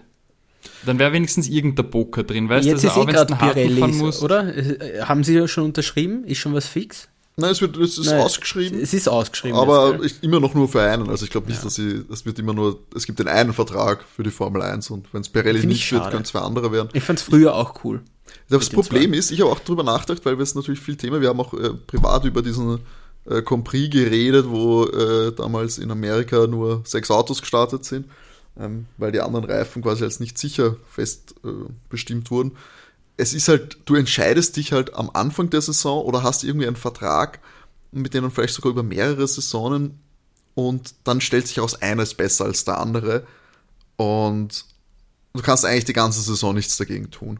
Dann 0.86 1.00
wäre 1.00 1.12
wenigstens 1.12 1.50
irgendein 1.50 1.90
Poker 1.90 2.24
drin, 2.24 2.48
weißt 2.48 2.66
Jetzt 2.66 2.84
du? 2.84 2.88
ist 2.88 2.94
Also 2.98 3.02
eh 3.02 3.04
auch 3.04 3.08
wenn 3.08 3.28
du 3.28 3.36
gerade 3.36 3.54
Pirelli, 3.54 3.88
musst. 3.94 4.22
oder? 4.22 4.54
Haben 5.08 5.24
Sie 5.24 5.48
schon 5.48 5.66
unterschrieben? 5.66 6.24
Ist 6.24 6.38
schon 6.38 6.54
was 6.54 6.68
fix? 6.68 7.08
Nein, 7.38 7.52
es, 7.52 7.62
wird, 7.62 7.78
es 7.78 7.98
ist 7.98 8.06
Nein, 8.08 8.22
ausgeschrieben. 8.22 8.80
Es 8.80 8.94
ist 8.94 9.08
ausgeschrieben. 9.08 9.58
Aber 9.58 9.94
jetzt, 10.02 10.18
ich, 10.18 10.24
immer 10.24 10.40
noch 10.40 10.54
nur 10.54 10.68
für 10.68 10.82
einen. 10.82 11.10
Also 11.10 11.26
ich 11.26 11.32
glaube 11.32 11.50
nicht, 11.50 11.64
dass 11.64 11.76
sie, 11.76 12.04
es 12.12 12.26
wird 12.26 12.38
immer 12.40 12.54
nur, 12.54 12.80
es 12.96 13.06
gibt 13.06 13.20
den 13.20 13.28
einen 13.28 13.54
Vertrag 13.54 14.04
für 14.16 14.24
die 14.24 14.32
Formel 14.32 14.62
1 14.62 14.90
und 14.92 15.08
wenn 15.14 15.22
es 15.22 15.30
Pirelli 15.30 15.66
nicht 15.66 15.92
wird, 15.92 16.12
können 16.12 16.26
zwei 16.26 16.40
andere 16.40 16.72
werden. 16.72 16.90
ich 16.94 17.04
fand 17.04 17.20
es 17.20 17.26
früher 17.26 17.56
auch 17.56 17.84
cool. 17.84 18.02
Das 18.50 18.70
den 18.70 18.76
Problem 18.76 19.13
ist, 19.13 19.32
ich 19.32 19.41
habe 19.41 19.52
auch 19.52 19.60
drüber 19.60 19.84
nachgedacht, 19.84 20.26
weil 20.26 20.38
wir 20.38 20.44
es 20.44 20.56
natürlich 20.56 20.80
viel 20.80 20.98
Thema, 20.98 21.22
wir 21.22 21.30
haben 21.30 21.39
auch 21.39 21.54
äh, 21.54 21.74
privat 21.74 22.26
über 22.26 22.41
diesen 22.41 22.80
äh, 23.26 23.41
Compris 23.41 23.89
geredet, 23.89 24.46
wo 24.50 24.86
äh, 24.86 25.32
damals 25.34 25.78
in 25.78 25.91
Amerika 25.91 26.48
nur 26.48 26.82
sechs 26.86 27.10
Autos 27.12 27.41
gestartet 27.41 27.86
sind, 27.86 28.08
ähm, 28.60 28.88
weil 28.98 29.12
die 29.12 29.22
anderen 29.22 29.46
Reifen 29.46 29.82
quasi 29.82 30.04
als 30.04 30.20
nicht 30.20 30.38
sicher 30.38 30.76
fest 30.89 31.36
äh, 31.46 31.50
bestimmt 31.89 32.30
wurden. 32.32 32.58
Es 33.17 33.34
ist 33.34 33.48
halt, 33.48 33.78
du 33.86 33.96
entscheidest 33.96 34.58
dich 34.58 34.74
halt 34.74 34.96
am 34.96 35.12
Anfang 35.13 35.50
der 35.50 35.62
Saison 35.62 36.04
oder 36.04 36.24
hast 36.24 36.44
irgendwie 36.44 36.67
einen 36.67 36.76
Vertrag 36.76 37.39
mit 37.91 38.13
denen 38.13 38.32
vielleicht 38.32 38.54
sogar 38.54 38.72
über 38.72 38.84
mehrere 38.84 39.28
Saisonen 39.28 40.00
und 40.56 40.96
dann 41.04 41.22
stellt 41.22 41.48
sich 41.48 41.60
aus 41.60 41.82
eines 41.82 42.13
besser 42.13 42.46
als 42.46 42.65
der 42.65 42.80
andere 42.80 43.26
und 43.98 44.65
du 45.34 45.41
kannst 45.41 45.65
eigentlich 45.65 45.86
die 45.86 45.94
ganze 45.94 46.22
Saison 46.22 46.56
nichts 46.56 46.78
dagegen 46.78 47.12
tun. 47.12 47.39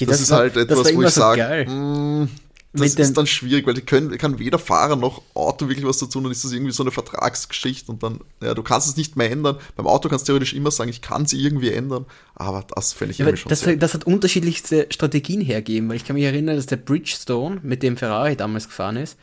Ja, 0.00 0.06
das, 0.06 0.20
ist 0.20 0.30
war- 0.30 0.38
halt 0.38 0.56
das 0.56 0.64
etwas, 0.64 0.94
wo 0.94 1.02
ich 1.02 1.08
so 1.10 1.20
sage, 1.20 1.40
geil. 1.40 1.66
mm, 1.66 2.28
das 2.72 2.94
ist 2.94 3.16
dann 3.16 3.26
schwierig, 3.26 3.66
weil 3.66 3.74
können, 3.80 4.16
kann 4.16 4.38
weder 4.38 4.58
Fahrer 4.58 4.94
noch 4.96 5.22
Auto 5.34 5.68
wirklich 5.68 5.84
was 5.86 5.98
dazu, 5.98 6.20
dann 6.20 6.30
ist 6.30 6.44
das 6.44 6.52
irgendwie 6.52 6.72
so 6.72 6.84
eine 6.84 6.92
Vertragsgeschichte 6.92 7.90
und 7.90 8.02
dann, 8.02 8.20
ja, 8.40 8.54
du 8.54 8.62
kannst 8.62 8.86
es 8.88 8.96
nicht 8.96 9.16
mehr 9.16 9.30
ändern. 9.30 9.56
Beim 9.76 9.86
Auto 9.88 10.08
kannst 10.08 10.28
du 10.28 10.32
theoretisch 10.32 10.54
immer 10.54 10.70
sagen, 10.70 10.88
ich 10.88 11.00
kann 11.02 11.26
sie 11.26 11.40
irgendwie 11.44 11.72
ändern, 11.72 12.06
aber 12.36 12.64
das 12.74 12.92
fände 12.92 13.12
ich 13.12 13.18
Ja, 13.18 13.26
irgendwie 13.26 13.42
schon 13.42 13.48
das, 13.50 13.78
das 13.78 13.94
hat 13.94 14.04
unterschiedlichste 14.04 14.86
Strategien 14.90 15.40
hergeben, 15.40 15.88
weil 15.88 15.96
ich 15.96 16.04
kann 16.04 16.14
mich 16.14 16.24
erinnern, 16.24 16.56
dass 16.56 16.66
der 16.66 16.76
Bridgestone, 16.76 17.60
mit 17.62 17.82
dem 17.82 17.96
Ferrari 17.96 18.36
damals 18.36 18.68
gefahren 18.68 18.96
ist, 18.96 19.16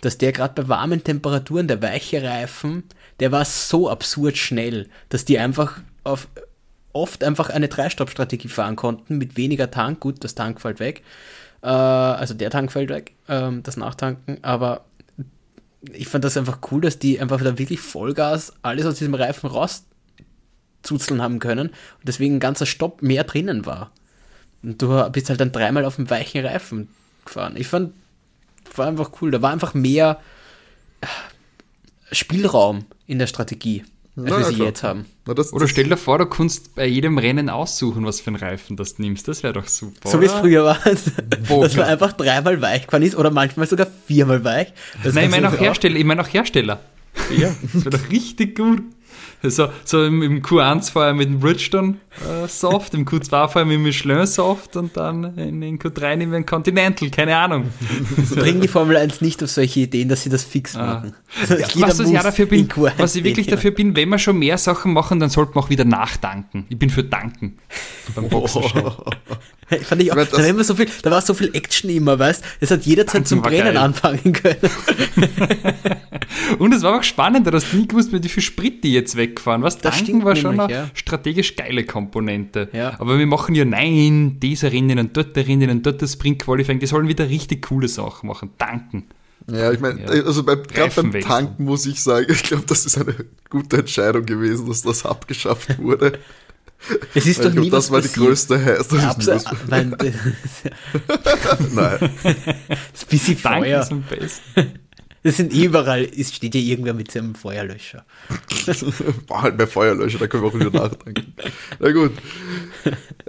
dass 0.00 0.16
der 0.16 0.32
gerade 0.32 0.62
bei 0.62 0.68
warmen 0.68 1.04
Temperaturen, 1.04 1.68
der 1.68 1.82
weiche 1.82 2.22
Reifen, 2.22 2.84
der 3.20 3.32
war 3.32 3.44
so 3.44 3.90
absurd 3.90 4.38
schnell, 4.38 4.88
dass 5.08 5.24
die 5.24 5.38
einfach 5.38 5.80
auf 6.04 6.28
oft 6.98 7.24
einfach 7.24 7.50
eine 7.50 7.68
Dreistopp-Strategie 7.68 8.48
fahren 8.48 8.76
konnten 8.76 9.18
mit 9.18 9.36
weniger 9.36 9.70
Tank. 9.70 10.00
Gut, 10.00 10.22
das 10.24 10.34
Tank 10.34 10.60
fällt 10.60 10.80
weg. 10.80 11.02
Äh, 11.62 11.68
also 11.68 12.34
der 12.34 12.50
Tank 12.50 12.72
fällt 12.72 12.90
weg, 12.90 13.12
ähm, 13.28 13.62
das 13.62 13.76
Nachtanken, 13.76 14.38
aber 14.42 14.84
ich 15.92 16.08
fand 16.08 16.24
das 16.24 16.36
einfach 16.36 16.58
cool, 16.70 16.80
dass 16.80 16.98
die 16.98 17.20
einfach 17.20 17.40
da 17.40 17.58
wirklich 17.58 17.80
Vollgas 17.80 18.52
alles 18.62 18.84
aus 18.84 18.96
diesem 18.96 19.14
Reifen 19.14 19.48
rauszuzeln 19.48 21.22
haben 21.22 21.38
können 21.38 21.68
und 21.68 22.04
deswegen 22.04 22.36
ein 22.36 22.40
ganzer 22.40 22.66
Stopp 22.66 23.02
mehr 23.02 23.24
drinnen 23.24 23.64
war. 23.64 23.92
Und 24.62 24.82
du 24.82 25.08
bist 25.10 25.30
halt 25.30 25.40
dann 25.40 25.52
dreimal 25.52 25.84
auf 25.84 25.96
dem 25.96 26.10
weichen 26.10 26.44
Reifen 26.44 26.88
gefahren. 27.24 27.54
Ich 27.56 27.68
fand, 27.68 27.94
war 28.74 28.88
einfach 28.88 29.12
cool. 29.20 29.30
Da 29.30 29.40
war 29.40 29.52
einfach 29.52 29.74
mehr 29.74 30.20
äh, 31.00 31.06
Spielraum 32.12 32.86
in 33.06 33.20
der 33.20 33.28
Strategie, 33.28 33.84
als 34.26 34.36
wir 34.38 34.44
sie 34.44 34.54
klar. 34.54 34.68
jetzt 34.68 34.82
haben. 34.82 35.06
Na, 35.26 35.34
das, 35.34 35.52
Oder 35.52 35.64
das- 35.64 35.70
stell 35.70 35.84
dir 35.88 35.96
vor, 35.96 36.18
du 36.18 36.26
kannst 36.26 36.74
bei 36.74 36.86
jedem 36.86 37.18
Rennen 37.18 37.48
aussuchen, 37.50 38.04
was 38.04 38.20
für 38.20 38.28
einen 38.28 38.36
Reifen 38.36 38.76
das 38.76 38.96
du 38.96 39.02
nimmst. 39.02 39.28
Das 39.28 39.42
wäre 39.42 39.52
doch 39.52 39.66
super. 39.68 40.08
So 40.08 40.20
wie 40.20 40.26
es 40.26 40.32
früher 40.32 40.64
war, 40.64 40.78
dass 41.60 41.76
man 41.76 41.86
einfach 41.86 42.12
dreimal 42.12 42.60
weich 42.60 42.86
gefahren 42.86 43.02
ist 43.02 43.16
oder 43.16 43.30
manchmal 43.30 43.66
sogar 43.66 43.86
viermal 44.06 44.44
weich. 44.44 44.72
Das 45.04 45.14
Nein, 45.14 45.24
ich 45.26 45.30
meine 45.30 45.48
auch 45.48 45.58
Hersteller. 45.58 45.96
Ich 45.96 46.04
meine 46.04 46.22
auch 46.22 46.28
Hersteller. 46.32 46.80
Ja. 47.36 47.50
Das 47.72 47.84
wäre 47.84 47.90
doch 47.98 48.10
richtig 48.10 48.56
gut. 48.56 48.82
So, 49.42 49.68
so 49.84 50.04
im, 50.04 50.20
im 50.22 50.42
Q1 50.42 50.90
vorher 50.90 51.14
mit 51.14 51.28
dem 51.28 51.38
Bridgestone 51.38 51.94
äh, 52.26 52.48
Soft, 52.48 52.94
im 52.94 53.04
Q2 53.06 53.28
vorher 53.28 53.64
mit 53.64 53.74
dem 53.76 53.82
Michelin 53.84 54.26
Soft 54.26 54.76
und 54.76 54.96
dann 54.96 55.36
in, 55.38 55.62
in 55.62 55.78
Q3 55.78 56.16
nehmen 56.16 56.32
wir 56.32 56.36
einen 56.38 56.46
Continental, 56.46 57.08
keine 57.10 57.36
Ahnung. 57.36 57.66
Bringen 58.34 58.60
die 58.60 58.66
Formel 58.68 58.96
1 58.96 59.20
nicht 59.20 59.40
auf 59.44 59.50
solche 59.50 59.80
Ideen, 59.80 60.08
dass 60.08 60.24
sie 60.24 60.28
das 60.30 60.42
fix 60.42 60.74
Ah. 60.74 60.86
machen. 60.86 61.14
Ja, 61.48 61.56
Jeder 61.74 61.88
was 61.88 61.98
was 62.00 62.10
ja 62.10 62.22
dafür 62.22 62.46
bin, 62.46 62.60
in 62.60 62.68
Q1 62.68 62.92
was 62.98 63.14
ich 63.14 63.22
wirklich 63.22 63.46
dafür 63.46 63.70
bin, 63.70 63.94
wenn 63.94 64.08
wir 64.08 64.18
schon 64.18 64.38
mehr 64.38 64.58
Sachen 64.58 64.92
machen, 64.92 65.20
dann 65.20 65.30
sollten 65.30 65.54
wir 65.54 65.60
auch 65.60 65.70
wieder 65.70 65.84
nachdanken. 65.84 66.66
Ich 66.68 66.78
bin 66.78 66.90
für 66.90 67.04
danken. 67.04 67.58
Beim 68.14 68.28
Boxenstopp. 68.28 69.14
Hey, 69.70 69.80
Fand 69.80 70.00
ich 70.00 70.10
auch, 70.10 70.16
da, 70.16 70.46
immer 70.46 70.64
so 70.64 70.74
viel, 70.76 70.86
da 71.02 71.10
war 71.10 71.20
so 71.20 71.34
viel 71.34 71.50
Action 71.54 71.90
immer, 71.90 72.18
weißt 72.18 72.42
Es 72.58 72.70
hat 72.70 72.86
jederzeit 72.86 73.28
zum 73.28 73.42
Brennen 73.42 73.64
geil. 73.64 73.76
anfangen 73.76 74.32
können. 74.32 74.56
Und 76.58 76.72
es 76.72 76.82
war 76.82 76.98
auch 76.98 77.02
spannend, 77.02 77.46
du 77.46 77.52
hast 77.52 77.74
nie 77.74 77.86
gewusst, 77.86 78.10
wie 78.10 78.28
viel 78.30 78.42
Sprit 78.42 78.82
die 78.82 78.94
jetzt 78.94 79.16
wegfahren. 79.28 79.62
Was 79.62 79.78
Das 79.78 79.96
tanken 79.98 80.24
war 80.24 80.36
schon 80.36 80.56
nämlich, 80.56 80.76
eine 80.76 80.86
ja. 80.86 80.90
strategisch 80.94 81.56
geile 81.56 81.84
Komponente. 81.84 82.68
Ja. 82.72 82.98
Aber 83.00 83.18
wir 83.18 83.26
machen 83.26 83.54
ja 83.54 83.64
nein, 83.64 84.38
dieser 84.40 84.72
Rennen 84.72 84.98
und 84.98 85.16
dort 85.16 85.36
der 85.36 85.46
Rennen 85.46 85.70
und 85.70 85.84
dort 85.86 86.02
das 86.02 86.14
Sprint 86.14 86.40
Qualifying, 86.42 86.78
die 86.80 86.86
sollen 86.86 87.08
wieder 87.08 87.28
richtig 87.28 87.62
coole 87.68 87.88
Sachen 87.88 88.26
machen. 88.28 88.50
Danken. 88.58 89.04
Ja, 89.50 89.72
ich 89.72 89.80
meine, 89.80 90.00
Ja. 90.02 90.08
also 90.24 90.42
beim, 90.42 90.62
gerade 90.62 90.72
beim 90.74 91.06
Reifenwechsel. 91.06 91.30
Tanken 91.30 91.64
muss 91.64 91.86
ich 91.86 92.02
sagen, 92.02 92.26
ich 92.32 92.42
glaube, 92.42 92.64
das 92.66 92.84
ist 92.84 92.98
eine 92.98 93.14
gute 93.48 93.78
Entscheidung 93.78 94.26
gewesen, 94.26 94.66
dass 94.68 94.82
das 94.82 95.06
abgeschafft 95.06 95.78
wurde. 95.78 96.18
Es 97.14 97.26
ist 97.26 97.40
doch 97.40 97.46
ich 97.46 97.52
glaub, 97.54 97.64
nie 97.64 97.70
das 97.70 97.90
war 97.90 98.00
die 98.00 98.12
größte 98.12 98.64
Heiß. 98.64 98.86
Das 98.88 99.02
Ja, 99.02 99.14
nie 99.18 99.26
weil, 99.66 99.90
das 99.90 101.74
Nein. 101.74 101.98
ist 102.02 102.24
ein 102.24 103.08
bisschen 103.08 103.36
Feuer. 103.36 103.80
ist 103.80 103.90
am 103.90 104.02
besten. 104.02 104.78
Das 105.24 105.36
sind 105.36 105.52
überall, 105.52 106.04
es 106.16 106.32
steht 106.34 106.54
ja 106.54 106.60
irgendwer 106.60 106.94
mit 106.94 107.10
seinem 107.10 107.34
Feuerlöscher. 107.34 108.04
War 109.26 109.42
halt 109.42 109.56
mehr 109.58 109.66
Feuerlöscher, 109.66 110.18
da 110.18 110.26
können 110.28 110.44
wir 110.44 110.48
auch 110.50 110.54
wieder 110.54 110.70
nachdenken. 110.70 111.34
Na 111.80 111.90
gut. 111.90 112.12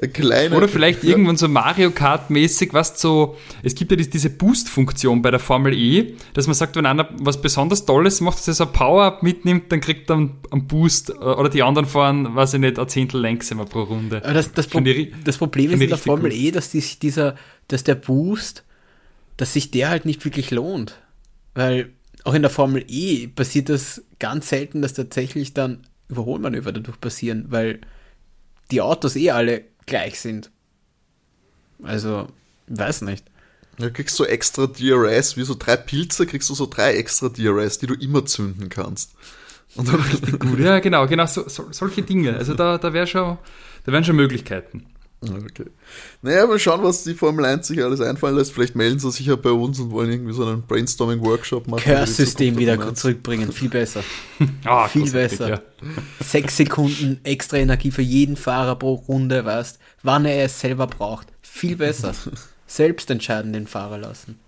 Eine 0.01 0.11
kleine. 0.11 0.55
Oder 0.55 0.67
vielleicht 0.69 1.03
irgendwann 1.03 1.35
so 1.37 1.47
Mario 1.47 1.91
Kart-mäßig, 1.91 2.73
was 2.73 3.01
so, 3.01 3.37
es 3.63 3.73
gibt 3.75 3.91
ja 3.91 3.97
dies- 3.97 4.09
diese 4.09 4.29
Boost-Funktion 4.29 5.21
bei 5.21 5.31
der 5.31 5.39
Formel 5.39 5.73
E, 5.73 6.13
dass 6.33 6.45
man 6.47 6.53
sagt, 6.53 6.75
wenn 6.75 6.85
einer 6.85 7.09
was 7.19 7.41
besonders 7.41 7.85
Tolles 7.85 8.21
macht, 8.21 8.37
dass 8.37 8.47
er 8.47 8.53
so 8.53 8.65
ein 8.65 8.71
Power-Up 8.73 9.23
mitnimmt, 9.23 9.71
dann 9.71 9.81
kriegt 9.81 10.09
er 10.11 10.17
einen, 10.17 10.37
einen 10.51 10.67
Boost 10.67 11.09
äh, 11.09 11.13
oder 11.13 11.49
die 11.49 11.63
anderen 11.63 11.87
fahren, 11.87 12.35
weiß 12.35 12.53
ich 12.53 12.59
nicht, 12.59 12.77
ein 12.79 12.87
Zehntel 12.87 13.19
langsamer 13.21 13.65
pro 13.65 13.81
Runde. 13.83 14.21
Aber 14.23 14.33
das, 14.33 14.51
das, 14.53 14.67
Pro 14.67 14.79
ich- 14.81 15.11
das 15.23 15.37
Problem 15.37 15.71
ist 15.71 15.81
in 15.81 15.89
der 15.89 15.97
Formel 15.97 16.29
gut. 16.31 16.39
E, 16.39 16.51
dass 16.51 16.71
sich 16.71 16.99
dieser, 16.99 17.35
dass 17.67 17.83
der 17.83 17.95
Boost, 17.95 18.63
dass 19.37 19.53
sich 19.53 19.71
der 19.71 19.89
halt 19.89 20.05
nicht 20.05 20.23
wirklich 20.23 20.51
lohnt. 20.51 20.99
Weil 21.59 21.89
auch 22.23 22.33
in 22.33 22.41
der 22.41 22.49
Formel 22.49 22.85
E 22.87 23.27
passiert 23.27 23.67
das 23.67 24.01
ganz 24.17 24.47
selten, 24.47 24.81
dass 24.81 24.93
tatsächlich 24.93 25.53
dann 25.53 25.81
Überholmanöver 26.07 26.71
dadurch 26.71 27.01
passieren, 27.01 27.47
weil 27.49 27.81
die 28.71 28.79
Autos 28.79 29.17
eh 29.17 29.31
alle 29.31 29.65
gleich 29.85 30.21
sind. 30.21 30.51
Also, 31.83 32.29
weiß 32.67 33.01
nicht. 33.01 33.25
Du 33.75 33.91
kriegst 33.91 34.15
so 34.15 34.23
extra 34.23 34.67
DRS, 34.67 35.35
wie 35.35 35.43
so 35.43 35.53
drei 35.53 35.75
Pilze, 35.75 36.25
kriegst 36.25 36.49
du 36.49 36.53
so 36.53 36.65
drei 36.65 36.93
extra 36.93 37.27
DRS, 37.27 37.77
die 37.77 37.87
du 37.87 37.93
immer 37.93 38.25
zünden 38.25 38.69
kannst. 38.69 39.15
Und 39.75 39.89
dann 39.89 40.39
Gut, 40.39 40.59
ja, 40.61 40.79
genau, 40.79 41.07
genau, 41.07 41.25
so, 41.25 41.49
so, 41.49 41.73
solche 41.73 42.03
Dinge. 42.03 42.37
Also 42.37 42.53
da, 42.53 42.77
da 42.77 42.93
wäre 42.93 43.05
schon, 43.05 43.37
da 43.83 43.91
wären 43.91 44.05
schon 44.05 44.15
Möglichkeiten. 44.15 44.85
Okay. 45.21 45.65
Naja, 46.21 46.47
mal 46.47 46.59
schauen, 46.59 46.81
was 46.81 47.03
die 47.03 47.13
Formel 47.13 47.43
1 47.43 47.67
sich 47.67 47.83
alles 47.83 47.99
einfallen 47.99 48.37
lässt. 48.37 48.53
Vielleicht 48.53 48.75
melden 48.75 48.99
sie 48.99 49.11
sich 49.11 49.25
ja 49.25 49.35
bei 49.35 49.51
uns 49.51 49.77
und 49.79 49.91
wollen 49.91 50.09
irgendwie 50.09 50.33
so 50.33 50.45
einen 50.45 50.61
Brainstorming-Workshop 50.61 51.67
machen. 51.67 51.83
Curse-System 51.83 52.57
wieder 52.57 52.73
der 52.73 52.77
Formel 52.77 52.91
1. 52.91 52.99
zurückbringen, 53.01 53.51
viel 53.51 53.69
besser. 53.69 54.03
Ah, 54.63 54.87
Viel 54.87 55.11
besser. 55.11 55.49
Ja. 55.49 55.61
Sechs 56.23 56.55
Sekunden 56.55 57.19
extra 57.23 57.57
Energie 57.57 57.91
für 57.91 58.01
jeden 58.01 58.37
Fahrer 58.37 58.75
pro 58.75 58.93
Runde, 58.93 59.43
weißt, 59.43 59.79
wann 60.03 60.23
er 60.23 60.45
es 60.45 60.59
selber 60.59 60.87
braucht. 60.87 61.27
Viel 61.41 61.75
besser. 61.75 62.13
Selbst 62.67 63.09
entscheiden 63.09 63.51
den 63.51 63.67
Fahrer 63.67 63.97
lassen. 63.97 64.39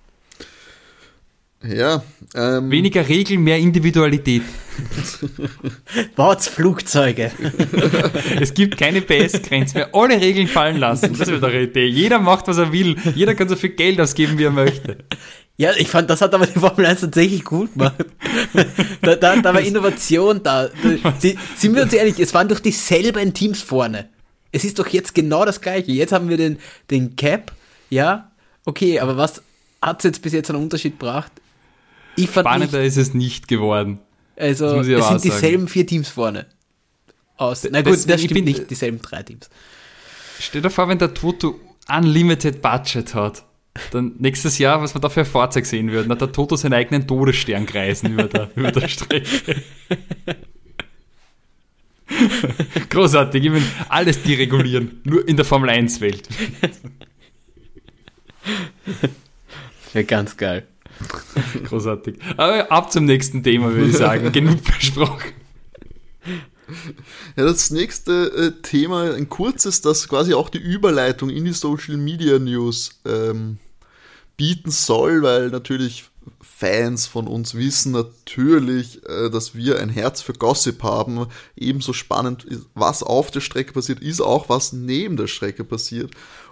Ja, 1.64 2.04
ähm, 2.34 2.72
Weniger 2.72 3.08
Regeln, 3.08 3.42
mehr 3.44 3.60
Individualität. 3.60 4.42
Baut's 6.16 6.48
Flugzeuge. 6.48 7.32
Es 8.40 8.54
gibt 8.54 8.78
keine 8.78 9.02
PS-Grenze 9.02 9.78
mehr. 9.78 9.90
Alle 9.94 10.20
Regeln 10.20 10.48
fallen 10.48 10.78
lassen. 10.78 11.16
Das 11.18 11.28
wäre 11.28 11.40
doch 11.40 11.50
eine 11.50 11.64
Idee. 11.64 11.86
Jeder 11.86 12.18
macht, 12.20 12.48
was 12.48 12.58
er 12.58 12.72
will. 12.72 12.96
Jeder 13.14 13.36
kann 13.36 13.48
so 13.48 13.56
viel 13.56 13.72
Geld 13.72 14.00
ausgeben, 14.02 14.38
wie 14.40 14.46
er 14.46 14.52
möchte. 14.52 14.98
Ja, 15.58 15.72
ich 15.78 15.90
fand, 15.90 16.10
das 16.10 16.22
hat 16.22 16.34
aber 16.34 16.48
die 16.48 16.58
Formel 16.58 16.86
1 16.88 17.02
tatsächlich 17.02 17.44
gut 17.44 17.74
gemacht. 17.74 17.94
Da, 19.04 19.16
da, 19.16 19.36
da 19.36 19.54
war 19.54 19.62
Innovation 19.62 20.42
da. 20.44 20.68
Da- 20.68 21.12
Die, 21.22 21.38
sind 21.56 21.76
wir 21.76 21.84
uns 21.84 21.94
ehrlich, 21.94 22.20
es 22.20 22.34
waren 22.34 22.48
doch 22.48 22.60
dieselben 22.60 23.34
Teams 23.34 23.62
vorne. 23.62 24.10
Es 24.52 24.64
ist 24.64 24.80
doch 24.80 24.88
jetzt 24.88 25.14
genau 25.16 25.46
das 25.46 25.62
gleiche. 25.62 25.92
Jetzt 25.92 26.12
haben 26.12 26.30
wir 26.30 26.38
den, 26.38 26.58
den 26.90 27.16
Cap, 27.16 27.52
ja, 27.90 28.32
okay, 28.66 29.00
aber 29.00 29.18
was 29.18 29.42
hat's 29.82 30.04
jetzt 30.04 30.22
bis 30.22 30.34
jetzt 30.34 30.50
einen 30.50 30.62
Unterschied 30.62 31.00
gebracht? 31.00 31.32
Ich 32.16 32.30
fand 32.30 32.46
nicht, 32.46 32.56
Spannender 32.70 32.84
ist 32.84 32.98
es 32.98 33.14
nicht 33.14 33.48
geworden. 33.48 34.00
also 34.38 34.80
es 34.80 34.86
sind 34.86 34.96
auch 34.98 35.10
sagen. 35.10 35.22
dieselben 35.22 35.68
vier 35.68 35.86
Teams 35.88 36.10
vorne. 36.10 36.46
Aus. 37.38 37.68
Na 37.72 37.82
gut, 37.82 37.94
Das- 37.94 38.06
das 38.06 38.22
stimmt 38.22 38.34
bin- 38.36 38.44
nicht, 38.46 38.70
dieselben 38.70 39.02
drei 39.02 39.24
Teams. 39.24 39.50
Stell 40.40 40.62
dir 40.62 40.70
vor, 40.70 40.88
wenn 40.88 41.00
der 41.00 41.14
Toto 41.14 41.60
Unlimited 41.90 42.62
Budget 42.62 43.16
hat. 43.16 43.44
dann 43.92 44.16
nächstes 44.20 44.58
Jahr, 44.58 44.82
was 44.82 44.94
wir 44.94 45.00
da 45.00 45.08
für 45.10 45.22
ein 45.22 45.26
Fahrzeug 45.26 45.66
sehen 45.66 45.92
würden, 45.92 46.12
hat 46.12 46.20
der 46.22 46.32
Toto 46.34 46.56
seinen 46.58 46.74
eigenen 46.74 47.08
Todesstern 47.08 47.66
kreisen 47.66 48.12
über 48.14 48.26
der, 48.26 48.50
über 48.56 48.72
der 48.72 48.88
Strecke. 48.90 49.62
Großartig, 52.90 53.46
ich 53.46 53.52
will 53.52 53.64
alles 53.88 54.22
deregulieren, 54.24 55.00
nur 55.06 55.26
in 55.28 55.38
der 55.38 55.46
Formel 55.46 55.70
1 55.70 56.02
Welt. 56.02 56.28
Ja, 59.94 60.02
ganz 60.04 60.36
geil. 60.36 60.68
Großartig. 61.66 62.20
Aber 62.38 62.72
ab 62.72 62.92
zum 62.92 63.06
nächsten 63.06 63.44
Thema, 63.44 63.74
würde 63.74 63.90
ich 63.90 63.98
sagen. 63.98 64.32
Genug 64.34 64.64
besprochen. 64.64 65.32
Ja, 67.36 67.46
das 67.46 67.72
nächste 67.72 68.32
äh, 68.32 68.62
Thema, 68.62 69.14
ein 69.14 69.30
kurzes, 69.30 69.82
das 69.82 70.08
quasi 70.08 70.34
auch 70.34 70.50
die 70.50 70.60
Überleitung 70.60 71.30
in 71.30 71.46
die 71.46 71.54
Social 71.54 71.98
Media 71.98 72.40
News 72.40 73.02
ähm, 73.06 73.58
bieten 74.38 74.72
soll, 74.72 75.22
weil 75.22 75.50
natürlich 75.50 76.06
Fans 76.42 77.08
von 77.08 77.28
uns 77.28 77.56
wissen 77.56 77.92
natürlich, 77.92 79.04
äh, 79.10 79.30
dass 79.30 79.56
wir 79.56 79.80
ein 79.80 79.90
Herz 79.90 80.22
für 80.22 80.34
Gossip 80.34 80.84
haben. 80.84 81.28
Ebenso 81.56 81.92
spannend, 81.94 82.46
was 82.76 83.02
auf 83.04 83.32
der 83.32 83.42
Strecke 83.42 83.74
passiert, 83.74 84.00
ist 84.00 84.22
auch, 84.22 84.48
was 84.48 84.72
neben 84.72 85.18
der 85.18 85.28
Strecke 85.28 85.64
passiert. 85.64 86.12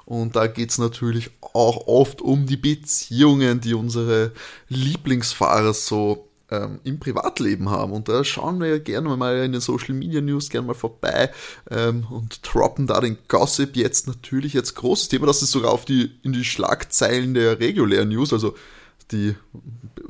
Und 0.10 0.36
da 0.36 0.48
geht 0.48 0.72
es 0.72 0.80
natürlich 0.80 1.30
auch 1.54 1.86
oft 1.86 2.20
um 2.24 2.48
die 2.48 2.58
Beziehungen, 2.58 3.62
die 3.62 3.76
unsere 3.76 4.32
Lieblingsfahrer 4.68 5.72
so 5.76 6.28
ähm, 6.50 6.80
im 6.84 7.00
Privatleben 7.00 7.70
haben. 7.70 7.94
Und 7.94 8.10
da 8.10 8.24
schauen 8.24 8.60
wir 8.60 8.80
gerne 8.80 9.16
mal 9.16 9.38
in 9.44 9.52
den 9.52 9.62
Social 9.62 9.94
Media 9.94 10.20
News 10.20 10.50
gerne 10.50 10.66
mal 10.66 10.74
vorbei 10.74 11.30
ähm, 11.70 12.08
und 12.10 12.40
droppen 12.42 12.88
da 12.88 13.00
den 13.02 13.20
Gossip 13.28 13.76
jetzt 13.76 14.08
natürlich 14.08 14.54
jetzt 14.54 14.74
großes 14.74 15.10
Thema. 15.10 15.28
Das 15.28 15.44
ist 15.44 15.52
sogar 15.52 15.72
auf 15.72 15.86
die, 15.86 16.10
in 16.24 16.34
die 16.34 16.44
Schlagzeilen 16.44 17.36
der 17.36 17.60
regulären 17.60 18.10
News, 18.10 18.34
also 18.34 18.56
die 19.12 19.36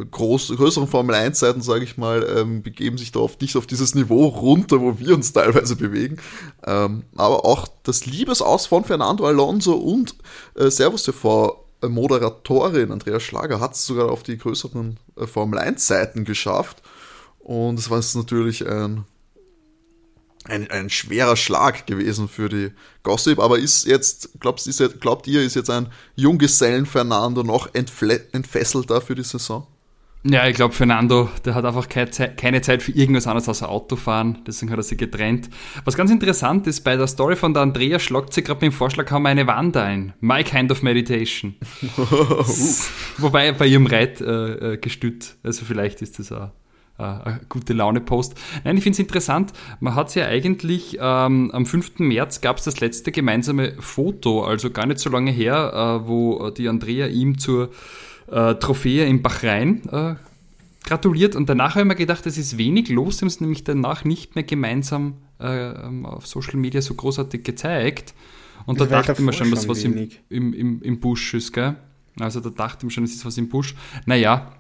groß, 0.06 0.56
größeren 0.56 0.88
Formel 0.88 1.16
1 1.16 1.39
Seiten, 1.39 1.62
sage 1.62 1.84
ich 1.84 1.97
mal, 1.97 2.26
ähm, 2.38 2.64
begeben 2.64 2.97
sich 2.97 3.12
da 3.12 3.20
oft 3.20 3.41
nicht 3.41 3.56
auf 3.56 3.68
dieses 3.68 3.95
Niveau 3.95 4.28
runter, 4.28 4.82
wo 4.82 5.00
wir 5.00 5.16
uns 5.16 5.34
teilweise 5.34 5.76
bewegen. 5.76 6.18
Ähm, 6.66 7.04
aber 7.16 7.45
auch 7.45 7.68
das 7.84 8.06
Liebesaus 8.06 8.66
von 8.66 8.84
Fernando 8.86 9.26
Alonso 9.26 9.74
und 9.74 10.16
äh, 10.56 10.70
Servus 10.70 11.04
TV 11.04 11.66
Moderatorin 11.82 12.91
Andrea 12.91 13.20
Schlager 13.20 13.62
hat 13.62 13.74
es 13.74 13.86
sogar 13.86 14.12
auf 14.12 14.24
die 14.24 14.38
größeren 14.38 14.97
äh, 15.16 15.28
Formel 15.28 15.60
1 15.60 15.86
Seiten 15.86 16.26
geschafft. 16.26 16.82
Und 17.39 17.80
es 17.80 17.89
war 17.89 18.00
jetzt 18.00 18.16
natürlich 18.16 18.68
ein 18.68 19.06
ein, 20.45 20.70
ein 20.72 20.89
schwerer 20.89 21.36
Schlag 21.36 21.86
gewesen 21.86 22.28
für 22.28 22.50
die 22.50 22.72
Gossip, 23.04 23.39
aber 23.39 23.60
ist 23.60 23.86
jetzt, 23.86 24.39
glaubst, 24.39 24.68
ist 24.68 24.80
jetzt, 24.80 25.00
glaubt 25.00 25.28
ihr, 25.28 25.43
ist 25.43 25.56
jetzt 25.56 25.70
ein 25.70 25.91
Junggesellen 26.16 26.86
Fernando 26.86 27.43
noch 27.43 27.70
entfesselter 27.74 29.02
für 29.02 29.16
die 29.16 29.24
Saison? 29.24 29.68
Ja, 30.24 30.45
ich 30.49 30.55
glaube, 30.55 30.74
Fernando, 30.74 31.30
der 31.45 31.55
hat 31.55 31.63
einfach 31.63 31.88
keine 31.88 32.11
Zeit, 32.61 32.84
für 32.84 32.91
irgendwas 32.91 33.26
anderes 33.26 33.47
außer 33.47 33.70
Autofahren, 33.70 34.39
deswegen 34.45 34.70
hat 34.70 34.78
er 34.78 34.84
sich 34.84 34.97
getrennt. 34.97 35.49
Was 35.86 35.95
ganz 35.95 36.11
interessant 36.11 36.67
ist, 36.67 36.82
bei 36.82 36.97
der 36.97 37.07
Story 37.07 37.38
von 37.38 37.53
der 37.53 37.63
Andrea 37.63 37.99
schlagt 37.99 38.34
sie 38.34 38.43
gerade 38.43 38.57
mit 38.57 38.74
dem 38.74 38.78
Vorschlag, 38.78 39.09
haben 39.11 39.24
wir 39.24 39.30
eine 39.30 39.47
Wand 39.47 39.78
ein. 39.78 40.13
My 40.20 40.43
kind 40.43 40.72
of 40.74 40.82
meditation. 40.82 41.55
Wobei 43.17 43.53
bei 43.53 43.67
ihrem 43.67 43.86
Reitgestüt, 43.86 45.24
äh, 45.24 45.47
also 45.47 45.63
vielleicht 45.63 46.01
ist 46.01 46.20
das 46.20 46.34
auch 46.34 46.49
äh, 46.97 47.39
gute 47.47 47.72
Laune-Post. 47.72 48.36
Nein, 48.65 48.76
ich 48.76 48.84
finde 48.84 48.95
es 48.95 48.99
interessant. 48.99 49.53
Man 49.80 49.95
hat 49.95 50.09
es 50.09 50.15
ja 50.15 50.26
eigentlich 50.26 50.97
ähm, 50.99 51.49
am 51.51 51.65
5. 51.65 51.99
März 51.99 52.41
gab 52.41 52.57
es 52.57 52.65
das 52.65 52.82
letzte 52.82 53.13
gemeinsame 53.13 53.74
Foto, 53.80 54.43
also 54.43 54.70
gar 54.70 54.86
nicht 54.86 54.99
so 54.99 55.09
lange 55.09 55.32
her, 55.32 56.01
äh, 56.03 56.07
wo 56.09 56.49
die 56.49 56.67
Andrea 56.67 57.07
ihm 57.07 57.38
zur 57.38 57.70
äh, 58.32 58.55
Trophäe 58.55 59.05
in 59.05 59.21
Bahrain 59.21 59.82
äh, 59.89 60.15
gratuliert. 60.84 61.36
Und 61.36 61.49
danach 61.49 61.71
habe 61.71 61.82
ich 61.82 61.88
mir 61.88 61.95
gedacht, 61.95 62.25
es 62.25 62.38
ist 62.38 62.57
wenig 62.57 62.89
los. 62.89 63.17
Sie 63.17 63.21
haben 63.21 63.27
es 63.27 63.41
nämlich 63.41 63.63
danach 63.63 64.03
nicht 64.03 64.36
mehr 64.36 64.43
gemeinsam 64.43 65.15
äh, 65.39 65.71
ähm, 65.71 66.05
auf 66.05 66.27
Social 66.27 66.57
Media 66.57 66.82
so 66.82 66.93
großartig 66.93 67.43
gezeigt. 67.43 68.13
Und 68.65 68.80
da 68.80 68.86
dachte 68.86 69.21
man 69.21 69.34
schon, 69.34 69.51
dass 69.51 69.67
was 69.67 69.84
im, 69.84 70.09
im, 70.30 70.53
im, 70.53 70.82
im 70.82 70.99
Busch 70.99 71.34
ist, 71.34 71.53
gell? 71.53 71.75
Also 72.19 72.39
da 72.39 72.49
dachte 72.49 72.86
man 72.86 72.91
schon, 72.91 73.03
es 73.03 73.15
ist 73.15 73.25
was 73.25 73.38
im 73.38 73.49
Busch. 73.49 73.75
Naja, 74.05 74.51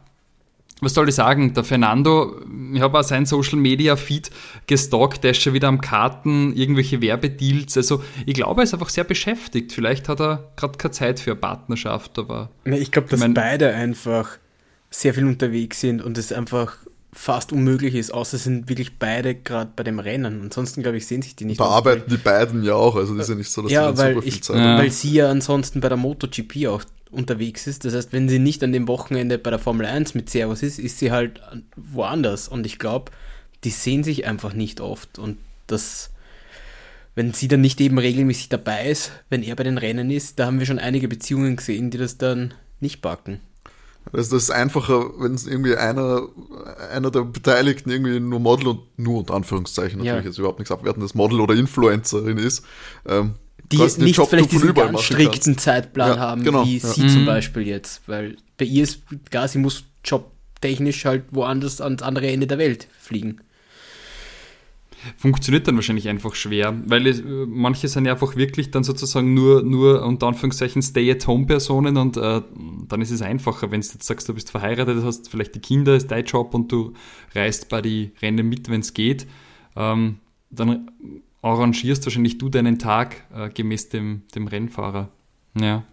was 0.81 0.93
soll 0.93 1.09
ich 1.09 1.15
sagen, 1.15 1.53
der 1.53 1.63
Fernando, 1.63 2.39
ich 2.73 2.81
habe 2.81 2.99
auch 2.99 3.03
sein 3.03 3.25
Social 3.25 3.59
Media 3.59 3.95
Feed 3.95 4.29
gestalkt, 4.67 5.23
der 5.23 5.31
ist 5.31 5.41
schon 5.41 5.53
wieder 5.53 5.67
am 5.67 5.81
Karten, 5.81 6.53
irgendwelche 6.55 7.01
Werbedeals. 7.01 7.75
Also 7.75 8.03
ich 8.25 8.33
glaube, 8.33 8.61
er 8.61 8.63
ist 8.63 8.73
einfach 8.73 8.89
sehr 8.89 9.03
beschäftigt. 9.03 9.73
Vielleicht 9.73 10.07
hat 10.07 10.21
er 10.21 10.51
gerade 10.55 10.77
keine 10.77 10.91
Zeit 10.91 11.19
für 11.19 11.31
eine 11.31 11.39
Partnerschaft, 11.39 12.17
aber. 12.17 12.49
Ich 12.65 12.91
glaube, 12.91 13.09
dass 13.09 13.19
ich 13.19 13.25
mein, 13.25 13.33
beide 13.33 13.73
einfach 13.73 14.37
sehr 14.89 15.13
viel 15.13 15.25
unterwegs 15.25 15.81
sind 15.81 16.01
und 16.01 16.17
es 16.17 16.31
einfach 16.31 16.77
fast 17.11 17.51
unmöglich 17.51 17.95
ist, 17.95 18.13
außer 18.13 18.37
sind 18.37 18.69
wirklich 18.69 18.97
beide 18.99 19.35
gerade 19.35 19.71
bei 19.75 19.83
dem 19.83 19.99
Rennen. 19.99 20.41
Ansonsten, 20.43 20.83
glaube 20.83 20.97
ich, 20.97 21.07
sehen 21.07 21.21
sich 21.21 21.35
die 21.35 21.45
nicht. 21.45 21.59
Da 21.59 21.65
arbeiten 21.65 22.09
die 22.09 22.17
beiden 22.17 22.63
ja 22.63 22.75
auch, 22.75 22.95
also 22.95 23.15
das 23.15 23.25
ist 23.25 23.29
ja 23.29 23.35
nicht 23.35 23.51
so, 23.51 23.63
dass 23.63 23.71
ja, 23.71 23.91
sie 23.91 23.97
weil 23.97 24.13
super 24.13 24.21
viel 24.21 24.33
ich, 24.33 24.43
Zeit 24.43 24.57
haben. 24.57 24.77
Weil 24.79 24.91
sie 24.91 25.13
ja 25.13 25.29
ansonsten 25.29 25.81
bei 25.81 25.89
der 25.89 25.97
MotoGP 25.97 26.67
auch 26.67 26.83
unterwegs 27.11 27.67
ist. 27.67 27.85
Das 27.85 27.93
heißt, 27.93 28.13
wenn 28.13 28.29
sie 28.29 28.39
nicht 28.39 28.63
an 28.63 28.71
dem 28.71 28.87
Wochenende 28.87 29.37
bei 29.37 29.49
der 29.49 29.59
Formel 29.59 29.85
1 29.85 30.13
mit 30.13 30.29
Servus 30.29 30.63
ist, 30.63 30.79
ist 30.79 30.99
sie 30.99 31.11
halt 31.11 31.41
woanders. 31.75 32.47
Und 32.47 32.65
ich 32.65 32.79
glaube, 32.79 33.11
die 33.63 33.71
sehen 33.71 34.03
sich 34.03 34.25
einfach 34.25 34.53
nicht 34.53 34.81
oft. 34.81 35.19
Und 35.19 35.37
das, 35.67 36.11
wenn 37.15 37.33
sie 37.33 37.47
dann 37.47 37.61
nicht 37.61 37.81
eben 37.81 37.97
regelmäßig 37.97 38.49
dabei 38.49 38.89
ist, 38.89 39.11
wenn 39.29 39.43
er 39.43 39.55
bei 39.55 39.63
den 39.63 39.77
Rennen 39.77 40.11
ist, 40.11 40.39
da 40.39 40.45
haben 40.45 40.59
wir 40.59 40.65
schon 40.65 40.79
einige 40.79 41.07
Beziehungen 41.07 41.55
gesehen, 41.55 41.91
die 41.91 41.97
das 41.97 42.17
dann 42.17 42.53
nicht 42.79 43.01
backen. 43.01 43.41
Also 44.11 44.35
das 44.35 44.43
ist 44.43 44.51
einfacher, 44.51 45.11
wenn 45.19 45.35
es 45.35 45.45
irgendwie 45.45 45.75
einer, 45.75 46.29
einer 46.91 47.11
der 47.11 47.25
Beteiligten 47.25 47.91
irgendwie 47.91 48.19
nur 48.19 48.39
Model 48.39 48.69
und 48.69 48.79
nur 48.97 49.19
unter 49.19 49.35
Anführungszeichen 49.35 49.99
natürlich 49.99 50.23
ja. 50.23 50.29
jetzt 50.29 50.39
überhaupt 50.39 50.59
nichts 50.59 50.71
abwertendes 50.71 51.13
Model 51.13 51.41
oder 51.41 51.53
Influencerin 51.53 52.37
ist. 52.37 52.65
Ähm, 53.05 53.35
die 53.71 53.77
nicht 54.03 54.17
Job 54.17 54.29
vielleicht 54.29 54.51
diesen 54.51 54.73
ganz 54.73 55.01
strikten 55.01 55.53
kannst. 55.53 55.59
Zeitplan 55.61 56.09
ja, 56.09 56.19
haben, 56.19 56.43
genau, 56.43 56.65
wie 56.65 56.77
ja. 56.77 56.87
sie 56.87 57.03
mhm. 57.03 57.09
zum 57.09 57.25
Beispiel 57.25 57.67
jetzt. 57.67 58.01
Weil 58.07 58.37
bei 58.57 58.65
ihr 58.65 58.83
ist 58.83 59.01
klar, 59.29 59.47
sie 59.47 59.59
muss 59.59 59.83
jobtechnisch 60.03 61.05
halt 61.05 61.25
woanders 61.31 61.81
ans 61.81 62.01
andere 62.01 62.27
Ende 62.27 62.47
der 62.47 62.57
Welt 62.57 62.87
fliegen. 62.99 63.41
Funktioniert 65.15 65.65
dann 65.65 65.75
wahrscheinlich 65.75 66.09
einfach 66.09 66.35
schwer, 66.35 66.77
weil 66.85 67.07
es, 67.07 67.23
manche 67.23 67.87
sind 67.87 68.03
ja 68.03 68.11
einfach 68.11 68.35
wirklich 68.35 68.69
dann 68.71 68.83
sozusagen 68.83 69.33
nur, 69.33 69.63
nur 69.63 70.03
unter 70.03 70.27
Anführungszeichen 70.27 70.81
Stay-at-Home-Personen 70.81 71.95
und 71.95 72.17
äh, 72.17 72.41
dann 72.87 73.01
ist 73.01 73.11
es 73.11 73.21
einfacher, 73.21 73.71
wenn 73.71 73.79
du 73.79 73.87
jetzt 73.87 74.03
sagst, 74.03 74.27
du 74.27 74.33
bist 74.33 74.51
verheiratet, 74.51 75.01
hast 75.05 75.29
vielleicht 75.29 75.55
die 75.55 75.61
Kinder, 75.61 75.95
ist 75.95 76.11
dein 76.11 76.25
Job 76.25 76.53
und 76.53 76.69
du 76.69 76.93
reist 77.33 77.69
bei 77.69 77.81
die 77.81 78.11
Rennen 78.21 78.49
mit, 78.49 78.69
wenn 78.69 78.81
es 78.81 78.93
geht. 78.93 79.25
Ähm, 79.77 80.17
dann 80.49 80.89
arrangierst 81.41 82.05
wahrscheinlich 82.05 82.37
du 82.37 82.49
deinen 82.49 82.79
Tag 82.79 83.23
äh, 83.33 83.49
gemäß 83.49 83.89
dem, 83.89 84.23
dem 84.35 84.47
Rennfahrer. 84.47 85.09
Ja. 85.59 85.83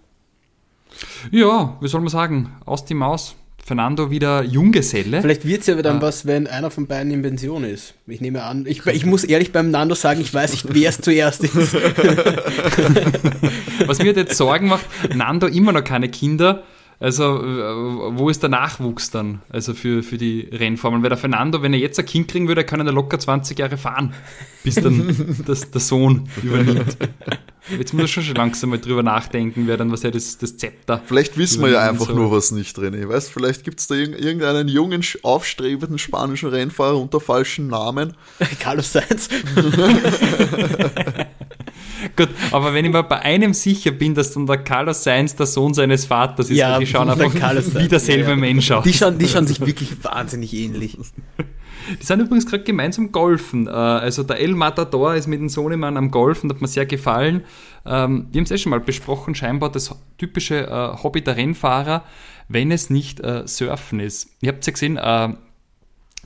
Ja, 1.30 1.76
wie 1.80 1.88
soll 1.88 2.00
man 2.00 2.08
sagen? 2.08 2.52
Aus 2.64 2.84
die 2.84 2.94
Maus. 2.94 3.36
Fernando 3.66 4.10
wieder 4.12 4.44
Junggeselle. 4.44 5.20
Vielleicht 5.20 5.44
wird 5.44 5.62
es 5.62 5.66
ja 5.66 5.82
dann 5.82 5.98
ah. 5.98 6.02
was, 6.02 6.24
wenn 6.24 6.46
einer 6.46 6.70
von 6.70 6.86
beiden 6.86 7.10
in 7.10 7.22
Pension 7.22 7.64
ist. 7.64 7.94
Ich 8.06 8.20
nehme 8.20 8.44
an, 8.44 8.64
ich, 8.64 8.86
ich 8.86 9.04
muss 9.04 9.24
ehrlich 9.24 9.50
beim 9.50 9.72
Nando 9.72 9.96
sagen, 9.96 10.20
ich 10.20 10.32
weiß 10.32 10.52
nicht, 10.52 10.72
wer 10.72 10.88
es 10.88 11.00
zuerst 11.00 11.42
ist. 11.42 11.74
was 13.86 13.98
mir 13.98 14.12
jetzt 14.12 14.36
Sorgen 14.36 14.68
macht, 14.68 14.86
Nando 15.16 15.48
immer 15.48 15.72
noch 15.72 15.82
keine 15.82 16.08
Kinder. 16.08 16.62
Also, 16.98 17.42
äh, 17.42 18.18
wo 18.18 18.30
ist 18.30 18.42
der 18.42 18.48
Nachwuchs 18.48 19.10
dann? 19.10 19.42
Also 19.50 19.74
für, 19.74 20.02
für 20.02 20.16
die 20.16 20.48
Rennformeln? 20.50 21.02
Weil 21.02 21.10
der 21.10 21.18
Fernando, 21.18 21.62
wenn 21.62 21.74
er 21.74 21.78
jetzt 21.78 21.98
ein 21.98 22.06
Kind 22.06 22.28
kriegen 22.28 22.48
würde, 22.48 22.64
kann 22.64 22.80
er 22.80 22.90
locker 22.90 23.18
20 23.18 23.58
Jahre 23.58 23.76
fahren, 23.76 24.14
bis 24.64 24.76
dann 24.76 25.42
das, 25.46 25.70
der 25.70 25.80
Sohn 25.80 26.28
übernimmt. 26.42 26.96
Jetzt 27.68 27.92
muss 27.94 28.02
er 28.02 28.08
schon, 28.08 28.22
schon 28.22 28.36
langsam 28.36 28.70
mal 28.70 28.78
drüber 28.78 29.02
nachdenken, 29.02 29.66
wer 29.66 29.76
dann 29.76 29.90
was 29.90 30.04
ja 30.04 30.12
das, 30.12 30.38
das 30.38 30.56
Zepter. 30.56 31.02
Vielleicht 31.04 31.36
wissen 31.36 31.62
wir 31.62 31.70
ja 31.70 31.80
einfach 31.80 32.06
so. 32.06 32.14
nur 32.14 32.30
was 32.30 32.52
nicht 32.52 32.76
drin. 32.76 32.96
Weißt 33.08 33.32
vielleicht 33.32 33.64
gibt 33.64 33.80
es 33.80 33.88
da 33.88 33.96
irgendeinen 33.96 34.68
jungen, 34.68 35.02
aufstrebenden 35.22 35.98
spanischen 35.98 36.48
Rennfahrer 36.48 36.96
unter 36.96 37.18
falschen 37.18 37.66
Namen. 37.66 38.14
Carlos 38.60 38.92
Sainz. 38.92 39.28
Gut, 42.14 42.28
aber 42.52 42.74
wenn 42.74 42.84
ich 42.84 42.92
mir 42.92 43.02
bei 43.02 43.20
einem 43.20 43.54
sicher 43.54 43.90
bin, 43.90 44.14
dass 44.14 44.32
dann 44.32 44.46
der 44.46 44.58
Carlos 44.58 45.02
Sainz 45.02 45.34
der 45.34 45.46
Sohn 45.46 45.74
seines 45.74 46.04
Vaters 46.04 46.50
ist, 46.50 46.56
ja, 46.56 46.78
die 46.78 46.86
schauen 46.86 47.08
einfach 47.08 47.32
wie 47.32 47.88
derselbe 47.88 48.30
ja. 48.30 48.36
Mensch 48.36 48.70
aus. 48.70 48.84
Die 48.84 48.92
schauen, 48.92 49.18
die 49.18 49.28
schauen 49.28 49.46
sich 49.46 49.60
wirklich 49.60 49.92
wahnsinnig 50.04 50.52
ähnlich. 50.52 50.96
Die 51.88 52.04
sind 52.04 52.18
übrigens 52.18 52.46
gerade 52.46 52.64
gemeinsam 52.64 53.12
golfen. 53.12 53.68
Äh, 53.68 53.70
also 53.70 54.24
der 54.24 54.40
El 54.40 54.54
Matador 54.54 55.14
ist 55.14 55.28
mit 55.28 55.38
dem 55.38 55.48
Sohnemann 55.48 55.96
am 55.96 56.10
Golfen, 56.10 56.50
hat 56.50 56.60
mir 56.60 56.66
sehr 56.66 56.84
gefallen. 56.84 57.44
Ähm, 57.84 58.26
wir 58.32 58.40
haben 58.40 58.44
es 58.44 58.50
eh 58.50 58.58
schon 58.58 58.70
mal 58.70 58.80
besprochen, 58.80 59.36
scheinbar 59.36 59.70
das 59.70 59.94
typische 60.18 60.66
äh, 60.66 61.02
Hobby 61.02 61.22
der 61.22 61.36
Rennfahrer, 61.36 62.02
wenn 62.48 62.72
es 62.72 62.90
nicht 62.90 63.20
äh, 63.20 63.46
Surfen 63.46 64.00
ist. 64.00 64.30
Ihr 64.40 64.48
habt 64.48 64.66
ja 64.66 64.72
gesehen, 64.72 64.96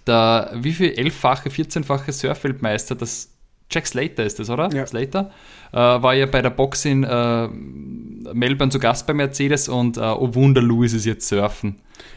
der 0.06 0.50
wie 0.54 0.72
viel 0.72 0.92
elffache, 0.92 1.50
14-fache 1.50 2.12
Surfweltmeister 2.12 2.94
das 2.94 3.28
Jack 3.70 3.86
Slater 3.86 4.24
ist 4.24 4.38
das, 4.38 4.50
oder? 4.50 4.68
Ja. 4.72 4.86
Slater. 4.86 5.30
Äh, 5.72 5.76
war 5.76 6.14
ja 6.14 6.26
bei 6.26 6.42
der 6.42 6.50
Box 6.50 6.84
in 6.84 7.04
äh, 7.04 7.48
Melbourne 8.32 8.70
zu 8.70 8.78
Gast 8.78 9.06
bei 9.06 9.14
Mercedes 9.14 9.68
und 9.68 9.96
äh, 9.96 10.00
oh 10.00 10.34
Wunder, 10.34 10.62
Lewis 10.62 10.92
ist 10.92 11.04
jetzt 11.06 11.28
surfen. 11.28 11.76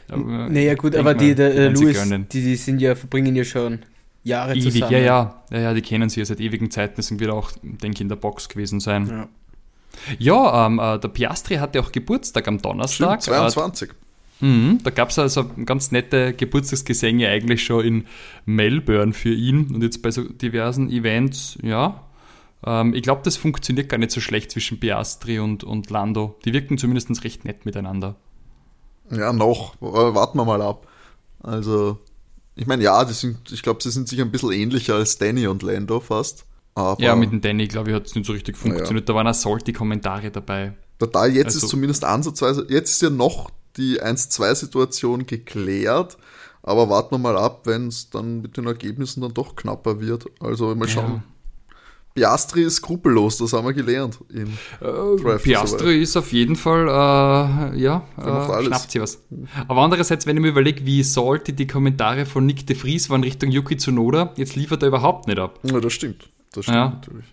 Äh, 0.09 0.17
Naja, 0.17 0.75
gut, 0.75 0.95
aber 0.95 1.13
die, 1.13 1.35
der, 1.35 1.55
äh, 1.55 1.73
gönnen. 1.73 2.27
die, 2.31 2.41
die 2.41 2.55
sind 2.55 2.81
ja, 2.81 2.95
verbringen 2.95 3.35
ja 3.35 3.43
schon 3.43 3.79
Jahre 4.23 4.53
Ewig, 4.53 4.71
zusammen. 4.71 4.91
ja, 4.91 4.99
ja, 4.99 5.43
ja, 5.51 5.59
ja, 5.59 5.73
die 5.73 5.81
kennen 5.81 6.09
sie 6.09 6.21
ja 6.21 6.25
seit 6.25 6.39
ewigen 6.39 6.71
Zeiten, 6.71 6.95
deswegen 6.97 7.19
wird 7.19 7.31
er 7.31 7.35
auch, 7.35 7.51
denke 7.61 7.95
ich, 7.95 8.01
in 8.01 8.09
der 8.09 8.15
Box 8.15 8.49
gewesen 8.49 8.79
sein. 8.79 9.07
Ja. 9.07 9.29
Ja, 10.17 10.65
ähm, 10.65 10.79
äh, 10.79 10.97
der 10.99 11.07
Piastri 11.09 11.55
hatte 11.55 11.79
auch 11.79 11.91
Geburtstag 11.91 12.47
am 12.47 12.61
Donnerstag. 12.61 13.21
Stimmt, 13.21 13.37
22. 13.37 13.89
Äh, 14.41 14.45
mhm, 14.45 14.79
da 14.83 14.89
gab 14.89 15.09
es 15.09 15.19
also 15.19 15.45
ganz 15.65 15.91
nette 15.91 16.33
Geburtstagsgesänge 16.33 17.27
eigentlich 17.29 17.63
schon 17.63 17.85
in 17.85 18.05
Melbourne 18.45 19.13
für 19.13 19.33
ihn 19.33 19.67
und 19.73 19.83
jetzt 19.83 20.01
bei 20.01 20.09
so 20.09 20.23
diversen 20.23 20.89
Events, 20.89 21.57
ja. 21.61 22.01
Ähm, 22.65 22.93
ich 22.93 23.03
glaube, 23.03 23.21
das 23.23 23.37
funktioniert 23.37 23.89
gar 23.89 23.97
nicht 23.97 24.11
so 24.11 24.21
schlecht 24.21 24.51
zwischen 24.51 24.79
Piastri 24.79 25.39
und, 25.39 25.63
und 25.63 25.89
Lando. 25.89 26.37
Die 26.45 26.53
wirken 26.53 26.77
zumindest 26.77 27.23
recht 27.23 27.45
nett 27.45 27.65
miteinander. 27.65 28.15
Ja, 29.11 29.33
noch. 29.33 29.75
Aber 29.81 30.15
Warten 30.15 30.37
wir 30.37 30.45
mal 30.45 30.61
ab. 30.61 30.87
Also, 31.41 31.99
ich 32.55 32.67
meine, 32.67 32.83
ja, 32.83 33.03
die 33.03 33.13
sind, 33.13 33.51
ich 33.51 33.63
glaube, 33.63 33.83
sie 33.83 33.91
sind 33.91 34.07
sich 34.07 34.21
ein 34.21 34.31
bisschen 34.31 34.51
ähnlicher 34.51 34.95
als 34.95 35.17
Danny 35.17 35.47
und 35.47 35.61
Lando 35.61 35.99
fast. 35.99 36.45
Ja, 36.97 37.15
mit 37.15 37.31
dem 37.31 37.41
Danny, 37.41 37.67
glaube 37.67 37.89
ich, 37.89 37.95
hat 37.95 38.07
es 38.07 38.15
nicht 38.15 38.25
so 38.25 38.33
richtig 38.33 38.57
funktioniert. 38.57 39.07
Da 39.07 39.13
waren 39.13 39.27
auch 39.27 39.33
salty-Kommentare 39.33 40.31
dabei. 40.31 40.73
da 40.97 41.25
jetzt 41.25 41.47
also- 41.47 41.65
ist 41.65 41.69
zumindest 41.69 42.03
ansatzweise, 42.03 42.65
jetzt 42.69 42.91
ist 42.91 43.01
ja 43.01 43.09
noch 43.09 43.51
die 43.77 44.01
1-2-Situation 44.01 45.25
geklärt. 45.25 46.17
Aber 46.65 46.89
warten 46.89 47.15
wir 47.15 47.19
mal 47.19 47.37
ab, 47.37 47.63
wenn 47.65 47.87
es 47.87 48.09
dann 48.09 48.41
mit 48.41 48.55
den 48.55 48.65
Ergebnissen 48.65 49.19
dann 49.19 49.33
doch 49.33 49.57
knapper 49.57 49.99
wird. 49.99 50.27
Also 50.39 50.73
mal 50.75 50.87
schauen. 50.87 51.23
Piastri 52.15 52.63
ist 52.63 52.75
skrupellos, 52.75 53.37
das 53.37 53.53
haben 53.53 53.65
wir 53.65 53.73
gelernt. 53.73 54.19
Äh, 54.31 55.37
Piastri 55.39 56.01
ist 56.01 56.15
auf 56.15 56.31
jeden 56.31 56.55
Fall, 56.55 56.87
äh, 56.87 57.79
ja, 57.79 58.03
äh, 58.17 58.63
schnappt 58.65 58.91
sie 58.91 59.01
was. 59.01 59.23
Aber 59.67 59.81
andererseits, 59.81 60.27
wenn 60.27 60.37
ich 60.37 60.43
mir 60.43 60.49
überlege, 60.49 60.85
wie 60.85 61.01
salty 61.01 61.53
die 61.53 61.65
Kommentare 61.65 62.25
von 62.25 62.45
Nick 62.45 62.67
de 62.67 62.75
Vries 62.75 63.09
waren 63.09 63.23
Richtung 63.23 63.49
Yuki 63.49 63.77
Tsunoda, 63.77 64.31
jetzt 64.35 64.55
liefert 64.55 64.83
er 64.83 64.89
überhaupt 64.89 65.27
nicht 65.27 65.39
ab. 65.39 65.59
Ja, 65.63 65.79
das 65.79 65.93
stimmt. 65.93 66.29
Das 66.53 66.65
stimmt 66.65 66.77
Ja. 66.77 66.89
natürlich. 66.89 67.25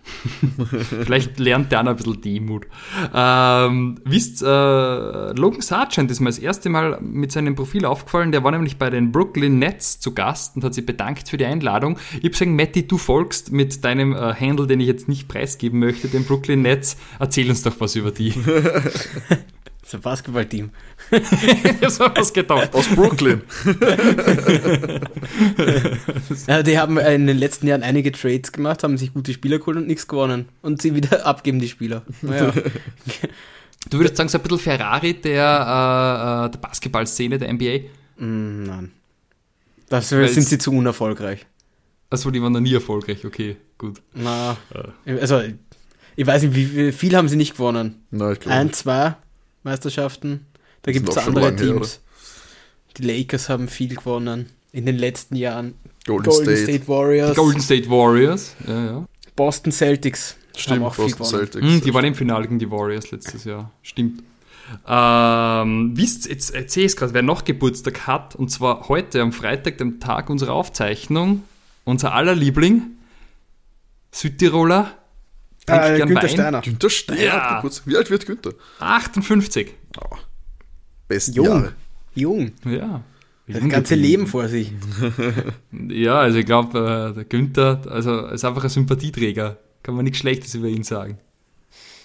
Vielleicht 1.05 1.39
lernt 1.39 1.71
der 1.71 1.79
auch 1.79 1.83
noch 1.83 1.91
ein 1.91 1.97
bisschen 1.97 2.21
Demut. 2.21 2.65
Ähm, 3.13 3.99
wisst, 4.03 4.41
äh, 4.41 4.45
Logan 5.33 5.61
Sargent 5.61 6.09
ist 6.09 6.19
mir 6.19 6.29
das 6.29 6.39
erste 6.39 6.69
Mal 6.69 6.99
mit 7.01 7.31
seinem 7.31 7.55
Profil 7.55 7.85
aufgefallen. 7.85 8.31
Der 8.31 8.43
war 8.43 8.51
nämlich 8.51 8.77
bei 8.77 8.89
den 8.89 9.11
Brooklyn 9.11 9.59
Nets 9.59 9.99
zu 9.99 10.13
Gast 10.13 10.55
und 10.55 10.63
hat 10.63 10.73
sich 10.73 10.85
bedankt 10.85 11.29
für 11.29 11.37
die 11.37 11.45
Einladung. 11.45 11.97
Ich 12.13 12.17
habe 12.17 12.29
gesagt, 12.29 12.51
Matti, 12.51 12.87
du 12.87 12.97
folgst 12.97 13.51
mit 13.51 13.83
deinem 13.85 14.13
äh, 14.13 14.33
Handle, 14.33 14.65
den 14.67 14.79
ich 14.79 14.87
jetzt 14.87 15.07
nicht 15.07 15.27
preisgeben 15.27 15.79
möchte, 15.79 16.07
den 16.07 16.25
Brooklyn 16.25 16.63
Nets. 16.63 16.97
Erzähl 17.19 17.47
uns 17.49 17.61
doch 17.61 17.75
was 17.79 17.95
über 17.95 18.11
die. 18.11 18.33
Das 19.81 19.89
ist 19.89 19.95
ein 19.95 20.01
Basketballteam. 20.01 20.69
hab 21.11 21.91
so 21.91 22.05
was 22.15 22.31
gedacht. 22.31 22.73
Aus 22.73 22.87
Brooklyn. 22.87 23.41
Ja, 26.47 26.63
die 26.63 26.77
haben 26.77 26.97
in 26.97 27.27
den 27.27 27.37
letzten 27.37 27.67
Jahren 27.67 27.83
einige 27.83 28.11
Trades 28.11 28.51
gemacht, 28.51 28.83
haben 28.83 28.97
sich 28.97 29.13
gute 29.13 29.33
Spieler 29.33 29.59
geholt 29.59 29.77
und 29.77 29.87
nichts 29.87 30.07
gewonnen. 30.07 30.49
Und 30.61 30.81
sie 30.81 30.95
wieder 30.95 31.25
abgeben, 31.25 31.59
die 31.59 31.67
Spieler. 31.67 32.03
Naja. 32.21 32.53
Du 33.89 33.97
würdest 33.97 34.17
sagen, 34.17 34.29
so 34.29 34.37
ein 34.37 34.43
bisschen 34.43 34.59
Ferrari 34.59 35.13
der, 35.13 35.43
äh, 35.43 36.45
äh, 36.47 36.51
der 36.51 36.59
Basketballszene 36.59 37.37
der 37.37 37.51
NBA? 37.53 37.79
Mm, 38.17 38.63
nein. 38.63 38.91
Dafür 39.89 40.27
sind 40.27 40.43
sie 40.43 40.57
zu 40.57 40.71
unerfolgreich. 40.71 41.45
Also 42.09 42.31
die 42.31 42.41
waren 42.41 42.53
noch 42.53 42.59
nie 42.59 42.73
erfolgreich, 42.73 43.25
okay, 43.25 43.57
gut. 43.77 44.01
Na, 44.13 44.57
also, 45.05 45.41
ich 46.15 46.27
weiß 46.27 46.43
nicht, 46.43 46.55
wie 46.55 46.91
viel 46.91 47.15
haben 47.15 47.29
sie 47.29 47.37
nicht 47.37 47.53
gewonnen? 47.53 48.03
Na, 48.11 48.31
ich 48.31 48.39
glaube. 48.39 48.57
Ein, 48.57 48.73
zwei 48.73 49.15
Meisterschaften. 49.63 50.45
Da 50.83 50.91
gibt 50.91 51.09
es 51.09 51.17
andere 51.17 51.45
lange 51.45 51.61
her, 51.61 51.73
Teams. 51.73 51.99
die 52.97 53.03
Lakers 53.03 53.49
haben 53.49 53.67
viel 53.67 53.95
gewonnen. 53.95 54.49
In 54.73 54.85
den 54.85 54.97
letzten 54.97 55.35
Jahren. 55.35 55.75
Golden, 56.05 56.31
State. 56.31 56.87
Warriors. 56.87 57.31
Die 57.31 57.35
Golden 57.35 57.61
State 57.61 57.89
Warriors, 57.89 58.55
ja, 58.65 58.85
ja. 58.85 59.05
Boston 59.35 59.71
Celtics. 59.71 60.37
Stimmt, 60.55 60.77
haben 60.77 60.85
auch 60.85 60.95
viel 60.95 61.13
Boston 61.15 61.25
gewonnen. 61.25 61.51
Celtics. 61.51 61.73
Hm, 61.73 61.81
die 61.81 61.93
waren 61.93 62.05
im 62.05 62.15
Finale 62.15 62.43
gegen 62.47 62.59
die 62.59 62.71
Warriors 62.71 63.11
letztes 63.11 63.43
Jahr. 63.43 63.71
Stimmt. 63.81 64.23
Ähm, 64.87 65.91
wisst, 65.95 66.27
jetzt 66.27 66.53
erzähle 66.53 66.85
ich 66.85 66.93
es 66.93 66.95
gerade, 66.95 67.13
wer 67.13 67.21
noch 67.21 67.43
Geburtstag 67.43 68.07
hat, 68.07 68.35
und 68.35 68.49
zwar 68.49 68.87
heute 68.87 69.21
am 69.21 69.33
Freitag, 69.33 69.77
dem 69.77 69.99
Tag 69.99 70.29
unserer 70.29 70.53
Aufzeichnung, 70.53 71.43
unser 71.83 72.13
aller 72.13 72.35
Liebling, 72.35 72.83
Südtiroler, 74.11 74.91
Äh, 75.67 75.97
gern 75.97 76.09
Günther 76.09 76.27
Steiner. 76.27 76.61
Günther 76.61 76.89
Steiner 76.89 77.21
Ja. 77.21 77.63
Wie 77.85 77.97
alt 77.97 78.09
wird 78.09 78.25
Günther? 78.25 78.53
58. 78.79 79.73
Besten 81.07 81.33
Jung. 81.33 81.45
Jahre. 81.45 81.73
Jung. 82.15 82.51
Ja. 82.65 83.03
Das 83.47 83.67
ganze 83.67 83.95
Leben 83.95 84.27
vor 84.27 84.47
sich. 84.47 84.71
Ja, 85.89 86.19
also 86.19 86.37
ich 86.37 86.45
glaube, 86.45 87.11
äh, 87.11 87.15
der 87.15 87.25
Günther, 87.25 87.81
also 87.89 88.27
ist 88.27 88.45
einfach 88.45 88.63
ein 88.63 88.69
Sympathieträger. 88.69 89.57
Kann 89.83 89.95
man 89.95 90.05
nichts 90.05 90.19
Schlechtes 90.19 90.53
über 90.53 90.67
ihn 90.67 90.83
sagen. 90.83 91.17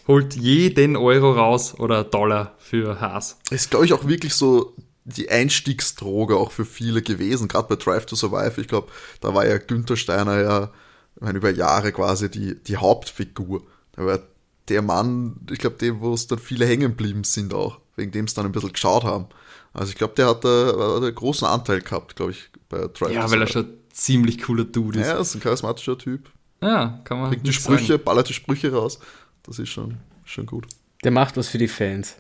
Holt 0.09 0.35
jeden 0.35 0.97
Euro 0.97 1.33
raus 1.33 1.79
oder 1.79 2.05
Dollar 2.05 2.55
für 2.59 3.01
Haas. 3.01 3.39
Ist, 3.51 3.71
glaube 3.71 3.85
ich, 3.87 3.93
auch 3.93 4.07
wirklich 4.07 4.35
so 4.35 4.75
die 5.05 5.31
Einstiegsdroge 5.31 6.37
auch 6.37 6.53
für 6.53 6.65
viele 6.65 7.03
gewesen, 7.03 7.49
gerade 7.49 7.69
bei 7.69 7.77
Drive 7.77 8.07
to 8.07 8.17
Survive. 8.17 8.61
Ich 8.61 8.69
glaube, 8.69 8.89
da 9.21 9.35
war 9.35 9.47
ja 9.47 9.59
Günther 9.59 9.97
Steiner 9.97 10.41
ja 10.41 10.71
ich 11.17 11.23
meine, 11.23 11.39
über 11.39 11.51
Jahre 11.51 11.93
quasi 11.93 12.31
die, 12.31 12.63
die 12.63 12.77
Hauptfigur. 12.77 13.63
Da 13.93 14.05
war 14.05 14.21
der 14.69 14.83
Mann, 14.83 15.37
ich 15.51 15.59
glaube, 15.59 15.77
dem, 15.77 16.01
wo 16.01 16.13
es 16.13 16.27
dann 16.27 16.39
viele 16.39 16.67
hängen 16.67 16.91
geblieben 16.91 17.25
sind 17.25 17.55
auch, 17.55 17.81
wegen 17.97 18.13
dem 18.13 18.27
es 18.27 18.35
dann 18.35 18.47
ein 18.47 18.53
bisschen 18.53 18.73
geschaut 18.73 19.05
haben. 19.05 19.27
Also 19.73 19.91
ich 19.91 19.97
glaube, 19.97 20.15
der 20.15 20.29
hat 20.29 20.45
da 20.45 20.67
hat 20.67 21.03
einen 21.03 21.15
großen 21.15 21.47
Anteil 21.47 21.81
gehabt, 21.81 22.17
glaube 22.17 22.33
ich, 22.33 22.51
bei 22.69 22.89
Drive 22.89 23.13
Ja, 23.13 23.31
weil 23.31 23.41
er 23.41 23.47
schon 23.47 23.65
ein 23.65 23.79
ziemlich 23.93 24.43
cooler 24.43 24.65
Dude 24.65 25.01
ist. 25.01 25.07
Ja, 25.07 25.19
ist 25.19 25.35
ein 25.35 25.41
charismatischer 25.41 25.99
Typ. 25.99 26.31
Ja, 26.63 27.01
kann 27.05 27.21
man. 27.21 27.31
Bringt 27.31 27.47
die 27.47 27.53
Sprüche, 27.53 27.93
sagen. 27.95 28.05
ballert 28.05 28.29
die 28.29 28.35
Sprüche 28.35 28.73
raus. 28.73 28.99
Das 29.43 29.59
ist 29.59 29.69
schon, 29.69 29.99
schon 30.25 30.47
gut. 30.47 30.67
Der 31.05 31.11
macht 31.11 31.37
was 31.37 31.49
für 31.49 31.59
die 31.59 31.69
Fans. 31.69 32.17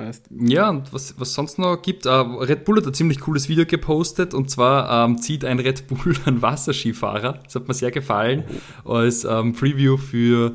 Weißt? 0.00 0.26
Ja, 0.30 0.70
und 0.70 0.92
was, 0.92 1.14
was 1.18 1.34
sonst 1.34 1.58
noch 1.58 1.80
gibt, 1.80 2.06
äh, 2.06 2.10
Red 2.10 2.64
Bull 2.64 2.78
hat 2.78 2.86
ein 2.86 2.94
ziemlich 2.94 3.20
cooles 3.20 3.48
Video 3.48 3.66
gepostet 3.66 4.34
und 4.34 4.50
zwar 4.50 5.06
ähm, 5.06 5.18
zieht 5.18 5.44
ein 5.44 5.58
Red 5.58 5.86
Bull 5.86 6.14
einen 6.24 6.42
Wasserskifahrer. 6.42 7.40
Das 7.44 7.54
hat 7.54 7.68
mir 7.68 7.74
sehr 7.74 7.90
gefallen 7.90 8.44
als 8.84 9.24
ähm, 9.24 9.52
Preview 9.52 9.96
für 9.96 10.54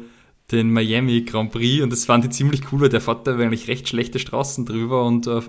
den 0.51 0.71
Miami 0.71 1.21
Grand 1.21 1.51
Prix 1.51 1.83
und 1.83 1.91
das 1.91 2.05
fand 2.05 2.25
ich 2.25 2.31
ziemlich 2.31 2.71
cool, 2.71 2.81
weil 2.81 2.89
der 2.89 3.01
fährt 3.01 3.25
da 3.27 3.35
eigentlich 3.35 3.67
recht 3.67 3.87
schlechte 3.87 4.19
Straßen 4.19 4.65
drüber 4.65 5.05
und 5.05 5.27
äh, 5.27 5.41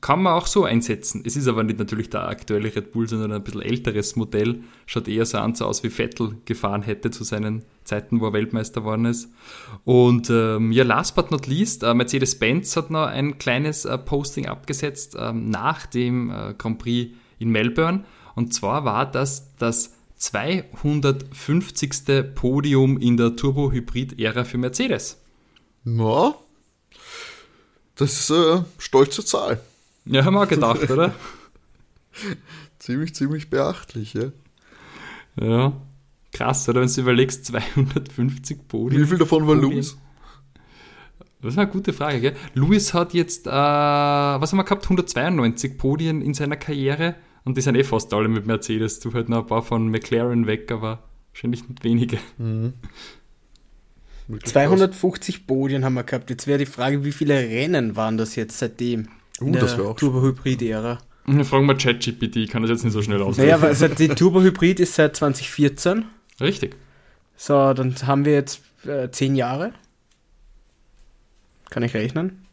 kann 0.00 0.22
man 0.22 0.34
auch 0.34 0.46
so 0.46 0.64
einsetzen. 0.64 1.22
Es 1.24 1.36
ist 1.36 1.48
aber 1.48 1.64
nicht 1.64 1.78
natürlich 1.78 2.10
der 2.10 2.28
aktuelle 2.28 2.74
Red 2.74 2.92
Bull, 2.92 3.08
sondern 3.08 3.32
ein 3.32 3.42
bisschen 3.42 3.62
älteres 3.62 4.14
Modell. 4.14 4.60
Schaut 4.86 5.08
eher 5.08 5.26
so 5.26 5.38
an, 5.38 5.54
so 5.54 5.64
aus 5.64 5.82
wie 5.82 5.90
Vettel 5.90 6.36
gefahren 6.44 6.82
hätte 6.82 7.10
zu 7.10 7.24
seinen 7.24 7.64
Zeiten, 7.84 8.20
wo 8.20 8.26
er 8.26 8.32
Weltmeister 8.32 8.82
geworden 8.82 9.06
ist. 9.06 9.32
Und 9.84 10.30
ähm, 10.30 10.70
ja, 10.70 10.84
last 10.84 11.16
but 11.16 11.30
not 11.30 11.46
least, 11.46 11.82
äh, 11.82 11.94
Mercedes-Benz 11.94 12.76
hat 12.76 12.90
noch 12.90 13.06
ein 13.06 13.38
kleines 13.38 13.84
äh, 13.84 13.98
Posting 13.98 14.46
abgesetzt 14.46 15.16
ähm, 15.18 15.50
nach 15.50 15.86
dem 15.86 16.30
äh, 16.30 16.54
Grand 16.56 16.78
Prix 16.78 17.14
in 17.38 17.50
Melbourne. 17.50 18.04
Und 18.36 18.54
zwar 18.54 18.84
war 18.84 19.10
das 19.10 19.56
das 19.56 19.94
250. 20.16 22.34
Podium 22.34 22.98
in 22.98 23.16
der 23.16 23.36
Turbo-Hybrid-Ära 23.36 24.44
für 24.44 24.58
Mercedes. 24.58 25.20
Ja, 25.84 26.34
das 27.98 28.20
ist 28.20 28.30
eine 28.30 28.64
stolze 28.78 29.24
Zahl. 29.24 29.60
Ja, 30.06 30.24
haben 30.24 30.34
wir 30.34 30.42
auch 30.42 30.48
gedacht, 30.48 30.90
oder? 30.90 31.14
Ziemlich, 32.78 33.14
ziemlich 33.14 33.50
beachtlich, 33.50 34.14
ja. 34.14 34.30
Ja. 35.40 35.72
Krass, 36.32 36.68
oder? 36.68 36.80
Wenn 36.80 36.88
du 36.88 37.00
überlegst, 37.00 37.44
250 37.46 38.68
Podien. 38.68 39.02
Wie 39.02 39.06
viel 39.06 39.18
davon 39.18 39.46
war. 39.46 39.56
Lewis? 39.56 39.98
Das 41.42 41.52
ist 41.54 41.58
eine 41.58 41.70
gute 41.70 41.92
Frage, 41.92 42.20
gell? 42.20 42.36
Lewis 42.54 42.94
hat 42.94 43.14
jetzt, 43.14 43.46
äh, 43.46 43.50
was 43.50 44.50
haben 44.50 44.58
wir 44.58 44.64
gehabt? 44.64 44.84
192 44.84 45.76
Podien 45.76 46.22
in 46.22 46.34
seiner 46.34 46.56
Karriere 46.56 47.16
und 47.44 47.56
die 47.56 47.60
sind 47.60 47.76
eh 47.76 47.84
fast 47.84 48.12
alle 48.14 48.28
mit 48.28 48.46
Mercedes. 48.46 49.00
Du 49.00 49.12
halt 49.12 49.28
noch 49.28 49.38
ein 49.38 49.46
paar 49.46 49.62
von 49.62 49.88
McLaren 49.88 50.46
weg, 50.46 50.70
aber 50.72 51.04
wahrscheinlich 51.32 51.68
nicht 51.68 51.84
wenige. 51.84 52.18
Wirklich 52.38 52.72
250 54.44 55.46
Podien 55.46 55.84
haben 55.84 55.94
wir 55.94 56.04
gehabt. 56.04 56.28
Jetzt 56.30 56.46
wäre 56.46 56.58
die 56.58 56.66
Frage, 56.66 57.04
wie 57.04 57.12
viele 57.12 57.34
Rennen 57.34 57.96
waren 57.96 58.18
das 58.18 58.36
jetzt 58.36 58.58
seitdem? 58.58 59.08
Uh, 59.40 59.46
in 59.46 59.52
das 59.54 59.74
der 59.76 59.84
wär 59.84 59.90
auch 59.90 59.96
Turbo-Hybrid-Ära. 59.96 60.98
Fragen 61.44 61.66
wir 61.66 61.74
ChatGPT, 61.76 62.36
ich 62.36 62.50
kann 62.50 62.62
das 62.62 62.70
jetzt 62.70 62.84
nicht 62.84 62.92
so 62.94 63.02
schnell 63.02 63.20
ausrechnen. 63.22 63.48
Naja, 63.48 63.62
weil 63.62 63.74
seit 63.74 63.98
die 63.98 64.08
Turbo-Hybrid 64.08 64.80
ist 64.80 64.94
seit 64.94 65.16
2014. 65.16 66.04
Richtig. 66.40 66.76
So, 67.36 67.72
dann 67.74 67.94
haben 68.06 68.24
wir 68.24 68.32
jetzt 68.32 68.62
äh, 68.84 69.10
10 69.10 69.36
Jahre. 69.36 69.72
Kann 71.70 71.82
ich 71.82 71.94
rechnen? 71.94 72.46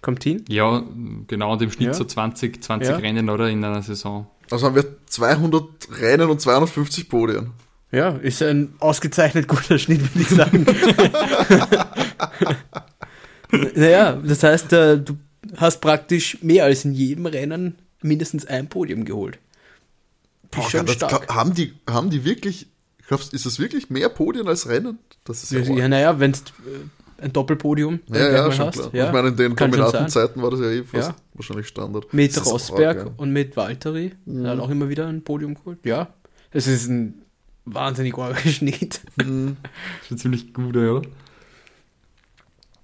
Kommt 0.00 0.22
hin? 0.24 0.44
Ja, 0.48 0.82
genau, 1.26 1.52
und 1.52 1.62
im 1.62 1.70
Schnitt 1.70 1.88
Ja. 1.88 1.94
so 1.94 2.04
20, 2.04 2.62
20 2.62 2.88
Ja. 2.88 2.96
Rennen, 2.96 3.28
oder? 3.28 3.48
In 3.50 3.64
einer 3.64 3.82
Saison. 3.82 4.26
Also 4.50 4.66
haben 4.66 4.76
wir 4.76 4.84
200 5.06 5.64
Rennen 6.00 6.30
und 6.30 6.40
250 6.40 7.08
Podien. 7.08 7.52
Ja, 7.92 8.10
ist 8.10 8.42
ein 8.42 8.74
ausgezeichnet 8.78 9.48
guter 9.48 9.78
Schnitt, 9.78 10.02
würde 10.14 10.20
ich 10.20 10.28
sagen. 10.28 10.64
naja, 13.74 14.12
das 14.12 14.42
heißt, 14.42 14.72
äh, 14.72 14.98
du 14.98 15.18
hast 15.56 15.80
praktisch 15.80 16.38
mehr 16.42 16.64
als 16.64 16.84
in 16.84 16.92
jedem 16.92 17.26
Rennen 17.26 17.78
mindestens 18.00 18.46
ein 18.46 18.68
Podium 18.68 19.04
geholt. 19.04 19.38
Boah, 20.50 20.70
schon 20.70 20.86
das, 20.86 20.96
stark. 20.96 21.10
Glaub, 21.10 21.34
haben, 21.34 21.54
die, 21.54 21.74
haben 21.88 22.10
die 22.10 22.24
wirklich, 22.24 22.68
glaubst 23.08 23.34
ist 23.34 23.46
das 23.46 23.58
wirklich 23.58 23.90
mehr 23.90 24.08
Podien 24.08 24.46
als 24.46 24.68
Rennen? 24.68 24.98
Das 25.24 25.42
ist 25.42 25.52
ja, 25.52 25.60
ja, 25.60 25.88
naja, 25.88 26.18
wenn 26.20 26.30
es 26.30 26.40
äh, 26.40 27.22
ein 27.24 27.32
Doppelpodium 27.32 28.00
ja, 28.08 28.30
ja, 28.30 28.52
schon 28.52 28.66
hast. 28.66 28.78
Klar. 28.78 28.90
Ja, 28.92 29.06
ich 29.06 29.12
meine, 29.12 29.28
in 29.28 29.36
den 29.36 29.56
Kombinatenzeiten 29.56 30.42
war 30.42 30.50
das 30.50 30.60
ja 30.60 30.70
eh 30.70 30.84
fast 30.84 31.10
ja. 31.10 31.16
wahrscheinlich 31.34 31.66
Standard. 31.66 32.12
Mit 32.12 32.46
Rosberg 32.46 32.98
arg, 32.98 33.06
ja. 33.08 33.14
und 33.16 33.32
mit 33.32 33.56
Valtteri, 33.56 34.12
mhm. 34.24 34.46
hat 34.46 34.58
auch 34.60 34.70
immer 34.70 34.88
wieder 34.88 35.06
ein 35.08 35.22
Podium 35.22 35.54
geholt. 35.54 35.78
Ja, 35.84 36.14
es 36.52 36.66
ist 36.66 36.88
ein 36.88 37.22
wahnsinnig 37.74 38.16
arger 38.16 38.36
Schnitt. 38.50 39.00
Mhm. 39.16 39.56
Schon 40.06 40.18
ziemlich 40.18 40.52
gut, 40.52 40.76
oder? 40.76 41.02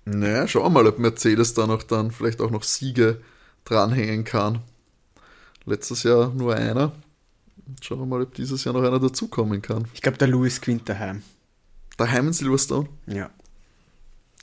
Naja, 0.04 0.46
schauen 0.46 0.64
wir 0.66 0.70
mal, 0.70 0.86
ob 0.86 0.98
Mercedes 0.98 1.54
da 1.54 1.66
noch 1.66 1.82
dann 1.82 2.12
vielleicht 2.12 2.40
auch 2.40 2.50
noch 2.50 2.62
Siege 2.62 3.20
dranhängen 3.64 4.24
kann. 4.24 4.60
Letztes 5.64 6.04
Jahr 6.04 6.32
nur 6.32 6.54
einer. 6.54 6.92
Schauen 7.82 7.98
wir 7.98 8.06
mal, 8.06 8.22
ob 8.22 8.34
dieses 8.34 8.62
Jahr 8.62 8.74
noch 8.74 8.84
einer 8.84 9.00
dazukommen 9.00 9.60
kann. 9.60 9.88
Ich 9.94 10.02
glaube, 10.02 10.18
der 10.18 10.28
Lewis 10.28 10.60
gewinnt 10.60 10.88
daheim. 10.88 11.22
Daheim 11.96 12.28
in 12.28 12.32
Silverstone? 12.32 12.88
Ja. 13.06 13.30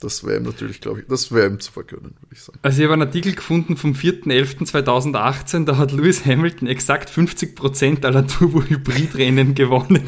Das 0.04 0.22
wäre 0.22 0.36
ihm 0.36 0.42
natürlich, 0.42 0.82
glaube 0.82 1.00
ich, 1.00 1.06
das 1.06 1.32
wäre 1.32 1.46
ihm 1.46 1.60
zu 1.60 1.72
vergönnen, 1.72 2.14
würde 2.20 2.34
ich 2.34 2.42
sagen. 2.42 2.58
Also 2.60 2.78
ich 2.78 2.84
habe 2.84 2.92
einen 2.92 3.08
Artikel 3.08 3.34
gefunden 3.34 3.78
vom 3.78 3.94
4.11.2018, 3.94 5.64
da 5.64 5.78
hat 5.78 5.92
Lewis 5.92 6.26
Hamilton 6.26 6.68
exakt 6.68 7.08
50% 7.08 8.04
aller 8.04 8.26
Turbo-Hybrid-Rennen 8.26 9.54
gewonnen. 9.54 10.06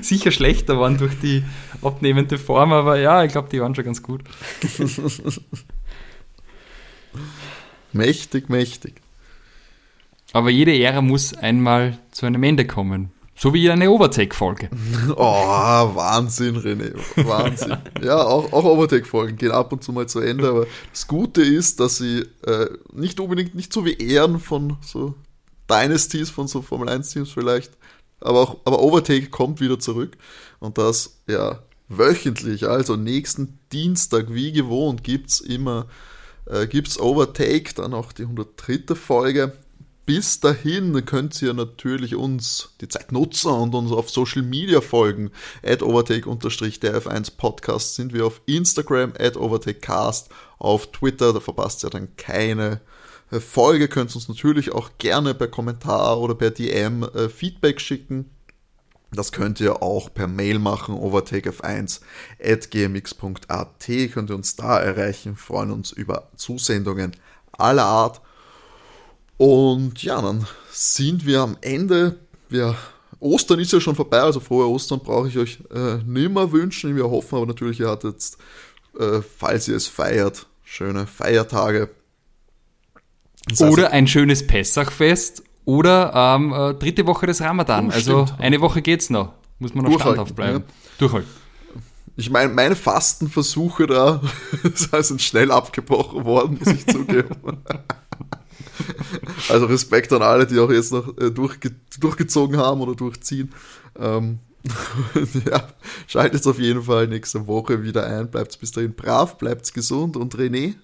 Sicher 0.00 0.30
schlechter 0.30 0.80
waren 0.80 0.96
durch 0.96 1.20
die 1.20 1.44
abnehmende 1.82 2.38
Form, 2.38 2.72
aber 2.72 2.98
ja, 2.98 3.24
ich 3.24 3.32
glaube, 3.32 3.50
die 3.50 3.60
waren 3.60 3.74
schon 3.74 3.84
ganz 3.84 4.02
gut. 4.02 4.22
mächtig, 7.92 8.48
mächtig. 8.48 8.94
Aber 10.32 10.48
jede 10.48 10.72
Ära 10.82 11.02
muss 11.02 11.34
einmal 11.34 11.98
zu 12.10 12.24
einem 12.24 12.42
Ende 12.42 12.66
kommen. 12.66 13.12
So 13.40 13.54
wie 13.54 13.70
eine 13.70 13.90
Overtake-Folge. 13.90 14.68
Oh, 15.16 15.24
Wahnsinn, 15.24 16.58
René. 16.58 16.92
Wahnsinn. 17.26 17.78
ja, 18.02 18.22
auch, 18.22 18.52
auch 18.52 18.64
Overtake-Folgen 18.64 19.38
gehen 19.38 19.50
ab 19.50 19.72
und 19.72 19.82
zu 19.82 19.92
mal 19.92 20.06
zu 20.06 20.20
Ende, 20.20 20.50
aber 20.50 20.66
das 20.92 21.06
Gute 21.06 21.40
ist, 21.40 21.80
dass 21.80 21.96
sie 21.96 22.26
äh, 22.44 22.68
nicht 22.92 23.18
unbedingt, 23.18 23.54
nicht 23.54 23.72
so 23.72 23.86
wie 23.86 23.94
Ehren 23.94 24.40
von 24.40 24.76
so 24.82 25.14
Dynasties, 25.70 26.28
von 26.28 26.48
so 26.48 26.60
Formel 26.60 26.90
1-Teams 26.90 27.30
vielleicht, 27.30 27.72
aber 28.20 28.40
auch, 28.40 28.56
aber 28.66 28.82
Overtake 28.82 29.30
kommt 29.30 29.62
wieder 29.62 29.78
zurück 29.78 30.18
und 30.58 30.76
das, 30.76 31.22
ja, 31.26 31.60
wöchentlich, 31.88 32.68
also 32.68 32.96
nächsten 32.96 33.58
Dienstag, 33.72 34.34
wie 34.34 34.52
gewohnt, 34.52 35.02
gibt's 35.02 35.40
immer, 35.40 35.86
äh, 36.44 36.66
gibt's 36.66 37.00
Overtake, 37.00 37.72
dann 37.74 37.94
auch 37.94 38.12
die 38.12 38.24
103. 38.24 38.94
Folge 38.94 39.54
bis 40.06 40.40
dahin 40.40 41.04
könnt 41.04 41.40
ihr 41.40 41.54
natürlich 41.54 42.16
uns 42.16 42.70
die 42.80 42.88
Zeit 42.88 43.12
nutzen 43.12 43.52
und 43.52 43.74
uns 43.74 43.92
auf 43.92 44.10
Social 44.10 44.42
Media 44.42 44.80
folgen. 44.80 45.30
At 45.62 45.82
overtake-der 45.82 47.02
F1 47.02 47.36
Podcast 47.36 47.94
sind 47.94 48.12
wir 48.12 48.26
auf 48.26 48.40
Instagram, 48.46 49.12
at 49.18 49.36
overtakecast 49.36 50.30
auf 50.58 50.90
Twitter, 50.90 51.32
da 51.32 51.40
verpasst 51.40 51.84
ihr 51.84 51.90
dann 51.90 52.16
keine 52.16 52.80
äh, 53.30 53.40
Folge. 53.40 53.88
Könnt 53.88 54.14
uns 54.14 54.28
natürlich 54.28 54.72
auch 54.72 54.90
gerne 54.98 55.34
per 55.34 55.48
Kommentar 55.48 56.18
oder 56.18 56.34
per 56.34 56.50
DM 56.50 57.02
äh, 57.02 57.28
Feedback 57.28 57.80
schicken. 57.80 58.30
Das 59.12 59.32
könnt 59.32 59.60
ihr 59.60 59.82
auch 59.82 60.12
per 60.12 60.28
Mail 60.28 60.60
machen, 60.60 60.94
overtakef1 60.94 62.00
at 62.42 62.70
gmx.at. 62.70 64.12
Könnt 64.12 64.30
ihr 64.30 64.36
uns 64.36 64.56
da 64.56 64.78
erreichen, 64.78 65.36
freuen 65.36 65.72
uns 65.72 65.90
über 65.90 66.30
Zusendungen 66.36 67.16
aller 67.52 67.84
Art. 67.84 68.20
Und 69.40 70.02
ja, 70.02 70.20
dann 70.20 70.46
sind 70.70 71.24
wir 71.24 71.40
am 71.40 71.56
Ende. 71.62 72.18
Wir, 72.50 72.76
Ostern 73.20 73.58
ist 73.58 73.72
ja 73.72 73.80
schon 73.80 73.96
vorbei, 73.96 74.20
also 74.20 74.38
frohe 74.38 74.68
Ostern 74.68 75.00
brauche 75.00 75.28
ich 75.28 75.38
euch 75.38 75.60
äh, 75.74 75.96
nimmer 76.04 76.52
wünschen. 76.52 76.94
Wir 76.94 77.08
hoffen 77.08 77.36
aber 77.36 77.46
natürlich, 77.46 77.80
ihr 77.80 77.88
hattet 77.88 78.12
jetzt, 78.12 78.36
äh, 78.98 79.22
falls 79.22 79.66
ihr 79.66 79.76
es 79.76 79.86
feiert, 79.88 80.46
schöne 80.62 81.06
Feiertage. 81.06 81.88
Das 83.48 83.62
heißt, 83.62 83.72
oder 83.72 83.92
ein 83.92 84.06
schönes 84.06 84.46
Pessachfest 84.46 85.42
oder 85.64 86.12
ähm, 86.14 86.52
äh, 86.52 86.74
dritte 86.74 87.06
Woche 87.06 87.26
des 87.26 87.40
Ramadan. 87.40 87.88
Oh, 87.88 87.92
also 87.92 88.26
stimmt. 88.26 88.40
eine 88.40 88.60
Woche 88.60 88.82
geht's 88.82 89.08
noch. 89.08 89.32
Muss 89.58 89.72
man 89.72 89.86
noch 89.86 89.98
standhaft 89.98 90.36
bleiben. 90.36 90.64
Ja. 90.68 90.74
Durchhalten. 90.98 91.30
Ich 92.16 92.28
meine, 92.28 92.52
meine 92.52 92.76
Fastenversuche 92.76 93.86
da 93.86 94.20
sind 95.00 95.22
schnell 95.22 95.50
abgebrochen 95.50 96.26
worden, 96.26 96.58
muss 96.58 96.74
ich 96.74 96.86
zugeben. 96.92 97.36
Also 99.48 99.66
Respekt 99.66 100.12
an 100.12 100.22
alle, 100.22 100.46
die 100.46 100.58
auch 100.58 100.70
jetzt 100.70 100.92
noch 100.92 101.16
äh, 101.18 101.30
durchge 101.30 101.72
durchgezogen 101.98 102.56
haben 102.56 102.80
oder 102.80 102.94
durchziehen. 102.94 103.50
Ähm, 103.98 104.38
ja, 105.46 105.68
schaltet 106.06 106.46
auf 106.46 106.58
jeden 106.58 106.82
Fall 106.82 107.08
nächste 107.08 107.46
Woche 107.46 107.82
wieder 107.82 108.06
ein. 108.06 108.30
Bleibt 108.30 108.58
bis 108.60 108.72
dahin 108.72 108.94
brav, 108.94 109.38
bleibt 109.38 109.72
gesund 109.72 110.16
und 110.16 110.34
René. 110.34 110.74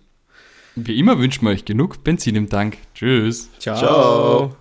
Wie 0.74 0.99
immer 0.99 1.18
wünschen 1.18 1.44
wir 1.44 1.51
euch 1.51 1.64
genug 1.64 2.05
Benzin 2.05 2.36
im 2.36 2.49
Tank. 2.49 2.78
Tschüss. 2.94 3.49
Ciao. 3.59 3.78
Ciao. 3.78 4.57